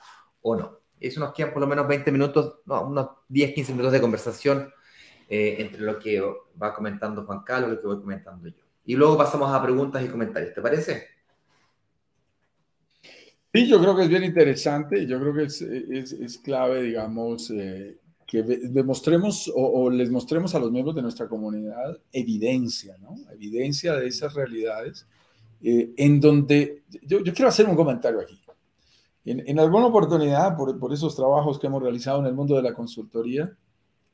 o 0.42 0.54
no. 0.54 0.78
Eso 1.00 1.18
nos 1.18 1.32
quedan 1.32 1.52
por 1.52 1.60
lo 1.60 1.66
menos 1.66 1.88
20 1.88 2.12
minutos, 2.12 2.60
no, 2.66 2.86
unos 2.86 3.08
10, 3.28 3.52
15 3.52 3.72
minutos 3.72 3.92
de 3.92 4.00
conversación 4.00 4.72
entre 5.28 5.80
lo 5.80 5.98
que 5.98 6.20
va 6.62 6.74
comentando 6.74 7.24
Juan 7.24 7.42
Carlos 7.42 7.70
y 7.70 7.74
lo 7.74 7.80
que 7.80 7.86
voy 7.86 8.00
comentando 8.00 8.48
yo. 8.48 8.62
Y 8.84 8.96
luego 8.96 9.16
pasamos 9.16 9.52
a 9.52 9.62
preguntas 9.62 10.04
y 10.04 10.08
comentarios, 10.08 10.52
¿te 10.52 10.60
parece? 10.60 11.08
Sí, 13.54 13.68
yo 13.68 13.78
creo 13.80 13.94
que 13.94 14.04
es 14.04 14.08
bien 14.08 14.24
interesante. 14.24 15.06
Yo 15.06 15.20
creo 15.20 15.34
que 15.34 15.44
es, 15.44 15.60
es, 15.60 16.38
clave, 16.38 16.82
digamos, 16.82 17.50
eh, 17.50 17.98
que 18.26 18.42
demostremos 18.42 19.52
o, 19.54 19.90
les 19.90 20.10
mostremos 20.10 20.54
a 20.54 20.58
los 20.58 20.72
miembros 20.72 20.96
de 20.96 21.02
nuestra 21.02 21.28
comunidad 21.28 21.98
evidencia, 22.12 22.96
¿no? 22.98 23.14
Evidencia 23.30 23.94
de 23.94 24.06
esas 24.06 24.32
realidades, 24.32 25.06
eh, 25.62 25.92
en 25.98 26.18
donde 26.18 26.82
yo, 27.02 27.22
yo, 27.22 27.34
quiero 27.34 27.50
hacer 27.50 27.66
un 27.68 27.76
comentario 27.76 28.20
aquí. 28.20 28.40
En, 29.24 29.46
en 29.46 29.60
alguna 29.60 29.86
oportunidad, 29.86 30.56
por, 30.56 30.78
por, 30.78 30.92
esos 30.94 31.14
trabajos 31.14 31.58
que 31.58 31.66
hemos 31.66 31.82
realizado 31.82 32.20
en 32.20 32.26
el 32.26 32.34
mundo 32.34 32.56
de 32.56 32.62
la 32.62 32.74
consultoría, 32.74 33.54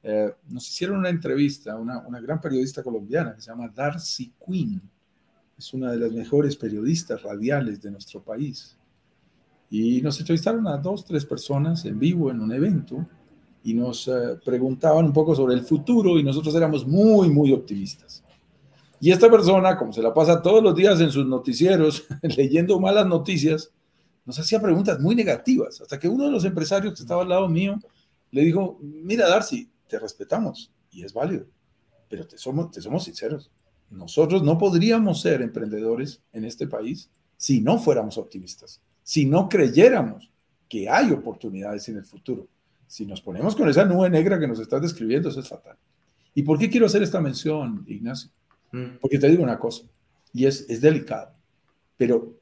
eh, 0.03 0.33
nos 0.49 0.69
hicieron 0.69 0.99
una 0.99 1.11
entrevista, 1.11 1.77
una, 1.77 2.01
una 2.07 2.21
gran 2.21 2.41
periodista 2.41 2.83
colombiana 2.83 3.37
que 3.37 3.41
se 3.41 3.51
llama 3.53 3.69
Darcy 3.69 4.33
Quinn. 4.45 4.83
Es 5.57 5.73
una 5.73 5.93
de 5.93 5.99
las 5.99 6.13
mejores 6.13 6.57
periodistas 6.57 7.23
radiales 7.23 7.81
de 7.81 7.93
nuestro 7.93 8.21
país 8.21 8.78
y 9.71 10.01
nos 10.01 10.19
entrevistaron 10.19 10.67
a 10.67 10.77
dos, 10.79 11.05
tres 11.05 11.25
personas 11.25 11.85
en 11.85 11.99
vivo 11.99 12.31
en 12.31 12.41
un 12.41 12.53
evento 12.53 13.07
y 13.63 13.75
nos 13.75 14.09
eh, 14.09 14.39
preguntaban 14.45 15.05
un 15.05 15.13
poco 15.13 15.35
sobre 15.35 15.55
el 15.55 15.63
futuro 15.63 16.19
y 16.19 16.23
nosotros 16.23 16.55
éramos 16.55 16.87
muy, 16.87 17.29
muy 17.29 17.53
optimistas. 17.53 18.25
Y 19.01 19.13
esta 19.13 19.31
persona, 19.31 19.77
como 19.77 19.93
se 19.93 20.03
la 20.03 20.13
pasa 20.15 20.41
todos 20.41 20.63
los 20.63 20.75
días 20.75 21.01
en 21.01 21.11
sus 21.11 21.27
noticieros 21.27 22.07
leyendo 22.23 22.81
malas 22.81 23.07
noticias, 23.07 23.71
nos 24.25 24.39
hacía 24.39 24.61
preguntas 24.61 25.01
muy 25.01 25.15
negativas, 25.15 25.81
hasta 25.81 25.99
que 25.99 26.09
uno 26.09 26.25
de 26.25 26.31
los 26.31 26.45
empresarios 26.45 26.95
que 26.95 27.03
estaba 27.03 27.23
al 27.23 27.29
lado 27.29 27.49
mío 27.49 27.79
le 28.31 28.43
dijo, 28.43 28.79
mira 28.81 29.29
Darcy, 29.29 29.71
te 29.87 29.99
respetamos 29.99 30.71
y 30.91 31.03
es 31.03 31.13
válido, 31.13 31.47
pero 32.09 32.27
te 32.27 32.37
somos, 32.37 32.71
te 32.71 32.81
somos 32.81 33.05
sinceros. 33.05 33.51
Nosotros 33.91 34.43
no 34.43 34.59
podríamos 34.59 35.23
ser 35.23 35.41
emprendedores 35.41 36.21
en 36.33 36.45
este 36.45 36.67
país 36.67 37.11
si 37.39 37.61
no 37.61 37.79
fuéramos 37.79 38.19
optimistas 38.19 38.83
si 39.09 39.25
no 39.25 39.49
creyéramos 39.49 40.31
que 40.69 40.87
hay 40.87 41.13
oportunidades 41.13 41.89
en 41.89 41.97
el 41.97 42.05
futuro. 42.05 42.47
Si 42.87 43.07
nos 43.07 43.23
ponemos 43.23 43.57
con 43.57 43.67
esa 43.67 43.87
nube 43.87 44.11
negra 44.11 44.39
que 44.39 44.47
nos 44.47 44.61
estás 44.61 44.83
describiendo, 44.83 45.31
eso 45.31 45.41
es 45.41 45.49
fatal. 45.49 45.79
¿Y 46.35 46.43
por 46.43 46.59
qué 46.59 46.69
quiero 46.69 46.85
hacer 46.85 47.03
esta 47.03 47.19
mención, 47.19 47.87
Ignacio? 47.89 48.31
Mm. 48.71 48.99
Porque 49.01 49.19
te 49.19 49.31
digo 49.31 49.43
una 49.43 49.59
cosa, 49.59 49.85
y 50.35 50.45
es, 50.45 50.69
es 50.69 50.83
delicado, 50.83 51.33
pero 51.97 52.39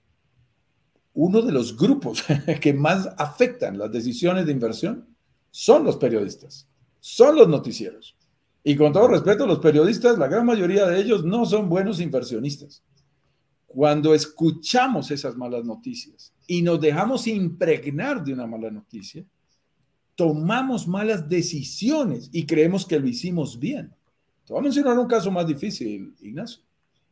uno 1.15 1.41
de 1.41 1.53
los 1.53 1.77
grupos 1.77 2.25
que 2.61 2.75
más 2.75 3.11
afectan 3.17 3.79
las 3.79 3.93
decisiones 3.93 4.45
de 4.45 4.51
inversión 4.51 5.07
son 5.53 5.85
los 5.85 5.97
periodistas, 5.97 6.67
son 6.99 7.37
los 7.37 7.47
noticieros. 7.47 8.17
Y 8.65 8.75
con 8.75 8.93
todo 8.93 9.07
respeto, 9.07 9.47
los 9.47 9.61
periodistas, 9.61 10.19
la 10.19 10.27
gran 10.27 10.45
mayoría 10.45 10.85
de 10.87 10.99
ellos 10.99 11.25
no 11.25 11.47
son 11.47 11.69
buenos 11.69 12.01
inversionistas. 12.01 12.83
Cuando 13.69 14.15
escuchamos 14.15 15.13
esas 15.13 15.37
malas 15.37 15.65
noticias 15.65 16.33
y 16.47 16.63
nos 16.63 16.81
dejamos 16.81 17.27
impregnar 17.27 18.23
de 18.23 18.33
una 18.33 18.47
mala 18.47 18.71
noticia, 18.71 19.25
tomamos 20.15 20.87
malas 20.87 21.29
decisiones 21.29 22.31
y 22.33 22.47
creemos 22.47 22.87
que 22.87 22.99
lo 22.99 23.07
hicimos 23.07 23.59
bien. 23.59 23.93
Te 24.47 24.53
voy 24.53 24.61
a 24.61 24.63
mencionar 24.63 24.99
un 24.99 25.07
caso 25.07 25.31
más 25.31 25.47
difícil, 25.47 26.15
Ignacio, 26.21 26.63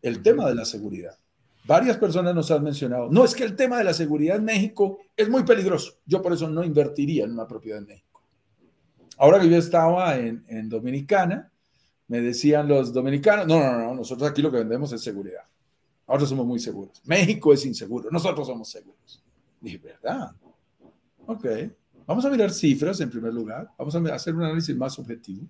el 0.01 0.23
tema 0.23 0.49
de 0.49 0.55
la 0.55 0.65
seguridad. 0.65 1.19
Varias 1.67 1.97
personas 1.97 2.35
nos 2.35 2.51
han 2.51 2.63
mencionado, 2.63 3.11
no 3.11 3.25
es 3.25 3.35
que 3.35 3.45
el 3.45 3.57
tema 3.57 3.79
de 3.79 3.85
la 3.85 3.95
seguridad 3.95 4.37
en 4.37 4.45
México 4.45 4.99
es 5.17 5.29
muy 5.29 5.45
peligroso, 5.45 5.95
yo 6.07 6.21
por 6.21 6.33
eso 6.33 6.49
no 6.49 6.63
invertiría 6.63 7.25
en 7.25 7.33
una 7.33 7.47
propiedad 7.47 7.79
en 7.79 7.87
México. 7.87 8.23
Ahora 9.17 9.41
que 9.41 9.49
yo 9.49 9.57
estaba 9.57 10.19
en, 10.19 10.45
en 10.49 10.69
Dominicana, 10.69 11.51
me 12.09 12.21
decían 12.21 12.69
los 12.69 12.93
dominicanos, 12.93 13.47
no, 13.47 13.59
no, 13.61 13.79
no, 13.79 13.95
nosotros 13.95 14.31
aquí 14.31 14.43
lo 14.43 14.51
que 14.51 14.59
vendemos 14.59 14.93
es 14.93 15.03
seguridad. 15.03 15.43
Nosotros 16.07 16.29
somos 16.29 16.47
muy 16.47 16.59
seguros. 16.59 17.01
México 17.05 17.53
es 17.53 17.65
inseguro, 17.65 18.11
nosotros 18.11 18.47
somos 18.47 18.69
seguros. 18.69 19.23
Dije, 19.61 19.79
¿verdad? 19.79 20.33
Ok, 21.27 21.47
vamos 22.07 22.25
a 22.25 22.31
mirar 22.31 22.51
cifras 22.51 23.01
en 23.01 23.11
primer 23.11 23.33
lugar, 23.33 23.71
vamos 23.79 23.95
a 23.95 24.15
hacer 24.15 24.35
un 24.35 24.43
análisis 24.43 24.77
más 24.77 24.99
objetivo. 24.99 25.47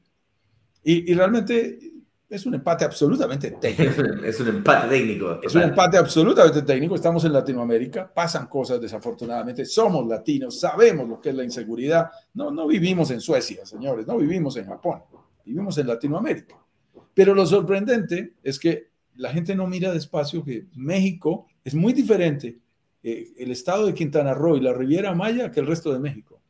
Y, 0.84 1.10
y 1.10 1.14
realmente 1.14 1.94
es 2.28 2.46
un 2.46 2.54
empate 2.54 2.84
absolutamente 2.84 3.52
técnico. 3.52 4.02
es 4.24 4.40
un 4.40 4.48
empate 4.48 4.88
técnico. 4.88 5.40
Es 5.42 5.54
un 5.54 5.62
empate 5.62 5.98
absolutamente 5.98 6.62
técnico. 6.62 6.94
Estamos 6.94 7.24
en 7.24 7.32
Latinoamérica, 7.32 8.12
pasan 8.12 8.46
cosas 8.46 8.80
desafortunadamente. 8.80 9.64
Somos 9.64 10.06
latinos, 10.06 10.58
sabemos 10.58 11.08
lo 11.08 11.20
que 11.20 11.30
es 11.30 11.34
la 11.34 11.44
inseguridad. 11.44 12.10
No, 12.34 12.50
no 12.50 12.66
vivimos 12.66 13.10
en 13.10 13.20
Suecia, 13.20 13.64
señores, 13.64 14.06
no 14.06 14.16
vivimos 14.16 14.56
en 14.56 14.66
Japón, 14.66 15.02
vivimos 15.44 15.76
en 15.78 15.86
Latinoamérica. 15.86 16.56
Pero 17.12 17.34
lo 17.34 17.46
sorprendente 17.46 18.34
es 18.42 18.58
que 18.58 18.93
la 19.16 19.30
gente 19.30 19.54
no 19.54 19.66
mira 19.66 19.92
despacio 19.92 20.44
que 20.44 20.66
México 20.74 21.46
es 21.62 21.74
muy 21.74 21.92
diferente 21.92 22.58
eh, 23.02 23.32
el 23.36 23.50
estado 23.50 23.86
de 23.86 23.94
Quintana 23.94 24.34
Roo 24.34 24.56
y 24.56 24.60
la 24.60 24.72
Riviera 24.72 25.14
Maya 25.14 25.50
que 25.50 25.60
el 25.60 25.66
resto 25.66 25.92
de 25.92 25.98
México. 25.98 26.40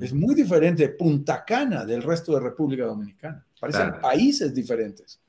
Es 0.00 0.12
muy 0.12 0.34
diferente 0.34 0.90
Punta 0.90 1.44
Cana 1.44 1.84
del 1.84 2.02
resto 2.02 2.34
de 2.34 2.40
República 2.40 2.84
Dominicana. 2.84 3.46
Parecen 3.58 3.98
países 4.00 4.54
diferentes, 4.54 5.20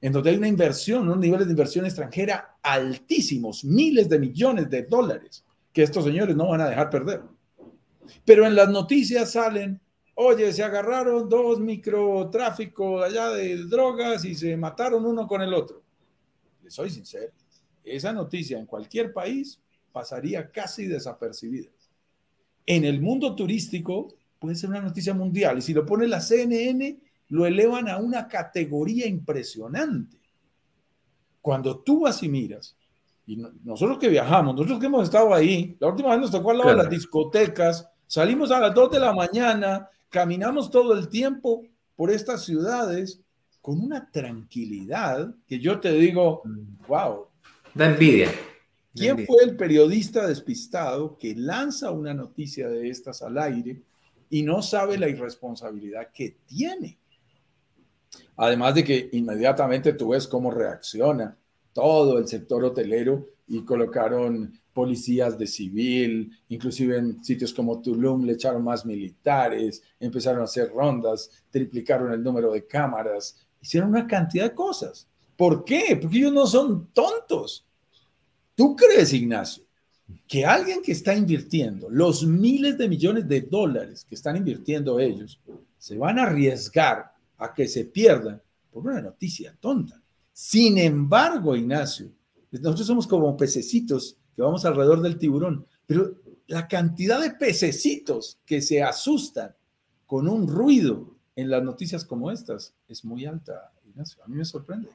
en 0.00 0.12
donde 0.12 0.30
hay 0.30 0.36
una 0.36 0.48
inversión, 0.48 1.02
unos 1.02 1.18
niveles 1.18 1.46
de 1.46 1.52
inversión 1.52 1.84
extranjera 1.84 2.56
altísimos, 2.62 3.64
miles 3.64 4.08
de 4.08 4.18
millones 4.18 4.68
de 4.68 4.82
dólares, 4.82 5.44
que 5.72 5.84
estos 5.84 6.04
señores 6.04 6.34
no 6.34 6.48
van 6.48 6.62
a 6.62 6.68
dejar 6.68 6.90
perder. 6.90 7.22
Pero 8.24 8.44
en 8.44 8.56
las 8.56 8.68
noticias 8.68 9.32
salen, 9.32 9.80
oye, 10.14 10.52
se 10.52 10.62
agarraron 10.62 11.28
dos 11.28 11.60
microtráficos 11.60 13.04
allá 13.04 13.30
de 13.30 13.56
drogas 13.64 14.24
y 14.24 14.34
se 14.34 14.56
mataron 14.56 15.04
uno 15.04 15.26
con 15.26 15.42
el 15.42 15.54
otro. 15.54 15.82
Les 16.62 16.74
soy 16.74 16.90
sincero, 16.90 17.32
esa 17.84 18.12
noticia 18.12 18.58
en 18.58 18.66
cualquier 18.66 19.12
país 19.12 19.60
pasaría 19.90 20.50
casi 20.50 20.86
desapercibida. 20.86 21.70
En 22.66 22.84
el 22.84 23.00
mundo 23.00 23.34
turístico 23.34 24.14
puede 24.38 24.54
ser 24.54 24.70
una 24.70 24.80
noticia 24.80 25.14
mundial 25.14 25.58
y 25.58 25.62
si 25.62 25.74
lo 25.74 25.84
pone 25.84 26.06
la 26.06 26.20
CNN, 26.20 26.98
lo 27.28 27.46
elevan 27.46 27.88
a 27.88 27.98
una 27.98 28.28
categoría 28.28 29.06
impresionante. 29.06 30.18
Cuando 31.40 31.80
tú 31.80 32.00
vas 32.00 32.22
y 32.22 32.28
miras, 32.28 32.76
y 33.26 33.36
nosotros 33.64 33.98
que 33.98 34.08
viajamos, 34.08 34.54
nosotros 34.54 34.78
que 34.78 34.86
hemos 34.86 35.04
estado 35.04 35.32
ahí, 35.32 35.76
la 35.80 35.88
última 35.88 36.10
vez 36.10 36.20
nos 36.20 36.30
tocó 36.30 36.50
al 36.50 36.58
lado 36.58 36.70
de 36.70 36.76
las 36.76 36.90
discotecas, 36.90 37.88
salimos 38.06 38.50
a 38.50 38.60
las 38.60 38.74
2 38.74 38.90
de 38.90 39.00
la 39.00 39.12
mañana, 39.12 39.88
caminamos 40.12 40.70
todo 40.70 40.92
el 40.96 41.08
tiempo 41.08 41.64
por 41.96 42.10
estas 42.10 42.44
ciudades 42.44 43.20
con 43.62 43.80
una 43.80 44.10
tranquilidad 44.10 45.34
que 45.48 45.58
yo 45.58 45.80
te 45.80 45.92
digo, 45.92 46.42
wow. 46.86 47.28
Da 47.74 47.86
envidia. 47.86 48.30
¿Quién 48.94 49.24
fue 49.24 49.42
el 49.42 49.56
periodista 49.56 50.26
despistado 50.26 51.16
que 51.16 51.34
lanza 51.34 51.90
una 51.90 52.12
noticia 52.12 52.68
de 52.68 52.90
estas 52.90 53.22
al 53.22 53.38
aire 53.38 53.80
y 54.28 54.42
no 54.42 54.60
sabe 54.60 54.98
la 54.98 55.08
irresponsabilidad 55.08 56.10
que 56.12 56.36
tiene? 56.44 56.98
Además 58.36 58.74
de 58.74 58.84
que 58.84 59.08
inmediatamente 59.12 59.94
tú 59.94 60.10
ves 60.10 60.28
cómo 60.28 60.50
reacciona 60.50 61.34
todo 61.72 62.18
el 62.18 62.28
sector 62.28 62.62
hotelero 62.64 63.26
y 63.48 63.62
colocaron 63.62 64.60
policías 64.72 65.38
de 65.38 65.46
civil, 65.46 66.30
inclusive 66.48 66.96
en 66.96 67.22
sitios 67.22 67.52
como 67.52 67.80
Tulum 67.80 68.24
le 68.24 68.32
echaron 68.32 68.64
más 68.64 68.84
militares, 68.86 69.82
empezaron 70.00 70.40
a 70.40 70.44
hacer 70.44 70.70
rondas, 70.70 71.30
triplicaron 71.50 72.12
el 72.12 72.22
número 72.22 72.52
de 72.52 72.66
cámaras, 72.66 73.36
hicieron 73.60 73.90
una 73.90 74.06
cantidad 74.06 74.44
de 74.44 74.54
cosas. 74.54 75.06
¿Por 75.36 75.64
qué? 75.64 75.98
Porque 76.00 76.18
ellos 76.18 76.32
no 76.32 76.46
son 76.46 76.88
tontos. 76.92 77.66
¿Tú 78.54 78.76
crees, 78.76 79.12
Ignacio, 79.12 79.64
que 80.26 80.44
alguien 80.44 80.82
que 80.82 80.92
está 80.92 81.14
invirtiendo 81.14 81.88
los 81.90 82.26
miles 82.26 82.76
de 82.78 82.88
millones 82.88 83.28
de 83.28 83.40
dólares 83.42 84.04
que 84.08 84.14
están 84.14 84.36
invirtiendo 84.36 85.00
ellos, 85.00 85.40
se 85.78 85.96
van 85.96 86.18
a 86.18 86.24
arriesgar 86.24 87.12
a 87.38 87.52
que 87.52 87.66
se 87.66 87.84
pierdan 87.86 88.40
por 88.70 88.84
una 88.86 89.00
noticia 89.00 89.54
tonta? 89.58 90.00
Sin 90.32 90.78
embargo, 90.78 91.56
Ignacio, 91.56 92.10
nosotros 92.50 92.86
somos 92.86 93.06
como 93.06 93.36
pececitos 93.36 94.16
que 94.34 94.42
vamos 94.42 94.64
alrededor 94.64 95.02
del 95.02 95.18
tiburón, 95.18 95.66
pero 95.86 96.14
la 96.46 96.68
cantidad 96.68 97.20
de 97.20 97.30
pececitos 97.30 98.38
que 98.44 98.60
se 98.60 98.82
asustan 98.82 99.54
con 100.06 100.28
un 100.28 100.48
ruido 100.48 101.16
en 101.36 101.50
las 101.50 101.62
noticias 101.62 102.04
como 102.04 102.30
estas 102.30 102.74
es 102.88 103.04
muy 103.04 103.24
alta, 103.26 103.72
Ignacio. 103.84 104.22
A 104.24 104.28
mí 104.28 104.36
me 104.36 104.44
sorprende. 104.44 104.90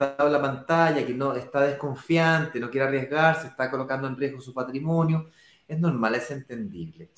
la 0.00 0.40
pantalla, 0.40 1.04
que 1.04 1.12
no 1.12 1.34
está 1.34 1.60
desconfiante, 1.60 2.58
no 2.58 2.70
quiere 2.70 2.86
arriesgarse, 2.86 3.48
está 3.48 3.70
colocando 3.70 4.08
en 4.08 4.16
riesgo 4.16 4.40
su 4.40 4.54
patrimonio. 4.54 5.30
Es 5.68 5.78
normal, 5.78 6.14
es 6.14 6.30
entendible. 6.30 7.10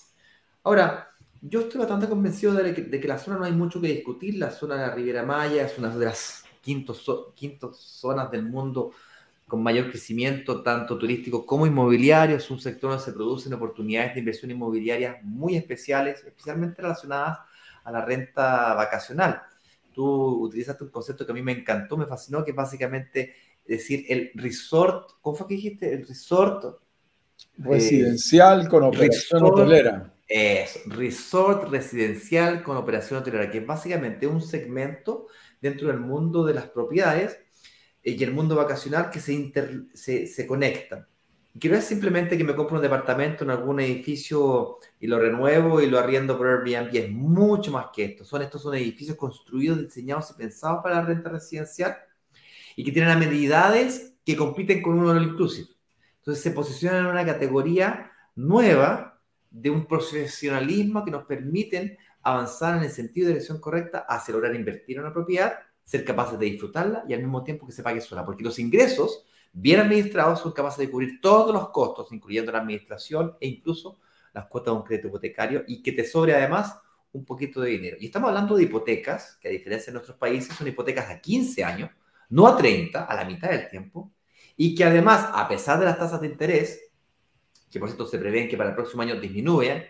Ahora, 0.64 1.11
yo 1.42 1.60
estoy 1.60 1.80
bastante 1.80 2.08
convencido 2.08 2.54
de 2.54 2.72
que, 2.72 3.08
la 3.08 3.18
zona 3.18 3.38
no 3.38 3.44
hay 3.44 3.52
mucho 3.52 3.80
que 3.80 3.88
discutir. 3.88 4.36
La 4.36 4.50
zona 4.50 4.76
de 4.76 4.86
la 4.86 4.94
Riviera 4.94 5.22
Maya 5.24 5.66
es 5.66 5.76
una 5.78 5.94
de 5.94 6.06
las 6.06 6.44
quintos 6.62 7.04
zonas 7.76 8.30
del 8.30 8.44
mundo 8.44 8.92
con 9.46 9.62
mayor 9.62 9.90
crecimiento, 9.90 10.62
tanto 10.62 10.96
turístico 10.96 11.44
como 11.44 11.66
inmobiliario. 11.66 12.36
Es 12.36 12.50
un 12.50 12.60
sector 12.60 12.90
donde 12.90 13.04
se 13.04 13.12
producen 13.12 13.52
oportunidades 13.52 14.14
de 14.14 14.20
inversión 14.20 14.50
inmobiliaria 14.50 15.20
muy 15.22 15.56
especiales, 15.56 16.24
especialmente 16.24 16.80
relacionadas 16.80 17.40
a 17.84 17.92
la 17.92 18.04
renta 18.04 18.74
vacacional 18.74 19.42
tú 19.92 20.44
utilizaste 20.44 20.84
un 20.84 20.90
concepto 20.90 21.24
que 21.24 21.32
a 21.32 21.34
mí 21.34 21.42
me 21.42 21.52
encantó, 21.52 21.96
me 21.96 22.06
fascinó, 22.06 22.44
que 22.44 22.50
es 22.50 22.56
básicamente 22.56 23.34
decir 23.66 24.04
el 24.08 24.30
resort, 24.34 25.12
¿cómo 25.20 25.36
fue 25.36 25.48
que 25.48 25.54
dijiste? 25.54 25.92
El 25.92 26.06
resort 26.06 26.64
eh, 26.64 26.70
residencial 27.58 28.68
con 28.68 28.84
operación 28.84 29.44
hotelera. 29.44 30.12
Es 30.34 30.80
resort 30.86 31.68
residencial 31.70 32.62
con 32.62 32.76
operación 32.76 33.20
hotelera, 33.20 33.50
que 33.50 33.58
es 33.58 33.66
básicamente 33.66 34.26
un 34.26 34.40
segmento 34.40 35.28
dentro 35.60 35.88
del 35.88 36.00
mundo 36.00 36.44
de 36.44 36.54
las 36.54 36.66
propiedades 36.70 37.38
eh, 38.02 38.12
y 38.12 38.24
el 38.24 38.32
mundo 38.32 38.56
vacacional 38.56 39.10
que 39.10 39.20
se, 39.20 39.52
se, 39.94 40.26
se 40.26 40.46
conectan 40.46 41.06
que 41.58 41.68
no 41.68 41.76
es 41.76 41.84
simplemente 41.84 42.38
que 42.38 42.44
me 42.44 42.54
compro 42.54 42.76
un 42.76 42.82
departamento 42.82 43.44
en 43.44 43.50
algún 43.50 43.78
edificio 43.80 44.78
y 44.98 45.06
lo 45.06 45.18
renuevo 45.18 45.82
y 45.82 45.86
lo 45.86 45.98
arriendo 45.98 46.38
por 46.38 46.48
Airbnb, 46.48 46.94
es 46.94 47.10
mucho 47.10 47.70
más 47.70 47.86
que 47.94 48.04
esto. 48.04 48.24
Son, 48.24 48.40
estos 48.40 48.62
son 48.62 48.74
edificios 48.74 49.16
construidos, 49.16 49.78
diseñados 49.80 50.30
y 50.30 50.34
pensados 50.34 50.82
para 50.82 50.96
la 50.96 51.02
renta 51.02 51.28
residencial 51.28 51.96
y 52.74 52.84
que 52.84 52.92
tienen 52.92 53.10
amenidades 53.10 54.14
que 54.24 54.36
compiten 54.36 54.80
con 54.80 54.98
un 54.98 55.10
all 55.10 55.22
inclusive. 55.22 55.68
Entonces 56.18 56.42
se 56.42 56.52
posicionan 56.52 57.00
en 57.00 57.06
una 57.06 57.26
categoría 57.26 58.10
nueva 58.34 59.11
de 59.52 59.70
un 59.70 59.86
profesionalismo 59.86 61.04
que 61.04 61.10
nos 61.10 61.24
permiten 61.24 61.96
avanzar 62.22 62.78
en 62.78 62.84
el 62.84 62.90
sentido 62.90 63.26
de 63.26 63.34
dirección 63.34 63.60
correcta 63.60 64.06
hacia 64.08 64.32
lograr 64.32 64.54
invertir 64.54 64.96
en 64.96 65.02
una 65.02 65.12
propiedad, 65.12 65.58
ser 65.84 66.04
capaces 66.04 66.38
de 66.38 66.46
disfrutarla 66.46 67.04
y 67.08 67.14
al 67.14 67.20
mismo 67.20 67.44
tiempo 67.44 67.66
que 67.66 67.72
se 67.72 67.82
pague 67.82 68.00
sola, 68.00 68.24
porque 68.24 68.44
los 68.44 68.58
ingresos 68.58 69.26
bien 69.52 69.80
administrados 69.80 70.40
son 70.40 70.52
capaces 70.52 70.78
de 70.78 70.90
cubrir 70.90 71.20
todos 71.20 71.52
los 71.52 71.68
costos, 71.70 72.10
incluyendo 72.12 72.52
la 72.52 72.60
administración 72.60 73.36
e 73.40 73.48
incluso 73.48 73.98
las 74.32 74.46
cuotas 74.46 74.72
de 74.72 74.78
un 74.78 74.84
crédito 74.84 75.08
hipotecario 75.08 75.64
y 75.66 75.82
que 75.82 75.92
te 75.92 76.04
sobre 76.04 76.34
además 76.34 76.78
un 77.12 77.24
poquito 77.26 77.60
de 77.60 77.70
dinero. 77.70 77.96
Y 78.00 78.06
estamos 78.06 78.28
hablando 78.28 78.56
de 78.56 78.62
hipotecas, 78.62 79.36
que 79.40 79.48
a 79.48 79.50
diferencia 79.50 79.86
de 79.86 79.94
nuestros 79.94 80.16
países 80.16 80.56
son 80.56 80.66
hipotecas 80.66 81.10
a 81.10 81.20
15 81.20 81.64
años, 81.64 81.90
no 82.30 82.46
a 82.46 82.56
30, 82.56 83.04
a 83.04 83.14
la 83.14 83.24
mitad 83.26 83.50
del 83.50 83.68
tiempo, 83.68 84.12
y 84.56 84.74
que 84.74 84.84
además, 84.84 85.28
a 85.34 85.46
pesar 85.48 85.78
de 85.78 85.84
las 85.84 85.98
tasas 85.98 86.20
de 86.20 86.28
interés, 86.28 86.91
que 87.72 87.80
por 87.80 87.88
cierto 87.88 88.06
se 88.06 88.18
prevén 88.18 88.48
que 88.48 88.56
para 88.56 88.70
el 88.70 88.76
próximo 88.76 89.02
año 89.02 89.18
disminuyan, 89.18 89.82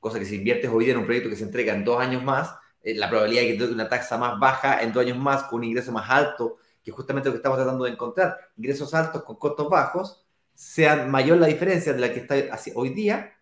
cosa 0.00 0.18
que 0.18 0.24
si 0.24 0.36
inviertes 0.36 0.70
hoy 0.72 0.86
día 0.86 0.94
en 0.94 1.00
un 1.00 1.04
proyecto 1.04 1.28
que 1.28 1.36
se 1.36 1.44
entrega 1.44 1.74
en 1.74 1.84
dos 1.84 2.00
años 2.00 2.24
más, 2.24 2.50
eh, 2.82 2.94
la 2.94 3.08
probabilidad 3.10 3.42
de 3.42 3.48
que 3.48 3.58
te 3.58 3.72
una 3.72 3.88
tasa 3.88 4.16
más 4.16 4.40
baja 4.40 4.82
en 4.82 4.92
dos 4.92 5.04
años 5.04 5.18
más, 5.18 5.44
con 5.44 5.58
un 5.58 5.64
ingreso 5.64 5.92
más 5.92 6.08
alto 6.08 6.56
que 6.82 6.92
justamente 6.92 7.28
lo 7.28 7.32
que 7.32 7.38
estamos 7.38 7.58
tratando 7.58 7.84
de 7.84 7.90
encontrar, 7.90 8.38
ingresos 8.56 8.94
altos 8.94 9.24
con 9.24 9.36
costos 9.36 9.68
bajos, 9.68 10.24
sea 10.54 11.04
mayor 11.04 11.36
la 11.38 11.48
diferencia 11.48 11.92
de 11.92 11.98
la 11.98 12.12
que 12.12 12.20
está 12.20 12.36
hoy 12.74 12.90
día. 12.90 13.34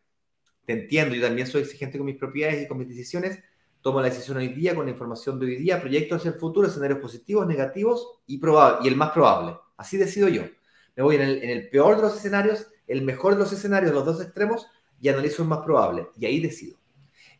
Te 0.64 0.72
entiendo, 0.72 1.14
yo 1.14 1.22
también 1.22 1.46
soy 1.46 1.60
exigente 1.60 1.98
con 1.98 2.06
mis 2.06 2.16
propiedades 2.16 2.62
y 2.62 2.66
con 2.66 2.78
mis 2.78 2.88
decisiones. 2.88 3.38
Tomo 3.82 4.00
la 4.00 4.08
decisión 4.08 4.38
hoy 4.38 4.48
día 4.48 4.74
con 4.74 4.86
la 4.86 4.92
información 4.92 5.38
de 5.38 5.44
hoy 5.44 5.56
día, 5.56 5.78
proyectos 5.78 6.20
hacia 6.20 6.30
el 6.30 6.38
futuro, 6.38 6.66
escenarios 6.66 7.00
positivos, 7.00 7.46
negativos 7.46 8.22
y, 8.26 8.38
probable, 8.38 8.78
y 8.82 8.88
el 8.88 8.96
más 8.96 9.10
probable. 9.10 9.56
Así 9.76 9.98
decido 9.98 10.28
yo. 10.28 10.44
Me 10.96 11.02
voy 11.02 11.16
en 11.16 11.22
el, 11.22 11.42
en 11.42 11.50
el 11.50 11.68
peor 11.68 11.96
de 11.96 12.02
los 12.02 12.16
escenarios, 12.16 12.66
el 12.86 13.02
mejor 13.02 13.34
de 13.34 13.40
los 13.40 13.52
escenarios, 13.52 13.92
los 13.92 14.04
dos 14.04 14.20
extremos, 14.20 14.66
y 15.00 15.08
analizo 15.08 15.42
el 15.42 15.48
más 15.48 15.60
probable. 15.60 16.08
Y 16.18 16.26
ahí 16.26 16.40
decido. 16.40 16.78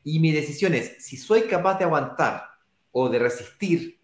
Y 0.03 0.21
mi 0.21 0.33
decisión 0.33 0.75
es 0.75 0.97
si 0.99 1.17
soy 1.17 1.43
capaz 1.43 1.79
de 1.79 1.85
aguantar 1.85 2.45
o 2.93 3.09
de 3.09 3.19
resistir 3.19 3.99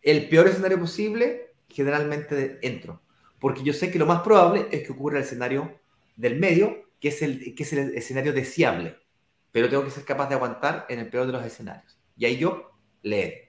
el 0.00 0.28
peor 0.28 0.48
escenario 0.48 0.78
posible, 0.78 1.54
generalmente 1.68 2.58
entro. 2.62 3.02
Porque 3.40 3.62
yo 3.62 3.72
sé 3.72 3.90
que 3.90 3.98
lo 3.98 4.06
más 4.06 4.22
probable 4.22 4.68
es 4.70 4.86
que 4.86 4.92
ocurra 4.92 5.18
el 5.18 5.24
escenario 5.24 5.80
del 6.16 6.38
medio, 6.38 6.84
que 7.00 7.08
es 7.08 7.20
el, 7.22 7.54
que 7.54 7.62
es 7.62 7.72
el 7.72 7.94
escenario 7.96 8.32
deseable. 8.32 8.96
Pero 9.50 9.68
tengo 9.68 9.84
que 9.84 9.90
ser 9.90 10.04
capaz 10.04 10.28
de 10.28 10.34
aguantar 10.34 10.86
en 10.88 11.00
el 11.00 11.08
peor 11.08 11.26
de 11.26 11.32
los 11.32 11.44
escenarios. 11.44 11.98
Y 12.16 12.24
ahí 12.26 12.36
yo 12.36 12.70
le 13.02 13.24
entro. 13.24 13.43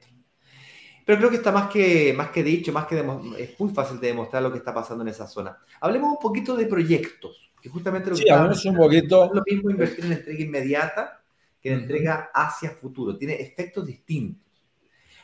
Pero 1.06 1.20
creo 1.20 1.30
que 1.30 1.38
está 1.38 1.52
más 1.52 1.70
que, 1.70 2.14
más 2.18 2.30
que 2.30 2.44
dicho, 2.44 2.74
más 2.74 2.88
que 2.88 3.00
es 3.38 3.60
muy 3.60 3.70
fácil 3.72 4.00
de 4.00 4.08
demostrar 4.08 4.42
lo 4.42 4.52
que 4.52 4.58
está 4.58 4.74
pasando 4.74 5.04
en 5.04 5.10
esa 5.10 5.28
zona. 5.28 5.56
Hablemos 5.80 6.14
un 6.14 6.20
poquito 6.20 6.56
de 6.56 6.66
proyectos, 6.66 7.52
que 7.62 7.70
justamente 7.70 8.10
lo 8.10 8.16
que 8.16 8.24
sí, 8.24 8.30
hablemos 8.30 8.66
un 8.66 8.76
poquito. 8.76 9.26
Es 9.26 9.32
lo 9.32 9.44
mismo 9.46 9.70
invertir 9.70 10.06
en 10.06 10.14
entrega 10.14 10.44
inmediata 10.44 11.22
que 11.62 11.72
en 11.72 11.82
entrega 11.82 12.32
hacia 12.34 12.72
futuro. 12.72 13.16
Tiene 13.18 13.36
efectos 13.36 13.86
distintos. 13.86 14.42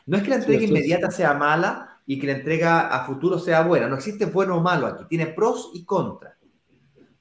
No 0.06 0.18
es 0.18 0.24
que 0.24 0.30
la 0.30 0.36
entrega 0.36 0.64
inmediata 0.64 1.10
sea 1.10 1.34
mala 1.34 2.02
y 2.06 2.20
que 2.20 2.28
la 2.28 2.34
entrega 2.34 2.88
a 2.88 3.06
futuro 3.06 3.40
sea 3.40 3.64
buena. 3.64 3.88
No 3.88 3.96
existe 3.96 4.26
bueno 4.26 4.58
o 4.58 4.62
malo 4.62 4.86
aquí. 4.86 5.06
Tiene 5.10 5.28
pros 5.28 5.72
y 5.74 5.84
contras. 5.84 6.36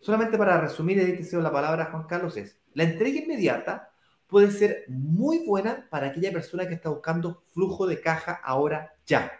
Solamente 0.00 0.36
para 0.36 0.60
resumir 0.60 0.98
y 0.98 1.12
decir 1.12 1.38
la 1.40 1.52
palabra 1.52 1.86
Juan 1.90 2.06
Carlos 2.06 2.36
es, 2.36 2.58
la 2.74 2.84
entrega 2.84 3.20
inmediata 3.20 3.89
puede 4.30 4.50
ser 4.50 4.84
muy 4.88 5.44
buena 5.44 5.88
para 5.90 6.08
aquella 6.08 6.32
persona 6.32 6.66
que 6.66 6.74
está 6.74 6.88
buscando 6.88 7.42
flujo 7.52 7.86
de 7.86 8.00
caja 8.00 8.40
ahora 8.42 8.94
ya. 9.06 9.32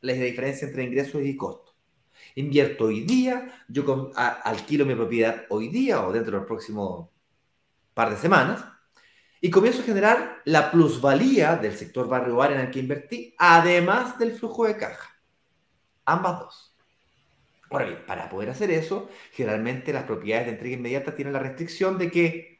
La 0.00 0.12
diferencia 0.12 0.68
entre 0.68 0.84
ingresos 0.84 1.22
y 1.24 1.36
costos. 1.36 1.74
Invierto 2.36 2.84
hoy 2.84 3.00
día, 3.00 3.64
yo 3.68 4.12
alquilo 4.14 4.84
mi 4.84 4.94
propiedad 4.94 5.44
hoy 5.48 5.68
día 5.68 6.06
o 6.06 6.12
dentro 6.12 6.32
de 6.32 6.38
los 6.38 6.46
próximos 6.46 7.08
par 7.94 8.10
de 8.10 8.16
semanas 8.16 8.64
y 9.40 9.50
comienzo 9.50 9.82
a 9.82 9.84
generar 9.84 10.42
la 10.44 10.70
plusvalía 10.70 11.56
del 11.56 11.76
sector 11.76 12.08
barrio 12.08 12.36
bar 12.36 12.52
en 12.52 12.60
el 12.60 12.70
que 12.70 12.80
invertí, 12.80 13.34
además 13.38 14.18
del 14.18 14.32
flujo 14.32 14.66
de 14.66 14.76
caja. 14.76 15.10
Ambas 16.04 16.40
dos. 16.40 16.76
Ahora 17.70 17.86
bien, 17.86 18.06
para 18.06 18.28
poder 18.28 18.50
hacer 18.50 18.70
eso, 18.70 19.08
generalmente 19.32 19.92
las 19.92 20.04
propiedades 20.04 20.46
de 20.46 20.52
entrega 20.52 20.76
inmediata 20.76 21.14
tienen 21.14 21.32
la 21.32 21.40
restricción 21.40 21.98
de 21.98 22.10
que 22.10 22.53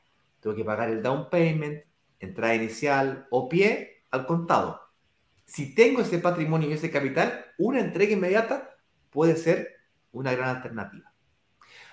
tengo 0.45 0.55
que 0.57 0.65
pagar 0.65 0.91
el 0.91 1.03
down 1.03 1.31
payment, 1.31 1.83
entrada 2.21 2.55
inicial 2.55 3.27
o 3.31 3.49
pie 3.49 4.03
al 4.11 4.27
contado. 4.27 4.79
Si 5.47 5.75
tengo 5.75 6.03
ese 6.03 6.19
patrimonio 6.19 6.69
y 6.69 6.75
ese 6.75 6.91
capital, 6.91 7.47
una 7.57 7.81
entrega 7.81 8.13
inmediata 8.13 8.77
puede 9.09 9.37
ser 9.37 9.71
una 10.13 10.35
gran 10.35 10.57
alternativa. 10.57 11.11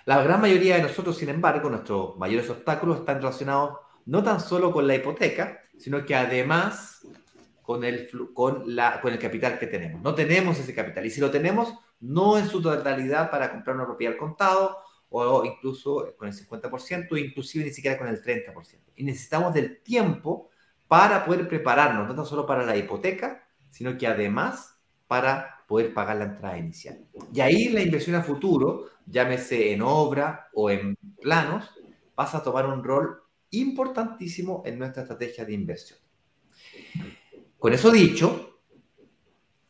La 0.04 0.22
gran 0.22 0.42
mayoría 0.42 0.76
de 0.76 0.84
nosotros, 0.84 1.18
sin 1.18 1.30
embargo, 1.30 1.70
nuestros 1.70 2.18
mayores 2.18 2.50
obstáculos 2.50 3.00
están 3.00 3.20
relacionados 3.20 3.78
no 4.06 4.22
tan 4.22 4.42
solo 4.42 4.74
con 4.74 4.86
la 4.86 4.96
hipoteca, 4.96 5.62
sino 5.78 6.04
que 6.04 6.14
además 6.14 7.08
con 7.62 7.86
el, 7.86 8.10
con, 8.34 8.76
la, 8.76 9.00
con 9.00 9.14
el 9.14 9.20
capital 9.20 9.60
que 9.60 9.68
tenemos. 9.68 10.02
No 10.02 10.14
tenemos 10.14 10.60
ese 10.60 10.76
capital. 10.76 11.06
Y 11.06 11.10
si 11.10 11.22
lo 11.22 11.32
tenemos, 11.32 11.74
no 12.02 12.38
en 12.38 12.50
su 12.50 12.62
totalidad 12.62 13.32
para 13.32 13.50
comprar 13.50 13.78
una 13.78 13.86
propiedad 13.86 14.16
al 14.16 14.20
contado 14.20 14.78
o 15.12 15.46
incluso 15.46 16.14
con 16.18 16.30
el 16.30 16.34
50%, 16.34 17.18
inclusive 17.18 17.66
ni 17.66 17.72
siquiera 17.72 17.98
con 17.98 18.08
el 18.08 18.24
30%. 18.24 18.54
Y 18.96 19.04
necesitamos 19.04 19.54
del 19.54 19.82
tiempo 19.82 20.50
para 20.88 21.26
poder 21.26 21.48
prepararnos, 21.48 22.08
no 22.08 22.16
tan 22.16 22.26
solo 22.26 22.46
para 22.46 22.66
la 22.66 22.78
hipoteca, 22.78 23.48
sino 23.70 23.98
que 23.98 24.08
además 24.08 24.80
para 25.08 25.66
poder 25.68 25.94
pagar 25.94 26.18
la 26.18 26.26
entrada 26.26 26.58
inicial. 26.58 27.06
Y 27.34 27.42
ahí 27.42 27.70
la 27.70 27.82
inversión 27.82 28.16
a 28.16 28.24
futuro, 28.24 28.88
llámese 29.06 29.74
en 29.74 29.82
obra 29.82 30.50
o 30.54 30.70
en 30.70 30.98
planos, 31.22 31.70
pasa 32.16 32.38
a 32.38 32.44
tomar 32.44 32.66
un 32.66 32.84
rol 32.84 33.22
importantísimo 33.52 34.64
en 34.66 34.80
nuestra 34.80 35.04
estrategia 35.04 35.44
de 35.44 35.54
inversión. 35.54 36.00
Con 37.58 37.74
eso 37.74 37.92
dicho, 37.92 38.62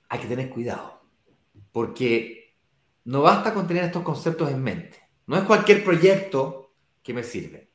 hay 0.09 0.19
que 0.19 0.27
tener 0.27 0.49
cuidado, 0.49 1.01
porque 1.71 2.55
no 3.05 3.21
basta 3.21 3.53
con 3.53 3.67
tener 3.67 3.85
estos 3.85 4.03
conceptos 4.03 4.51
en 4.51 4.61
mente. 4.61 5.00
No 5.31 5.37
es 5.37 5.43
cualquier 5.43 5.81
proyecto 5.81 6.73
que 7.01 7.13
me 7.13 7.23
sirve. 7.23 7.69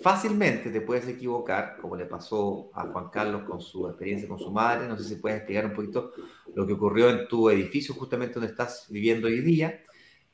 Fácilmente 0.00 0.70
te 0.70 0.80
puedes 0.80 1.06
equivocar, 1.06 1.76
como 1.78 1.94
le 1.94 2.06
pasó 2.06 2.70
a 2.72 2.86
Juan 2.86 3.10
Carlos 3.12 3.42
con 3.42 3.60
su 3.60 3.86
experiencia 3.86 4.26
con 4.26 4.38
su 4.38 4.50
madre. 4.50 4.88
No 4.88 4.96
sé 4.96 5.04
si 5.04 5.16
puedes 5.16 5.36
explicar 5.36 5.66
un 5.66 5.74
poquito 5.74 6.12
lo 6.54 6.66
que 6.66 6.72
ocurrió 6.72 7.10
en 7.10 7.28
tu 7.28 7.50
edificio, 7.50 7.94
justamente 7.94 8.36
donde 8.36 8.48
estás 8.48 8.86
viviendo 8.88 9.26
hoy 9.26 9.42
día. 9.42 9.78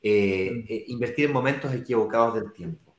Eh, 0.01 0.63
eh, 0.69 0.85
invertir 0.87 1.25
en 1.25 1.33
momentos 1.33 1.73
equivocados 1.73 2.35
del 2.35 2.53
tiempo. 2.53 2.95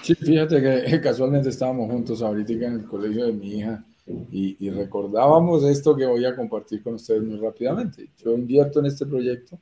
Sí, 0.00 0.14
fíjate 0.14 0.62
que 0.62 0.98
casualmente 1.02 1.50
estábamos 1.50 1.90
juntos 1.90 2.22
ahorita 2.22 2.54
en 2.54 2.72
el 2.72 2.86
colegio 2.86 3.26
de 3.26 3.32
mi 3.34 3.58
hija 3.58 3.84
y, 4.32 4.70
recordábamos 4.70 5.62
esto 5.64 5.94
que 5.94 6.06
voy 6.06 6.24
a 6.24 6.34
compartir 6.34 6.82
con 6.82 6.94
ustedes 6.94 7.22
muy 7.22 7.36
rápidamente. 7.38 8.08
Yo 8.16 8.32
invierto 8.32 8.80
en 8.80 8.86
este 8.86 9.04
proyecto 9.04 9.58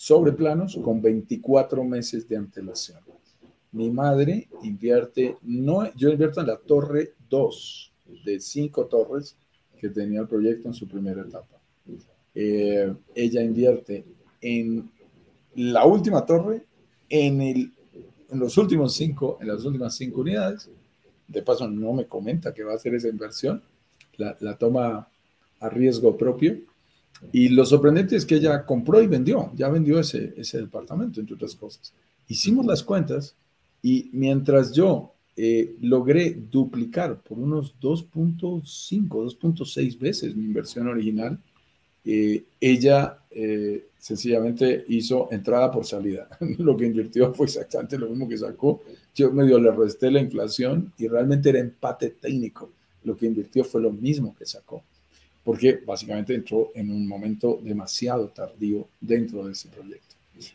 sobre 0.00 0.32
planos 0.32 0.78
con 0.82 1.02
24 1.02 1.84
meses 1.84 2.26
de 2.26 2.34
antelación. 2.34 3.00
Mi 3.72 3.90
madre 3.90 4.48
invierte, 4.62 5.36
no, 5.42 5.94
yo 5.94 6.08
invierto 6.08 6.40
en 6.40 6.46
la 6.46 6.56
torre 6.56 7.12
2 7.28 7.92
de 8.24 8.40
5 8.40 8.86
torres 8.86 9.36
que 9.78 9.90
tenía 9.90 10.20
el 10.20 10.26
proyecto 10.26 10.68
en 10.68 10.74
su 10.74 10.88
primera 10.88 11.20
etapa. 11.20 11.60
Eh, 12.34 12.94
ella 13.14 13.42
invierte 13.42 14.06
en 14.40 14.90
la 15.56 15.84
última 15.84 16.24
torre, 16.24 16.64
en, 17.10 17.42
el, 17.42 17.70
en 18.30 18.38
los 18.38 18.56
últimos 18.56 18.94
cinco, 18.94 19.36
en 19.42 19.48
las 19.48 19.66
últimas 19.66 19.94
cinco 19.94 20.22
unidades. 20.22 20.70
De 21.28 21.42
paso, 21.42 21.68
no 21.68 21.92
me 21.92 22.06
comenta 22.06 22.54
que 22.54 22.64
va 22.64 22.72
a 22.72 22.76
hacer 22.76 22.94
esa 22.94 23.08
inversión 23.08 23.62
la, 24.16 24.56
toma 24.56 25.08
a 25.60 25.68
riesgo 25.68 26.16
propio. 26.16 26.58
Y 27.32 27.48
lo 27.50 27.64
sorprendente 27.64 28.16
es 28.16 28.24
que 28.24 28.36
ella 28.36 28.64
compró 28.64 29.02
y 29.02 29.06
vendió, 29.06 29.52
ya 29.54 29.68
vendió 29.68 30.00
ese, 30.00 30.34
ese 30.36 30.58
departamento, 30.58 31.20
entre 31.20 31.34
otras 31.34 31.54
cosas. 31.54 31.92
Hicimos 32.28 32.66
las 32.66 32.82
cuentas 32.82 33.36
y 33.82 34.10
mientras 34.12 34.72
yo 34.72 35.14
eh, 35.36 35.76
logré 35.80 36.36
duplicar 36.50 37.20
por 37.22 37.38
unos 37.38 37.74
2.5, 37.80 39.08
2.6 39.08 39.98
veces 39.98 40.36
mi 40.36 40.44
inversión 40.44 40.88
original, 40.88 41.38
eh, 42.04 42.44
ella 42.60 43.18
eh, 43.30 43.88
sencillamente 43.98 44.84
hizo 44.88 45.28
entrada 45.30 45.70
por 45.70 45.84
salida. 45.84 46.28
lo 46.58 46.76
que 46.76 46.86
invirtió 46.86 47.32
fue 47.34 47.46
exactamente 47.46 47.98
lo 47.98 48.08
mismo 48.08 48.28
que 48.28 48.38
sacó. 48.38 48.82
Yo 49.14 49.30
medio 49.32 49.58
le 49.58 49.70
resté 49.70 50.10
la 50.10 50.20
inflación 50.20 50.92
y 50.98 51.08
realmente 51.08 51.50
era 51.50 51.58
empate 51.58 52.10
técnico 52.10 52.70
lo 53.04 53.16
que 53.16 53.26
invirtió 53.26 53.64
fue 53.64 53.80
lo 53.80 53.90
mismo 53.90 54.34
que 54.34 54.46
sacó, 54.46 54.82
porque 55.50 55.80
básicamente 55.84 56.32
entró 56.32 56.70
en 56.76 56.92
un 56.92 57.08
momento 57.08 57.58
demasiado 57.60 58.28
tardío 58.28 58.86
dentro 59.00 59.44
de 59.44 59.50
ese 59.50 59.68
proyecto. 59.68 60.14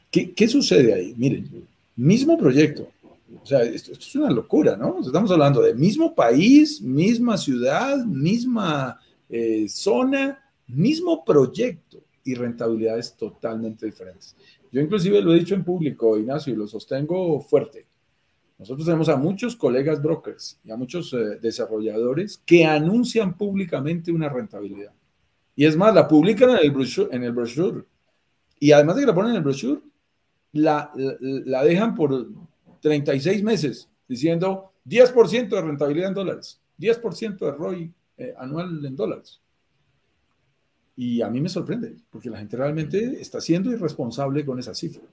¿Qué, 0.10 0.32
qué 0.32 0.48
sucede 0.48 0.94
ahí? 0.94 1.14
Miren, 1.18 1.68
mismo 1.98 2.38
proyecto. 2.38 2.88
O 3.44 3.46
sea, 3.46 3.64
esto, 3.64 3.92
es 3.92 4.16
una 4.16 4.32
locura, 4.32 4.78
¿no? 4.78 5.02
Estamos 5.06 5.30
hablando 5.32 5.62
de 5.62 5.74
mismo 5.74 6.16
país, 6.16 6.82
misma 6.82 7.38
ciudad, 7.38 8.06
misma 8.06 8.98
eh, 9.30 9.68
zona, 9.68 10.42
mismo 10.66 11.26
proyecto 11.26 12.00
y 12.24 12.34
rentabilidades 12.34 13.18
totalmente 13.18 13.88
diferentes. 13.88 14.34
Yo 14.72 14.80
inclusive 14.80 15.22
lo 15.22 15.34
he 15.34 15.40
dicho 15.40 15.56
en 15.56 15.66
público, 15.66 16.18
Ignacio, 16.18 16.54
y 16.54 16.56
lo 16.56 16.68
sostengo 16.68 17.42
fuerte. 17.42 17.86
Nosotros 18.58 18.86
tenemos 18.86 19.10
a 19.10 19.18
muchos 19.18 19.56
colegas 19.56 20.02
brokers 20.02 20.60
y 20.64 20.72
a 20.72 20.78
muchos 20.78 21.12
eh, 21.14 21.40
desarrolladores 21.42 22.42
que 22.46 22.66
anuncian 22.66 23.38
públicamente 23.38 24.12
una 24.12 24.30
rentabilidad. 24.30 24.94
Y 25.56 25.66
es 25.66 25.76
más, 25.76 25.94
la 25.94 26.08
publican 26.08 26.52
en 26.52 26.58
el 26.58 26.72
brochure. 26.72 27.10
En 27.16 27.24
el 27.24 27.34
brochure. 27.34 27.84
Y 28.60 28.72
además 28.72 28.96
de 28.96 29.02
que 29.02 29.08
la 29.08 29.16
ponen 29.16 29.32
en 29.32 29.38
el 29.38 29.44
brochure, 29.44 29.82
la, 30.54 30.92
la, 30.96 31.64
dejan 31.64 31.96
por 31.96 32.28
36 32.82 33.44
meses 33.44 33.90
diciendo 34.08 34.72
10% 34.86 35.50
de 35.50 35.62
rentabilidad 35.62 36.10
en 36.10 36.14
dólares, 36.14 36.62
10% 36.80 37.38
de 37.38 37.52
ROI 37.52 37.94
eh, 38.18 38.34
anual 38.38 38.86
en 38.86 38.96
dólares. 38.96 39.42
Y 40.96 41.22
a 41.22 41.30
mí 41.30 41.42
me 41.42 41.50
sorprende, 41.50 41.98
porque 42.10 42.30
la 42.30 42.38
gente 42.38 42.56
realmente 42.56 43.20
está 43.20 43.42
siendo 43.42 43.70
irresponsable 43.70 44.46
con 44.46 44.60
esa 44.60 44.74
cifra 44.74 45.04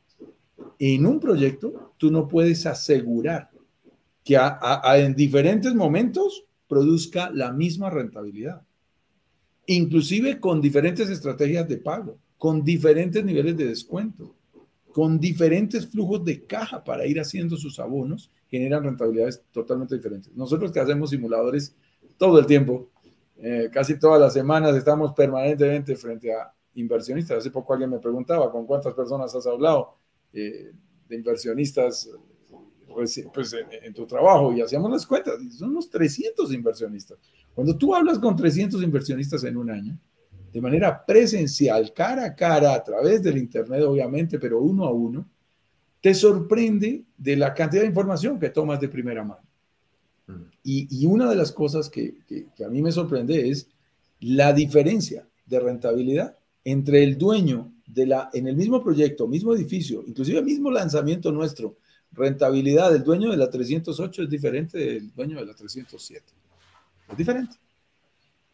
en 0.84 1.06
un 1.06 1.20
proyecto 1.20 1.94
tú 1.96 2.10
no 2.10 2.26
puedes 2.26 2.66
asegurar 2.66 3.50
que 4.24 4.36
en 4.36 5.14
diferentes 5.14 5.72
momentos 5.74 6.44
produzca 6.66 7.30
la 7.30 7.52
misma 7.52 7.88
rentabilidad, 7.88 8.62
inclusive 9.66 10.40
con 10.40 10.60
diferentes 10.60 11.08
estrategias 11.08 11.68
de 11.68 11.78
pago, 11.78 12.18
con 12.36 12.64
diferentes 12.64 13.24
niveles 13.24 13.56
de 13.56 13.66
descuento, 13.66 14.34
con 14.92 15.20
diferentes 15.20 15.86
flujos 15.86 16.24
de 16.24 16.44
caja 16.46 16.82
para 16.82 17.06
ir 17.06 17.20
haciendo 17.20 17.56
sus 17.56 17.78
abonos, 17.78 18.32
generan 18.48 18.82
rentabilidades 18.82 19.40
totalmente 19.52 19.94
diferentes. 19.94 20.34
Nosotros 20.34 20.72
que 20.72 20.80
hacemos 20.80 21.10
simuladores 21.10 21.76
todo 22.16 22.40
el 22.40 22.46
tiempo, 22.46 22.90
eh, 23.36 23.70
casi 23.72 24.00
todas 24.00 24.20
las 24.20 24.32
semanas 24.32 24.74
estamos 24.74 25.12
permanentemente 25.12 25.94
frente 25.94 26.34
a 26.34 26.52
inversionistas. 26.74 27.38
Hace 27.38 27.52
poco 27.52 27.72
alguien 27.72 27.90
me 27.90 28.00
preguntaba, 28.00 28.50
¿con 28.50 28.66
cuántas 28.66 28.94
personas 28.94 29.32
has 29.32 29.46
hablado? 29.46 30.01
Eh, 30.32 30.72
de 31.08 31.16
inversionistas 31.16 32.08
pues, 32.92 33.22
pues 33.32 33.54
en, 33.82 33.94
tu 33.94 34.06
trabajo 34.06 34.52
y 34.52 34.60
hacíamos 34.60 34.90
las 34.90 35.06
cuentas, 35.06 35.34
son 35.56 35.70
unos 35.70 35.90
300 35.90 36.52
inversionistas. 36.52 37.18
Cuando 37.54 37.76
tú 37.76 37.94
hablas 37.94 38.18
con 38.18 38.36
300 38.36 38.82
inversionistas 38.82 39.44
en 39.44 39.56
un 39.56 39.70
año, 39.70 39.98
de 40.52 40.60
manera 40.60 41.04
presencial, 41.04 41.92
cara 41.92 42.26
a 42.26 42.34
cara, 42.34 42.74
a 42.74 42.82
través 42.82 43.22
del 43.22 43.38
Internet, 43.38 43.82
obviamente, 43.82 44.38
pero 44.38 44.60
uno 44.60 44.84
a 44.84 44.92
uno, 44.92 45.26
te 46.00 46.14
sorprende 46.14 47.04
de 47.16 47.36
la 47.36 47.54
cantidad 47.54 47.82
de 47.82 47.88
información 47.88 48.38
que 48.38 48.50
tomas 48.50 48.80
de 48.80 48.88
primera 48.88 49.24
mano. 49.24 49.42
Mm. 50.26 50.42
Y, 50.62 51.02
y 51.02 51.06
una 51.06 51.30
de 51.30 51.36
las 51.36 51.52
cosas 51.52 51.88
que, 51.88 52.18
que, 52.26 52.48
que 52.54 52.64
a 52.64 52.68
mí 52.68 52.82
me 52.82 52.92
sorprende 52.92 53.48
es 53.48 53.68
la 54.20 54.52
diferencia 54.52 55.26
de 55.46 55.60
rentabilidad 55.60 56.36
entre 56.64 57.02
el 57.02 57.16
dueño 57.16 57.72
de 57.86 58.06
la, 58.06 58.30
en 58.32 58.48
el 58.48 58.56
mismo 58.56 58.82
proyecto, 58.82 59.26
mismo 59.26 59.54
edificio, 59.54 60.04
inclusive 60.06 60.42
mismo 60.42 60.70
lanzamiento 60.70 61.32
nuestro, 61.32 61.76
rentabilidad 62.12 62.92
del 62.92 63.02
dueño 63.02 63.30
de 63.30 63.36
la 63.36 63.50
308 63.50 64.22
es 64.22 64.30
diferente 64.30 64.78
del 64.78 65.12
dueño 65.14 65.38
de 65.38 65.46
la 65.46 65.54
307. 65.54 66.24
Es 67.10 67.16
diferente. 67.16 67.56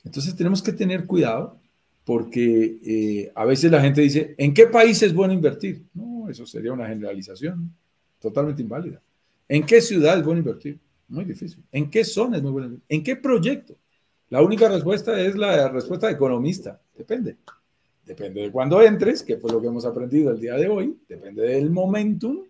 Entonces 0.05 0.35
tenemos 0.35 0.62
que 0.62 0.72
tener 0.72 1.07
cuidado 1.07 1.59
porque 2.05 2.79
eh, 2.85 3.33
a 3.35 3.45
veces 3.45 3.70
la 3.70 3.81
gente 3.81 4.01
dice, 4.01 4.35
¿en 4.39 4.55
qué 4.55 4.66
país 4.66 5.03
es 5.03 5.12
bueno 5.12 5.35
invertir? 5.35 5.85
No, 5.93 6.29
eso 6.31 6.47
sería 6.47 6.72
una 6.72 6.87
generalización 6.87 7.74
totalmente 8.18 8.62
inválida. 8.62 9.03
¿En 9.49 9.66
qué 9.66 9.81
ciudad 9.81 10.18
es 10.18 10.24
bueno 10.24 10.39
invertir? 10.39 10.79
Muy 11.09 11.24
difícil. 11.24 11.62
¿En 11.72 11.91
qué 11.91 12.05
zona 12.05 12.37
es 12.37 12.43
muy 12.43 12.53
bueno 12.53 12.66
invertir? 12.66 12.87
¿En 12.89 13.03
qué 13.03 13.16
proyecto? 13.16 13.76
La 14.31 14.43
única 14.43 14.68
respuesta 14.68 15.20
es 15.20 15.37
la 15.37 15.68
respuesta 15.68 16.11
economista. 16.11 16.81
Depende. 16.97 17.37
Depende 18.09 18.40
de 18.40 18.50
cuándo 18.50 18.80
entres, 18.80 19.22
que 19.22 19.36
fue 19.36 19.52
lo 19.52 19.61
que 19.61 19.66
hemos 19.66 19.84
aprendido 19.84 20.30
el 20.30 20.40
día 20.40 20.54
de 20.54 20.66
hoy, 20.66 20.98
depende 21.06 21.42
del 21.42 21.68
momentum, 21.68 22.46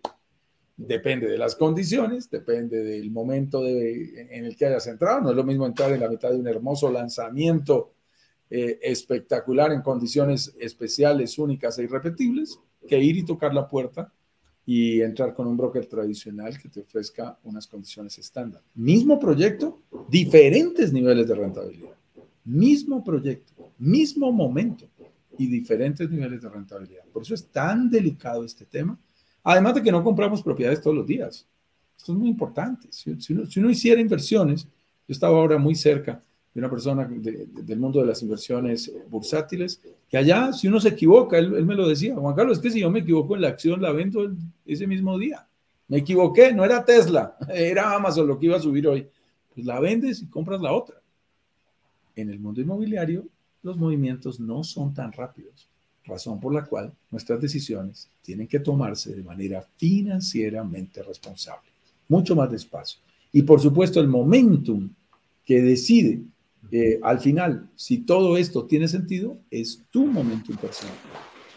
depende 0.77 1.27
de 1.27 1.37
las 1.37 1.53
condiciones, 1.57 2.29
depende 2.29 2.81
del 2.81 3.11
momento 3.11 3.67
en 3.67 4.45
el 4.45 4.55
que 4.55 4.67
hayas 4.67 4.87
entrado. 4.87 5.19
No 5.19 5.31
es 5.31 5.35
lo 5.35 5.43
mismo 5.43 5.65
entrar 5.65 5.91
en 5.91 5.99
la 5.99 6.07
mitad 6.07 6.29
de 6.29 6.37
un 6.37 6.47
hermoso 6.47 6.89
lanzamiento 6.89 7.91
eh, 8.49 8.79
espectacular 8.81 9.73
en 9.73 9.81
condiciones 9.81 10.55
especiales, 10.57 11.37
únicas 11.37 11.77
e 11.77 11.83
irrepetibles, 11.83 12.57
que 12.87 12.97
ir 12.97 13.17
y 13.17 13.25
tocar 13.25 13.53
la 13.53 13.67
puerta 13.67 14.13
y 14.65 15.01
entrar 15.01 15.33
con 15.33 15.45
un 15.45 15.57
broker 15.57 15.87
tradicional 15.87 16.57
que 16.57 16.69
te 16.69 16.79
ofrezca 16.79 17.37
unas 17.43 17.67
condiciones 17.67 18.17
estándar. 18.17 18.61
Mismo 18.75 19.19
proyecto, 19.19 19.81
diferentes 20.07 20.93
niveles 20.93 21.27
de 21.27 21.35
rentabilidad. 21.35 21.97
Mismo 22.45 23.03
proyecto, 23.03 23.73
mismo 23.77 24.31
momento 24.31 24.87
y 25.39 25.47
diferentes 25.47 26.09
niveles 26.09 26.41
de 26.41 26.49
rentabilidad. 26.49 27.05
Por 27.13 27.23
eso 27.23 27.33
es 27.33 27.47
tan 27.47 27.89
delicado 27.89 28.43
este 28.43 28.65
tema. 28.65 28.99
Además 29.41 29.75
de 29.75 29.81
que 29.81 29.91
no 29.91 30.03
compramos 30.03 30.43
propiedades 30.43 30.81
todos 30.81 30.97
los 30.97 31.07
días. 31.07 31.47
Esto 31.97 32.11
es 32.11 32.17
muy 32.17 32.27
importante. 32.27 32.89
Si, 32.91 33.33
uno, 33.33 33.69
hiciera 33.69 34.01
inversiones, 34.01 34.65
yo 34.65 35.13
estaba 35.13 35.37
ahora 35.37 35.57
muy 35.57 35.75
cerca 35.75 36.21
de 36.53 36.59
una 36.59 36.69
persona 36.69 37.07
del 37.09 37.79
mundo 37.79 38.01
de 38.01 38.07
las 38.07 38.21
inversiones 38.21 38.91
bursátiles, 39.09 39.81
que 40.09 40.17
allá, 40.17 40.51
si 40.51 40.67
uno 40.67 40.81
se 40.81 40.89
equivoca, 40.89 41.37
él, 41.37 41.65
me 41.65 41.75
lo 41.75 41.87
decía, 41.87 42.15
Juan 42.15 42.35
Carlos, 42.35 42.57
es 42.57 42.61
que 42.61 42.71
si 42.71 42.81
yo 42.81 42.91
me 42.91 42.99
equivoco 42.99 43.35
en 43.35 43.41
la 43.41 43.47
acción, 43.47 43.81
la 43.81 43.93
vendo 43.93 44.29
ese 44.65 44.87
mismo 44.87 45.17
día. 45.17 45.47
Me 45.87 45.99
equivoqué, 45.99 46.53
no 46.53 46.65
era 46.65 46.83
Tesla, 46.83 47.37
era 47.47 47.95
Amazon 47.95 48.27
lo 48.27 48.37
que 48.37 48.47
iba 48.47 48.57
a 48.57 48.61
subir 48.61 48.85
hoy. 48.89 49.07
Pues 49.53 49.65
la 49.65 49.79
vendes 49.79 50.21
y 50.21 50.27
compras 50.27 50.59
la 50.59 50.73
otra. 50.73 51.01
En 52.13 52.29
el 52.29 52.39
mundo 52.39 52.59
inmobiliario 52.59 53.25
los 53.63 53.77
movimientos 53.77 54.39
no 54.39 54.63
son 54.63 54.93
tan 54.93 55.11
rápidos, 55.11 55.69
razón 56.05 56.39
por 56.39 56.53
la 56.53 56.65
cual 56.65 56.93
nuestras 57.11 57.39
decisiones 57.41 58.09
tienen 58.21 58.47
que 58.47 58.59
tomarse 58.59 59.15
de 59.15 59.23
manera 59.23 59.65
financieramente 59.77 61.03
responsable, 61.03 61.69
mucho 62.07 62.35
más 62.35 62.51
despacio. 62.51 62.99
Y 63.31 63.43
por 63.43 63.59
supuesto 63.61 63.99
el 63.99 64.07
momentum 64.07 64.89
que 65.45 65.61
decide 65.61 66.21
eh, 66.71 66.99
al 67.01 67.19
final 67.19 67.69
si 67.75 67.99
todo 67.99 68.37
esto 68.37 68.65
tiene 68.65 68.87
sentido 68.87 69.39
es 69.49 69.83
tu 69.89 70.05
momentum 70.05 70.55
personal. 70.57 70.95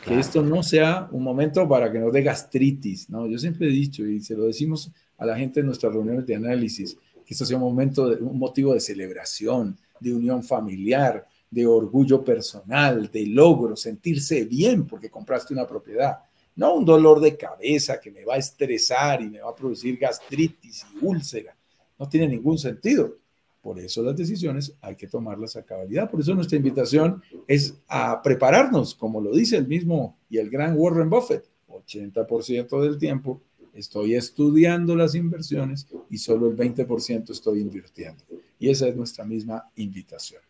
Que 0.05 0.19
esto 0.19 0.43
no 0.43 0.63
sea 0.63 1.09
un 1.13 1.23
momento 1.23 1.69
para 1.69 1.93
que 1.93 2.01
nos 2.01 2.13
dé 2.13 2.23
gastritis, 2.23 3.09
¿no? 3.09 3.27
Yo 3.29 3.39
siempre 3.39 3.69
he 3.69 3.71
dicho 3.71 4.05
y 4.05 4.21
se 4.21 4.35
lo 4.35 4.45
decimos 4.45 4.91
a 5.17 5.27
la 5.27 5.37
gente 5.37 5.61
en 5.61 5.67
nuestras 5.67 5.93
reuniones 5.93 6.27
de 6.27 6.35
análisis, 6.35 6.97
que 7.25 7.35
esto 7.35 7.45
sea 7.45 7.57
un 7.57 7.63
momento, 7.63 8.09
de, 8.09 8.23
un 8.23 8.37
motivo 8.37 8.75
de 8.75 8.81
celebración, 8.81 9.79
de 10.01 10.13
unión 10.13 10.43
familiar, 10.43 11.29
de 11.53 11.67
orgullo 11.67 12.25
personal, 12.25 13.11
de 13.13 13.27
logro, 13.27 13.77
sentirse 13.77 14.47
bien 14.47 14.87
porque 14.87 15.11
compraste 15.11 15.53
una 15.53 15.67
propiedad. 15.67 16.19
No 16.57 16.75
un 16.75 16.85
dolor 16.85 17.21
de 17.21 17.37
cabeza 17.37 18.01
que 18.01 18.11
me 18.11 18.25
va 18.25 18.35
a 18.35 18.39
estresar 18.39 19.21
y 19.21 19.29
me 19.29 19.41
va 19.41 19.51
a 19.51 19.55
producir 19.55 19.99
gastritis 19.99 20.87
y 20.95 21.05
úlcera. 21.05 21.55
No 21.99 22.09
tiene 22.09 22.27
ningún 22.27 22.59
sentido. 22.59 23.19
Por 23.61 23.79
eso 23.79 24.03
las 24.03 24.17
decisiones 24.17 24.75
hay 24.81 24.97
que 24.97 25.07
tomarlas 25.07 25.55
a 25.57 25.63
cabalidad. 25.63 26.11
Por 26.11 26.21
eso 26.21 26.35
nuestra 26.35 26.57
invitación 26.57 27.23
es 27.47 27.75
a 27.87 28.23
prepararnos, 28.23 28.95
como 28.95 29.21
lo 29.21 29.31
dice 29.33 29.59
el 29.59 29.69
mismo 29.69 30.17
y 30.31 30.39
el 30.39 30.49
gran 30.49 30.75
Warren 30.77 31.11
Buffett. 31.11 31.45
80% 31.69 32.81
del 32.81 32.99
tiempo 32.99 33.43
estoy 33.75 34.15
estudiando 34.15 34.97
las 34.97 35.15
inversiones 35.15 35.87
y 36.09 36.17
solo 36.17 36.49
el 36.49 36.57
20% 36.57 37.31
estoy 37.31 37.61
invirtiendo. 37.61 38.25
Y 38.59 38.71
esa 38.71 38.89
es 38.89 38.97
nuestra 38.97 39.25
misma 39.25 39.71
invitación. 39.77 40.41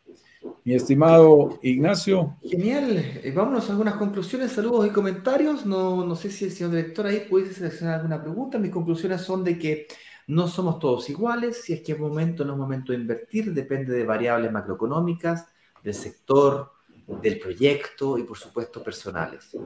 Mi 0.65 0.75
estimado 0.75 1.59
Ignacio. 1.63 2.37
Genial. 2.43 2.97
Eh, 2.97 3.33
vámonos 3.35 3.69
a 3.69 3.73
algunas 3.73 3.95
conclusiones, 3.95 4.53
saludos 4.53 4.87
y 4.87 4.91
comentarios. 4.91 5.67
No, 5.67 6.07
no 6.07 6.15
sé 6.15 6.31
si 6.31 6.45
el 6.45 6.53
señor 6.53 6.71
director 6.71 7.07
ahí 7.07 7.27
puede 7.29 7.53
seleccionar 7.53 7.97
alguna 7.97 8.23
pregunta. 8.23 8.59
Mis 8.59 8.71
conclusiones 8.71 9.23
son 9.23 9.43
de 9.43 9.59
que 9.59 9.89
no 10.29 10.47
somos 10.47 10.79
todos 10.79 11.11
iguales. 11.11 11.63
Si 11.63 11.73
es 11.73 11.81
que 11.81 11.93
es 11.93 11.99
momento 11.99 12.45
no 12.45 12.53
es 12.53 12.59
momento 12.59 12.93
de 12.93 12.99
invertir, 12.99 13.53
depende 13.53 13.93
de 13.93 14.05
variables 14.05 14.53
macroeconómicas, 14.53 15.49
del 15.83 15.95
sector, 15.95 16.71
del 17.21 17.41
proyecto 17.41 18.17
y 18.17 18.23
por 18.23 18.39
supuesto 18.39 18.85
personales. 18.85 19.57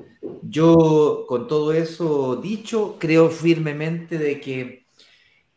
Yo 0.42 1.26
con 1.28 1.46
todo 1.46 1.74
eso 1.74 2.36
dicho, 2.36 2.96
creo 2.98 3.28
firmemente 3.28 4.16
de 4.16 4.40
que 4.40 4.86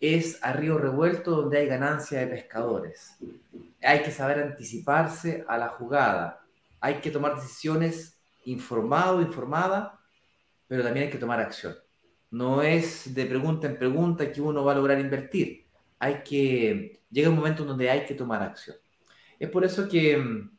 es 0.01 0.37
a 0.43 0.53
río 0.53 0.77
revuelto 0.77 1.31
donde 1.31 1.59
hay 1.59 1.67
ganancia 1.67 2.19
de 2.19 2.27
pescadores. 2.27 3.17
Hay 3.81 4.03
que 4.03 4.11
saber 4.11 4.39
anticiparse 4.39 5.45
a 5.47 5.57
la 5.57 5.69
jugada. 5.69 6.41
Hay 6.79 6.95
que 7.01 7.11
tomar 7.11 7.35
decisiones 7.35 8.21
informado, 8.45 9.21
informada, 9.21 9.99
pero 10.67 10.83
también 10.83 11.07
hay 11.07 11.11
que 11.11 11.17
tomar 11.17 11.39
acción. 11.39 11.75
No 12.31 12.61
es 12.61 13.13
de 13.13 13.25
pregunta 13.25 13.67
en 13.67 13.77
pregunta 13.77 14.31
que 14.31 14.41
uno 14.41 14.63
va 14.63 14.73
a 14.73 14.75
lograr 14.75 14.99
invertir. 14.99 15.65
Hay 15.97 16.23
que, 16.23 17.01
llega 17.09 17.29
un 17.29 17.35
momento 17.35 17.65
donde 17.65 17.89
hay 17.89 18.05
que 18.05 18.13
tomar 18.13 18.41
acción. 18.41 18.77
Es 19.39 19.49
por 19.49 19.65
eso 19.65 19.87
que 19.87 20.17
mm, 20.17 20.51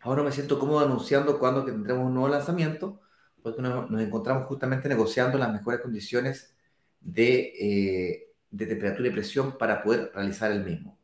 ahora 0.00 0.22
me 0.22 0.32
siento 0.32 0.58
cómodo 0.58 0.80
anunciando 0.80 1.38
cuando 1.38 1.64
tendremos 1.64 2.06
un 2.06 2.14
nuevo 2.14 2.28
lanzamiento, 2.28 3.00
porque 3.42 3.62
nos, 3.62 3.90
encontramos 4.00 4.46
justamente 4.46 4.88
negociando 4.88 5.38
las 5.38 5.52
mejores 5.52 5.80
condiciones 5.80 6.54
de, 7.00 7.52
eh, 7.60 8.28
de 8.50 8.66
temperatura 8.66 9.08
y 9.08 9.12
presión 9.12 9.56
para 9.58 9.82
poder 9.82 10.10
realizar 10.14 10.52
el 10.52 10.64
mismo. 10.64 10.98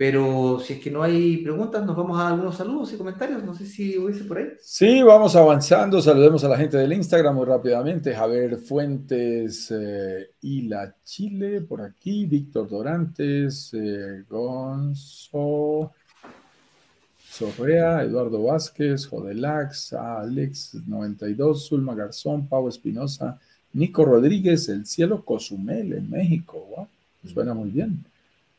Pero 0.00 0.58
si 0.60 0.72
es 0.72 0.80
que 0.80 0.90
no 0.90 1.02
hay 1.02 1.36
preguntas, 1.42 1.84
nos 1.84 1.94
vamos 1.94 2.18
a 2.18 2.28
algunos 2.28 2.56
saludos 2.56 2.90
y 2.90 2.96
comentarios. 2.96 3.44
No 3.44 3.52
sé 3.52 3.66
si 3.66 3.98
hubiese 3.98 4.24
por 4.24 4.38
ahí. 4.38 4.46
Sí, 4.58 5.02
vamos 5.02 5.36
avanzando. 5.36 6.00
Saludemos 6.00 6.42
a 6.42 6.48
la 6.48 6.56
gente 6.56 6.78
del 6.78 6.94
Instagram 6.94 7.34
muy 7.34 7.44
rápidamente. 7.44 8.14
Javier 8.14 8.56
Fuentes, 8.56 9.70
eh, 9.70 10.30
Ila 10.40 10.94
Chile, 11.04 11.60
por 11.60 11.82
aquí. 11.82 12.24
Víctor 12.24 12.70
Dorantes, 12.70 13.74
eh, 13.74 14.24
Gonzo, 14.26 15.92
Sorrea, 17.28 18.02
Eduardo 18.02 18.42
Vázquez, 18.44 19.06
Jodelax, 19.06 19.92
Alex92, 19.92 21.68
Zulma 21.68 21.94
Garzón, 21.94 22.46
Pau 22.46 22.70
Espinosa, 22.70 23.38
Nico 23.74 24.06
Rodríguez, 24.06 24.66
El 24.70 24.86
Cielo 24.86 25.22
Cozumel 25.22 25.92
en 25.92 26.08
México. 26.08 26.88
Suena 27.22 27.52
muy 27.52 27.68
bien. 27.68 28.02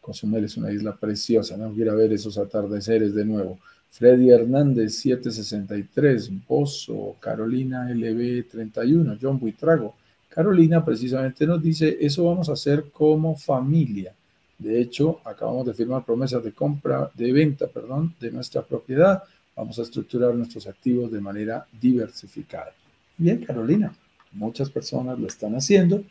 Cozumel 0.02 0.46
es 0.46 0.58
una 0.58 0.72
isla 0.72 0.96
preciosa, 0.98 1.56
no 1.56 1.72
quiero 1.72 1.96
ver 1.96 2.12
esos 2.12 2.38
atardeceres 2.38 3.14
de 3.14 3.24
nuevo. 3.24 3.60
Freddy 3.92 4.30
Hernández, 4.30 4.96
763, 4.96 6.48
Bozo, 6.48 7.18
Carolina 7.20 7.90
LB 7.90 8.48
31, 8.50 9.18
John 9.22 9.40
Buitrago. 9.40 9.96
Carolina 10.30 10.84
precisamente 10.84 11.46
nos 11.46 11.62
dice, 11.62 11.98
eso 12.00 12.24
vamos 12.24 12.50
a 12.50 12.54
hacer 12.54 12.86
como 12.92 13.36
familia. 13.36 14.16
De 14.58 14.80
hecho, 14.80 15.20
acabamos 15.26 15.66
de 15.66 15.74
firmar 15.74 16.06
promesas 16.06 16.44
de 16.44 16.54
compra, 16.54 17.12
de 17.14 17.34
venta, 17.34 17.68
perdón, 17.68 18.16
de 18.20 18.32
nuestra 18.32 18.62
propiedad. 18.62 19.24
Vamos 19.56 19.78
a 19.78 19.82
estructurar 19.82 20.34
nuestros 20.34 20.68
activos 20.68 21.12
de 21.12 21.20
manera 21.20 21.66
diversificada. 21.82 22.74
Bien, 23.18 23.44
Carolina, 23.44 23.94
muchas 24.32 24.70
personas 24.70 25.20
lo 25.20 25.28
están 25.28 25.56
haciendo. 25.56 26.04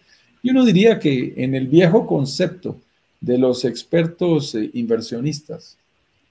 Y 0.43 0.51
uno 0.51 0.64
diría 0.64 0.99
que 0.99 1.32
en 1.36 1.55
el 1.55 1.66
viejo 1.66 2.07
concepto 2.07 2.76
de 3.21 3.39
los 3.39 3.64
expertos 3.64 4.55
eh, 4.55 4.71
inversionistas 4.75 5.77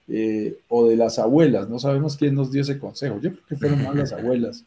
eh, 0.08 0.58
o 0.68 0.88
de 0.88 0.96
las 0.96 1.20
abuelas. 1.20 1.70
No 1.70 1.80
sabemos 1.80 2.18
quién 2.18 2.36
nos 2.36 2.52
dio 2.52 2.62
ese 2.62 2.80
consejo. 2.80 3.20
Yo 3.22 3.32
creo 3.32 3.46
que 3.48 3.56
fueron 3.56 3.84
más 3.84 3.96
las 3.96 4.12
abuelas 4.12 4.66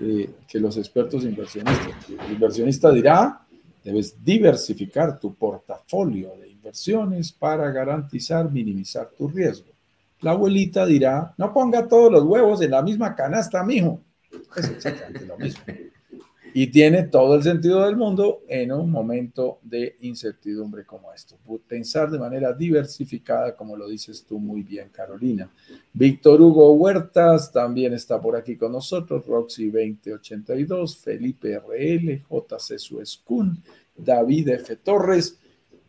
eh, 0.00 0.30
que 0.48 0.58
los 0.58 0.76
expertos 0.76 1.24
inversionistas. 1.24 1.94
El 2.26 2.32
inversionista 2.32 2.90
dirá, 2.90 3.40
debes 3.84 4.16
diversificar 4.22 5.18
tu 5.18 5.34
portafolio 5.34 6.32
de 6.40 6.50
inversiones 6.50 7.32
para 7.32 7.70
garantizar 7.70 8.50
minimizar 8.50 9.10
tu 9.16 9.28
riesgo. 9.28 9.70
La 10.20 10.32
abuelita 10.32 10.84
dirá, 10.84 11.32
no 11.38 11.52
ponga 11.52 11.88
todos 11.88 12.12
los 12.12 12.24
huevos 12.24 12.60
en 12.60 12.72
la 12.72 12.82
misma 12.82 13.14
canasta, 13.14 13.62
mijo. 13.64 14.00
Es 14.56 14.68
exactamente 14.68 15.24
lo 15.24 15.38
mismo. 15.38 15.62
Y 16.52 16.66
tiene 16.68 17.04
todo 17.04 17.36
el 17.36 17.42
sentido 17.42 17.84
del 17.84 17.96
mundo 17.96 18.42
en 18.48 18.72
un 18.72 18.90
momento 18.90 19.58
de 19.62 19.96
incertidumbre 20.00 20.84
como 20.84 21.12
esto. 21.12 21.36
Pensar 21.68 22.10
de 22.10 22.18
manera 22.18 22.52
diversificada, 22.52 23.54
como 23.54 23.76
lo 23.76 23.88
dices 23.88 24.24
tú 24.24 24.38
muy 24.38 24.62
bien, 24.62 24.88
Carolina. 24.90 25.50
Víctor 25.92 26.40
Hugo 26.40 26.72
Huertas 26.72 27.52
también 27.52 27.92
está 27.92 28.20
por 28.20 28.36
aquí 28.36 28.56
con 28.56 28.72
nosotros. 28.72 29.26
Roxy 29.26 29.70
2082, 29.70 30.98
Felipe 30.98 31.58
RL, 31.58 32.24
JC 32.28 32.78
Suescun, 32.78 33.62
David 33.96 34.48
F. 34.48 34.76
Torres. 34.76 35.38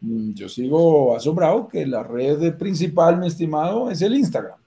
Mm, 0.02 0.34
yo 0.34 0.48
sigo 0.48 1.16
asombrado 1.16 1.68
que 1.68 1.86
la 1.88 2.04
red 2.04 2.56
principal, 2.56 3.20
mi 3.20 3.28
estimado, 3.28 3.90
es 3.90 4.02
el 4.02 4.16
Instagram. 4.16 4.60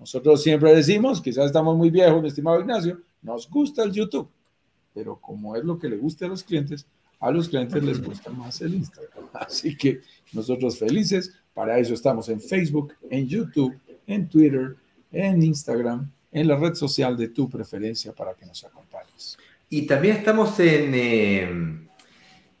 Nosotros 0.00 0.42
siempre 0.42 0.74
decimos, 0.74 1.20
quizás 1.20 1.46
estamos 1.46 1.76
muy 1.76 1.90
viejos, 1.90 2.22
mi 2.22 2.28
estimado 2.28 2.60
Ignacio, 2.60 3.00
nos 3.20 3.48
gusta 3.50 3.82
el 3.82 3.92
YouTube 3.92 4.30
pero 4.94 5.16
como 5.16 5.56
es 5.56 5.64
lo 5.64 5.78
que 5.78 5.88
le 5.88 5.96
gusta 5.96 6.26
a 6.26 6.28
los 6.28 6.42
clientes, 6.42 6.86
a 7.20 7.30
los 7.30 7.48
clientes 7.48 7.82
les 7.82 8.02
gusta 8.02 8.30
más 8.30 8.60
el 8.60 8.74
Instagram. 8.74 9.28
Así 9.32 9.76
que 9.76 10.00
nosotros 10.32 10.78
felices, 10.78 11.34
para 11.54 11.78
eso 11.78 11.94
estamos 11.94 12.28
en 12.28 12.40
Facebook, 12.40 12.94
en 13.10 13.26
YouTube, 13.26 13.78
en 14.06 14.28
Twitter, 14.28 14.76
en 15.10 15.42
Instagram, 15.42 16.10
en 16.30 16.48
la 16.48 16.56
red 16.56 16.74
social 16.74 17.16
de 17.16 17.28
tu 17.28 17.48
preferencia 17.48 18.12
para 18.12 18.34
que 18.34 18.46
nos 18.46 18.64
acompañes. 18.64 19.38
Y 19.68 19.86
también 19.86 20.16
estamos 20.16 20.58
en, 20.60 20.94
eh, 20.94 21.88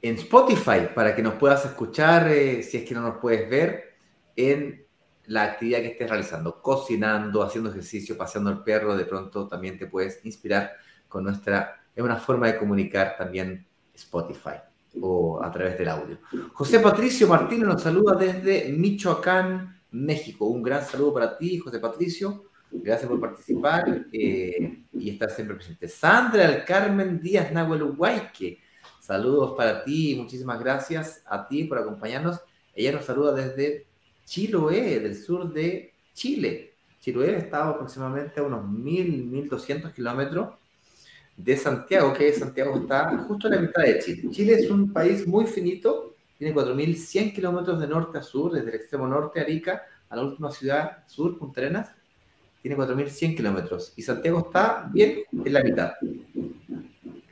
en 0.02 0.14
Spotify 0.16 0.88
para 0.94 1.14
que 1.14 1.22
nos 1.22 1.34
puedas 1.34 1.64
escuchar, 1.64 2.28
eh, 2.28 2.62
si 2.62 2.78
es 2.78 2.84
que 2.84 2.94
no 2.94 3.02
nos 3.02 3.18
puedes 3.18 3.48
ver, 3.48 3.96
en 4.36 4.84
la 5.26 5.44
actividad 5.44 5.80
que 5.80 5.88
estés 5.88 6.08
realizando, 6.08 6.62
cocinando, 6.62 7.42
haciendo 7.42 7.70
ejercicio, 7.70 8.16
paseando 8.16 8.50
el 8.50 8.62
perro, 8.62 8.96
de 8.96 9.04
pronto 9.04 9.46
también 9.46 9.78
te 9.78 9.86
puedes 9.86 10.24
inspirar 10.24 10.72
con 11.06 11.24
nuestra 11.24 11.77
es 11.98 12.04
una 12.04 12.16
forma 12.16 12.46
de 12.46 12.56
comunicar 12.56 13.16
también 13.18 13.66
Spotify 13.92 14.60
o 15.00 15.42
a 15.42 15.50
través 15.50 15.76
del 15.76 15.88
audio. 15.88 16.18
José 16.52 16.78
Patricio 16.78 17.26
Martínez 17.26 17.66
nos 17.66 17.82
saluda 17.82 18.14
desde 18.14 18.70
Michoacán, 18.70 19.80
México. 19.90 20.46
Un 20.46 20.62
gran 20.62 20.86
saludo 20.86 21.14
para 21.14 21.36
ti, 21.36 21.58
José 21.58 21.80
Patricio. 21.80 22.44
Gracias 22.70 23.08
por 23.08 23.18
participar 23.18 24.06
eh, 24.12 24.84
y 24.92 25.10
estar 25.10 25.28
siempre 25.30 25.56
presente. 25.56 25.88
Sandra 25.88 26.44
El 26.44 26.64
Carmen 26.64 27.20
Díaz 27.20 27.50
Nahuel 27.50 27.82
Huayque. 27.82 28.60
Saludos 29.00 29.54
para 29.56 29.82
ti, 29.82 30.14
muchísimas 30.16 30.60
gracias 30.60 31.24
a 31.26 31.48
ti 31.48 31.64
por 31.64 31.78
acompañarnos. 31.78 32.40
Ella 32.76 32.92
nos 32.92 33.06
saluda 33.06 33.32
desde 33.32 33.88
Chiloé, 34.24 35.00
del 35.00 35.16
sur 35.16 35.52
de 35.52 35.94
Chile. 36.12 36.74
Chiloé 37.00 37.38
está 37.38 37.68
aproximadamente 37.68 38.38
a 38.38 38.44
unos 38.44 38.64
1.000, 38.64 39.48
1.200 39.50 39.92
kilómetros 39.92 40.50
de 41.38 41.56
Santiago, 41.56 42.12
que 42.12 42.32
Santiago 42.32 42.76
está 42.76 43.16
justo 43.18 43.46
en 43.46 43.54
la 43.54 43.60
mitad 43.60 43.82
de 43.82 44.00
Chile. 44.00 44.28
Chile 44.30 44.54
es 44.54 44.70
un 44.70 44.92
país 44.92 45.26
muy 45.26 45.46
finito, 45.46 46.16
tiene 46.36 46.54
4.100 46.54 47.32
kilómetros 47.32 47.80
de 47.80 47.86
norte 47.86 48.18
a 48.18 48.22
sur, 48.22 48.52
desde 48.52 48.68
el 48.68 48.74
extremo 48.74 49.06
norte, 49.06 49.40
Arica, 49.40 49.82
a 50.10 50.16
la 50.16 50.22
última 50.22 50.50
ciudad 50.50 51.04
sur, 51.06 51.38
Punta 51.38 51.60
Arenas, 51.60 51.90
tiene 52.60 52.76
4.100 52.76 53.36
kilómetros 53.36 53.92
y 53.96 54.02
Santiago 54.02 54.40
está 54.40 54.90
bien 54.92 55.20
en 55.44 55.52
la 55.52 55.62
mitad. 55.62 55.92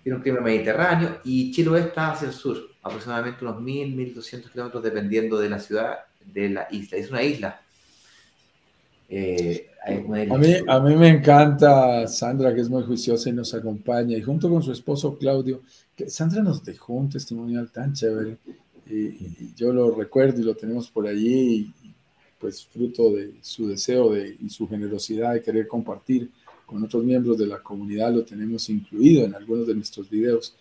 Tiene 0.03 0.19
un 0.19 0.23
clima 0.23 0.41
mediterráneo 0.41 1.19
y 1.25 1.51
Chiloé 1.51 1.81
está 1.81 2.13
hacia 2.13 2.29
el 2.29 2.35
sur, 2.35 2.59
aproximadamente 2.83 3.45
unos 3.45 3.61
1.000, 3.61 4.15
1.200 4.15 4.53
kilómetros 4.53 4.83
dependiendo 4.85 5.37
de 5.39 5.51
la 5.51 5.59
ciudad 5.59 5.99
de 6.25 6.49
la 6.51 6.69
isla. 6.71 6.97
Es 6.97 7.11
una 7.11 7.25
isla. 7.25 7.61
Eh, 9.09 9.71
a, 9.87 10.37
mí, 10.37 10.55
a 10.67 10.81
mí 10.81 10.97
me 10.97 11.09
encanta 11.09 12.09
Sandra, 12.09 12.55
que 12.55 12.61
es 12.61 12.69
muy 12.69 12.83
juiciosa 12.83 13.29
y 13.29 13.33
nos 13.33 13.55
acompaña, 13.55 14.17
y 14.17 14.23
junto 14.23 14.51
con 14.51 14.63
su 14.63 14.73
esposo 14.73 15.17
Claudio, 15.17 15.63
que 15.95 16.11
Sandra 16.11 16.43
nos 16.43 16.65
dejó 16.65 16.95
un 16.95 17.09
testimonial 17.09 17.71
tan 17.71 17.93
chévere, 17.93 18.39
y, 18.89 19.55
yo 19.55 19.73
lo 19.73 19.91
recuerdo 19.93 20.41
y 20.41 20.45
lo 20.45 20.55
tenemos 20.55 20.91
por 20.91 21.07
allí, 21.07 21.73
pues 22.39 22.67
fruto 22.67 23.11
de 23.11 23.35
su 23.41 23.69
deseo 23.69 24.13
de, 24.13 24.37
y 24.41 24.51
su 24.51 24.69
generosidad 24.69 25.35
de 25.35 25.43
querer 25.43 25.67
compartir 25.67 26.31
con 26.67 26.83
otros 26.83 27.05
miembros 27.05 27.39
de 27.39 27.47
la 27.47 27.63
comunidad, 27.63 28.13
lo 28.13 28.25
tenemos 28.25 28.69
incluido 28.69 29.25
en 29.25 29.35
algunos 29.35 29.67
de 29.67 29.75
nuestros 29.75 30.11
videos, 30.11 30.57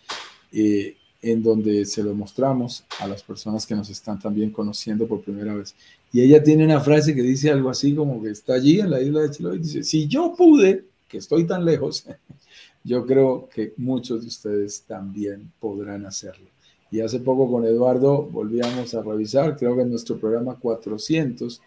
eh, 0.52 0.96
en 1.20 1.42
donde 1.42 1.84
se 1.84 2.02
lo 2.02 2.14
mostramos 2.14 2.84
a 3.00 3.08
las 3.08 3.22
personas 3.22 3.66
que 3.66 3.74
nos 3.74 3.90
están 3.90 4.18
también 4.18 4.50
conociendo 4.50 5.08
por 5.08 5.22
primera 5.22 5.54
vez. 5.54 5.74
Y 6.16 6.22
ella 6.22 6.42
tiene 6.42 6.64
una 6.64 6.80
frase 6.80 7.14
que 7.14 7.20
dice 7.20 7.50
algo 7.50 7.68
así 7.68 7.94
como 7.94 8.22
que 8.22 8.30
está 8.30 8.54
allí 8.54 8.80
en 8.80 8.88
la 8.88 9.02
isla 9.02 9.20
de 9.20 9.30
Chiloé 9.32 9.56
y 9.56 9.58
dice, 9.58 9.82
si 9.82 10.08
yo 10.08 10.34
pude, 10.34 10.86
que 11.06 11.18
estoy 11.18 11.46
tan 11.46 11.62
lejos, 11.62 12.06
yo 12.84 13.04
creo 13.04 13.50
que 13.54 13.74
muchos 13.76 14.22
de 14.22 14.28
ustedes 14.28 14.84
también 14.84 15.52
podrán 15.60 16.06
hacerlo. 16.06 16.46
Y 16.90 17.00
hace 17.00 17.20
poco 17.20 17.50
con 17.50 17.66
Eduardo 17.66 18.22
volvíamos 18.22 18.94
a 18.94 19.02
revisar, 19.02 19.58
creo 19.58 19.76
que 19.76 19.82
en 19.82 19.90
nuestro 19.90 20.18
programa 20.18 20.58
400 20.58 21.60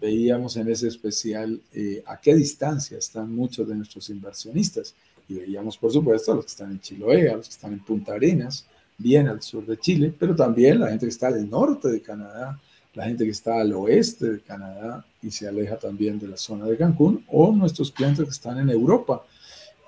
veíamos 0.00 0.56
en 0.56 0.70
ese 0.70 0.88
especial 0.88 1.60
eh, 1.74 2.02
a 2.06 2.18
qué 2.18 2.34
distancia 2.34 2.96
están 2.96 3.30
muchos 3.30 3.68
de 3.68 3.74
nuestros 3.74 4.08
inversionistas. 4.08 4.94
Y 5.28 5.34
veíamos, 5.34 5.76
por 5.76 5.92
supuesto, 5.92 6.32
a 6.32 6.36
los 6.36 6.46
que 6.46 6.52
están 6.52 6.70
en 6.70 6.80
Chiloé, 6.80 7.28
a 7.28 7.36
los 7.36 7.48
que 7.48 7.54
están 7.54 7.74
en 7.74 7.80
Punta 7.80 8.14
Arenas, 8.14 8.64
bien 8.96 9.28
al 9.28 9.42
sur 9.42 9.66
de 9.66 9.76
Chile, 9.76 10.10
pero 10.18 10.34
también 10.34 10.80
la 10.80 10.88
gente 10.88 11.04
que 11.04 11.10
está 11.10 11.26
al 11.26 11.50
norte 11.50 11.88
de 11.88 12.00
Canadá, 12.00 12.58
la 13.00 13.06
gente 13.06 13.24
que 13.24 13.30
está 13.30 13.58
al 13.58 13.72
oeste 13.72 14.30
de 14.30 14.40
Canadá 14.40 15.02
y 15.22 15.30
se 15.30 15.48
aleja 15.48 15.78
también 15.78 16.18
de 16.18 16.28
la 16.28 16.36
zona 16.36 16.66
de 16.66 16.76
Cancún, 16.76 17.24
o 17.28 17.50
nuestros 17.50 17.90
clientes 17.90 18.22
que 18.26 18.30
están 18.30 18.58
en 18.58 18.68
Europa. 18.68 19.24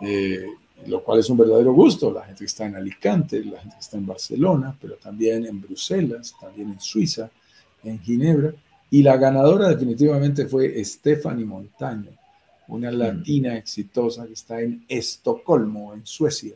Eh, 0.01 0.47
lo 0.87 1.05
cual 1.05 1.21
es 1.21 1.29
un 1.29 1.37
verdadero 1.37 1.75
gusto. 1.75 2.11
La 2.11 2.25
gente 2.25 2.39
que 2.39 2.47
está 2.47 2.65
en 2.65 2.75
Alicante, 2.75 3.45
la 3.45 3.61
gente 3.61 3.77
que 3.77 3.83
está 3.83 3.99
en 3.99 4.07
Barcelona, 4.07 4.75
pero 4.81 4.95
también 4.97 5.45
en 5.45 5.61
Bruselas, 5.61 6.35
también 6.41 6.71
en 6.71 6.81
Suiza, 6.81 7.31
en 7.85 8.01
Ginebra. 8.01 8.55
Y 8.91 9.03
la 9.03 9.19
ganadora 9.19 9.69
definitivamente 9.69 10.47
fue 10.47 10.83
Stephanie 10.83 11.45
Montaño, 11.45 12.13
una 12.69 12.91
mm. 12.91 12.95
latina 12.95 13.59
exitosa 13.59 14.27
que 14.27 14.33
está 14.33 14.63
en 14.63 14.87
Estocolmo, 14.89 15.93
en 15.93 16.07
Suecia, 16.07 16.55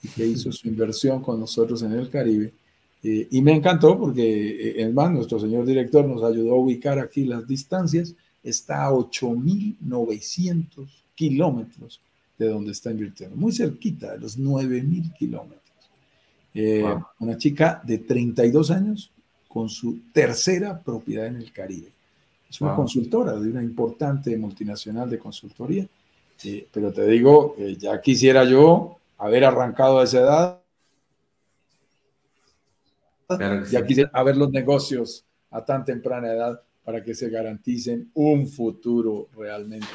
y 0.00 0.06
que 0.06 0.24
hizo 0.24 0.52
su 0.52 0.68
inversión 0.68 1.22
con 1.22 1.40
nosotros 1.40 1.82
en 1.82 1.90
el 1.94 2.08
Caribe. 2.08 2.54
Eh, 3.02 3.28
y 3.30 3.42
me 3.42 3.54
encantó 3.54 3.98
porque, 3.98 4.74
es 4.82 4.92
más, 4.92 5.10
nuestro 5.10 5.38
señor 5.38 5.64
director 5.64 6.04
nos 6.04 6.22
ayudó 6.22 6.52
a 6.54 6.58
ubicar 6.58 6.98
aquí 6.98 7.24
las 7.24 7.46
distancias. 7.46 8.14
Está 8.42 8.86
a 8.86 8.92
8.900 8.92 10.88
kilómetros 11.14 12.00
de 12.38 12.48
donde 12.48 12.72
está 12.72 12.90
invirtiendo, 12.90 13.36
muy 13.36 13.52
cerquita, 13.52 14.12
de 14.12 14.18
los 14.18 14.38
9.000 14.38 15.12
kilómetros. 15.14 15.58
Eh, 16.54 16.84
una 17.18 17.36
chica 17.36 17.82
de 17.84 17.98
32 17.98 18.70
años 18.70 19.10
con 19.48 19.68
su 19.68 20.00
tercera 20.12 20.80
propiedad 20.80 21.26
en 21.26 21.36
el 21.36 21.52
Caribe. 21.52 21.92
Es 22.48 22.60
una 22.60 22.74
consultora 22.74 23.38
de 23.38 23.50
una 23.50 23.62
importante 23.62 24.36
multinacional 24.36 25.10
de 25.10 25.18
consultoría, 25.18 25.86
pero 26.72 26.92
te 26.92 27.06
digo, 27.06 27.54
ya 27.78 28.00
quisiera 28.00 28.44
yo 28.44 28.96
haber 29.18 29.44
arrancado 29.44 29.98
a 29.98 30.04
esa 30.04 30.20
edad. 30.20 30.60
ya 33.70 33.84
quisiera 33.84 34.22
ver 34.22 34.36
los 34.36 34.50
negocios 34.50 35.26
a 35.50 35.64
tan 35.64 35.84
temprana 35.84 36.32
edad 36.32 36.62
para 36.84 37.02
que 37.02 37.14
se 37.14 37.28
garanticen 37.28 38.10
un 38.14 38.46
futuro 38.46 39.28
realmente 39.36 39.86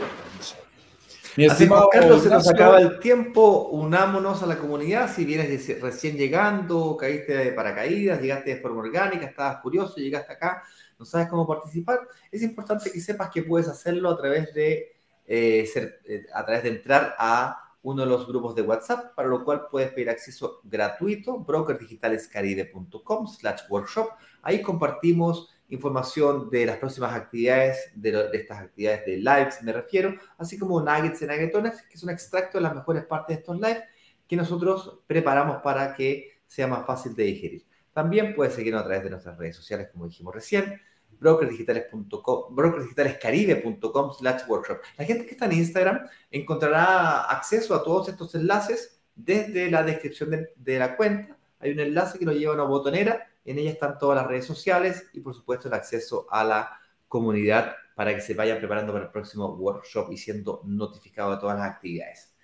mi 1.35 1.45
estimado 1.45 1.89
Carlos, 1.89 2.21
se 2.21 2.29
nos 2.29 2.47
acaba 2.47 2.79
el 2.79 2.99
tiempo. 2.99 3.69
Unámonos 3.69 4.43
a 4.43 4.45
la 4.45 4.57
comunidad. 4.57 5.11
Si 5.11 5.25
vienes 5.25 5.81
recién 5.81 6.15
llegando, 6.15 6.95
caíste 6.95 7.33
de 7.35 7.51
paracaídas, 7.53 8.21
llegaste 8.21 8.53
de 8.53 8.61
forma 8.61 8.81
orgánica, 8.81 9.25
estabas 9.25 9.57
curioso, 9.57 9.95
llegaste 9.97 10.33
acá, 10.33 10.63
no 10.99 11.05
sabes 11.05 11.27
cómo 11.29 11.47
participar, 11.47 12.01
es 12.31 12.43
importante 12.43 12.91
que 12.91 13.01
sepas 13.01 13.31
que 13.31 13.41
puedes 13.41 13.67
hacerlo 13.67 14.11
a 14.11 14.17
través 14.17 14.53
de, 14.53 14.93
eh, 15.25 15.67
eh, 16.05 16.25
a 16.33 16.45
través 16.45 16.63
de 16.63 16.69
entrar 16.69 17.15
a 17.17 17.62
uno 17.83 18.03
de 18.03 18.09
los 18.09 18.25
grupos 18.27 18.55
de 18.55 18.63
WhatsApp, 18.63 19.13
para 19.13 19.27
lo 19.27 19.43
cual 19.43 19.67
puedes 19.69 19.91
pedir 19.91 20.09
acceso 20.09 20.61
gratuito, 20.63 21.39
brokerdigitalescaribe.com 21.39 23.27
slash 23.27 23.61
workshop. 23.69 24.09
Ahí 24.41 24.61
compartimos 24.61 25.53
información 25.69 26.49
de 26.49 26.65
las 26.65 26.77
próximas 26.77 27.13
actividades, 27.13 27.91
de, 27.95 28.29
estas 28.33 28.59
actividades 28.61 29.05
de 29.05 29.17
lives 29.17 29.61
me 29.63 29.73
refiero, 29.73 30.15
así 30.37 30.57
como 30.57 30.79
nuggets 30.79 31.21
y 31.21 31.25
nuggetones, 31.25 31.81
que 31.83 31.95
es 31.95 32.03
un 32.03 32.09
extracto 32.09 32.57
de 32.57 32.63
las 32.63 32.75
mejores 32.75 33.05
partes 33.05 33.35
de 33.35 33.41
estos 33.41 33.59
lives 33.59 33.83
que 34.27 34.35
nosotros 34.35 34.99
preparamos 35.07 35.61
para 35.61 35.93
que 35.93 36.41
sea 36.47 36.67
más 36.67 36.85
fácil 36.85 37.15
de 37.15 37.23
digerir. 37.23 37.65
También 37.91 38.33
puedes 38.33 38.53
seguirnos 38.53 38.81
a 38.81 38.85
través 38.85 39.03
de 39.03 39.09
nuestras 39.09 39.37
redes 39.37 39.55
sociales, 39.55 39.89
como 39.91 40.07
dijimos 40.07 40.33
recién, 40.33 40.81
brokersdigitales.com, 41.23 42.55
brokersdigitalescaribe.com 42.55 44.11
slash 44.13 44.41
workshop. 44.47 44.77
La 44.97 45.05
gente 45.05 45.25
que 45.25 45.31
está 45.31 45.45
en 45.45 45.53
Instagram 45.53 46.07
encontrará 46.29 47.23
acceso 47.23 47.73
a 47.73 47.83
todos 47.83 48.09
estos 48.09 48.35
enlaces 48.35 49.01
desde 49.15 49.71
la 49.71 49.83
descripción 49.83 50.47
de, 50.55 50.79
la 50.79 50.95
cuenta. 50.95 51.37
Hay 51.59 51.71
un 51.71 51.79
enlace 51.79 52.19
que 52.19 52.25
lo 52.25 52.33
lleva 52.33 52.51
a 52.53 52.55
una 52.55 52.65
botonera 52.65 53.27
en 53.45 53.59
ella 53.59 53.71
están 53.71 53.97
todas 53.97 54.15
las 54.15 54.27
redes 54.27 54.45
sociales 54.45 55.09
y 55.13 55.19
por 55.19 55.33
supuesto 55.33 55.67
el 55.67 55.73
acceso 55.73 56.27
a 56.29 56.43
la 56.43 56.79
comunidad 57.07 57.75
para 57.95 58.15
que 58.15 58.21
se 58.21 58.33
vayan 58.33 58.57
preparando 58.57 58.93
para 58.93 59.05
el 59.05 59.11
próximo 59.11 59.47
workshop 59.55 60.11
y 60.11 60.17
siendo 60.17 60.61
notificado 60.65 61.31
de 61.31 61.37
todas 61.37 61.57
las 61.57 61.69
actividades. 61.69 62.35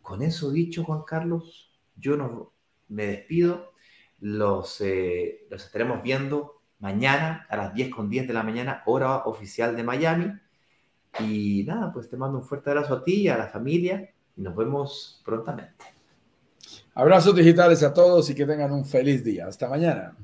Con 0.00 0.22
eso 0.22 0.50
dicho, 0.50 0.84
Juan 0.84 1.02
Carlos, 1.02 1.72
yo 1.96 2.52
me 2.88 3.06
despido. 3.06 3.72
Los, 4.18 4.80
eh, 4.80 5.46
los 5.50 5.66
estaremos 5.66 6.02
viendo 6.02 6.55
mañana 6.78 7.46
a 7.48 7.56
las 7.56 7.74
10 7.74 7.90
con 7.90 8.08
10 8.08 8.28
de 8.28 8.34
la 8.34 8.42
mañana, 8.42 8.82
hora 8.86 9.24
oficial 9.24 9.76
de 9.76 9.82
Miami. 9.82 10.32
Y 11.20 11.64
nada, 11.66 11.92
pues 11.92 12.08
te 12.08 12.16
mando 12.16 12.38
un 12.38 12.44
fuerte 12.44 12.70
abrazo 12.70 12.94
a 12.94 13.04
ti 13.04 13.22
y 13.22 13.28
a 13.28 13.38
la 13.38 13.46
familia 13.46 14.10
y 14.36 14.42
nos 14.42 14.54
vemos 14.54 15.22
prontamente. 15.24 15.84
Abrazos 16.94 17.34
digitales 17.34 17.82
a 17.82 17.92
todos 17.92 18.28
y 18.30 18.34
que 18.34 18.46
tengan 18.46 18.72
un 18.72 18.84
feliz 18.84 19.24
día. 19.24 19.46
Hasta 19.46 19.68
mañana. 19.68 20.14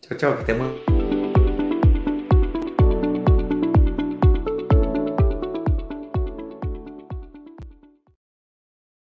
Chao, 0.00 0.18
chao, 0.18 0.34
que 0.34 0.40
estén 0.40 0.58
muy 0.58 0.93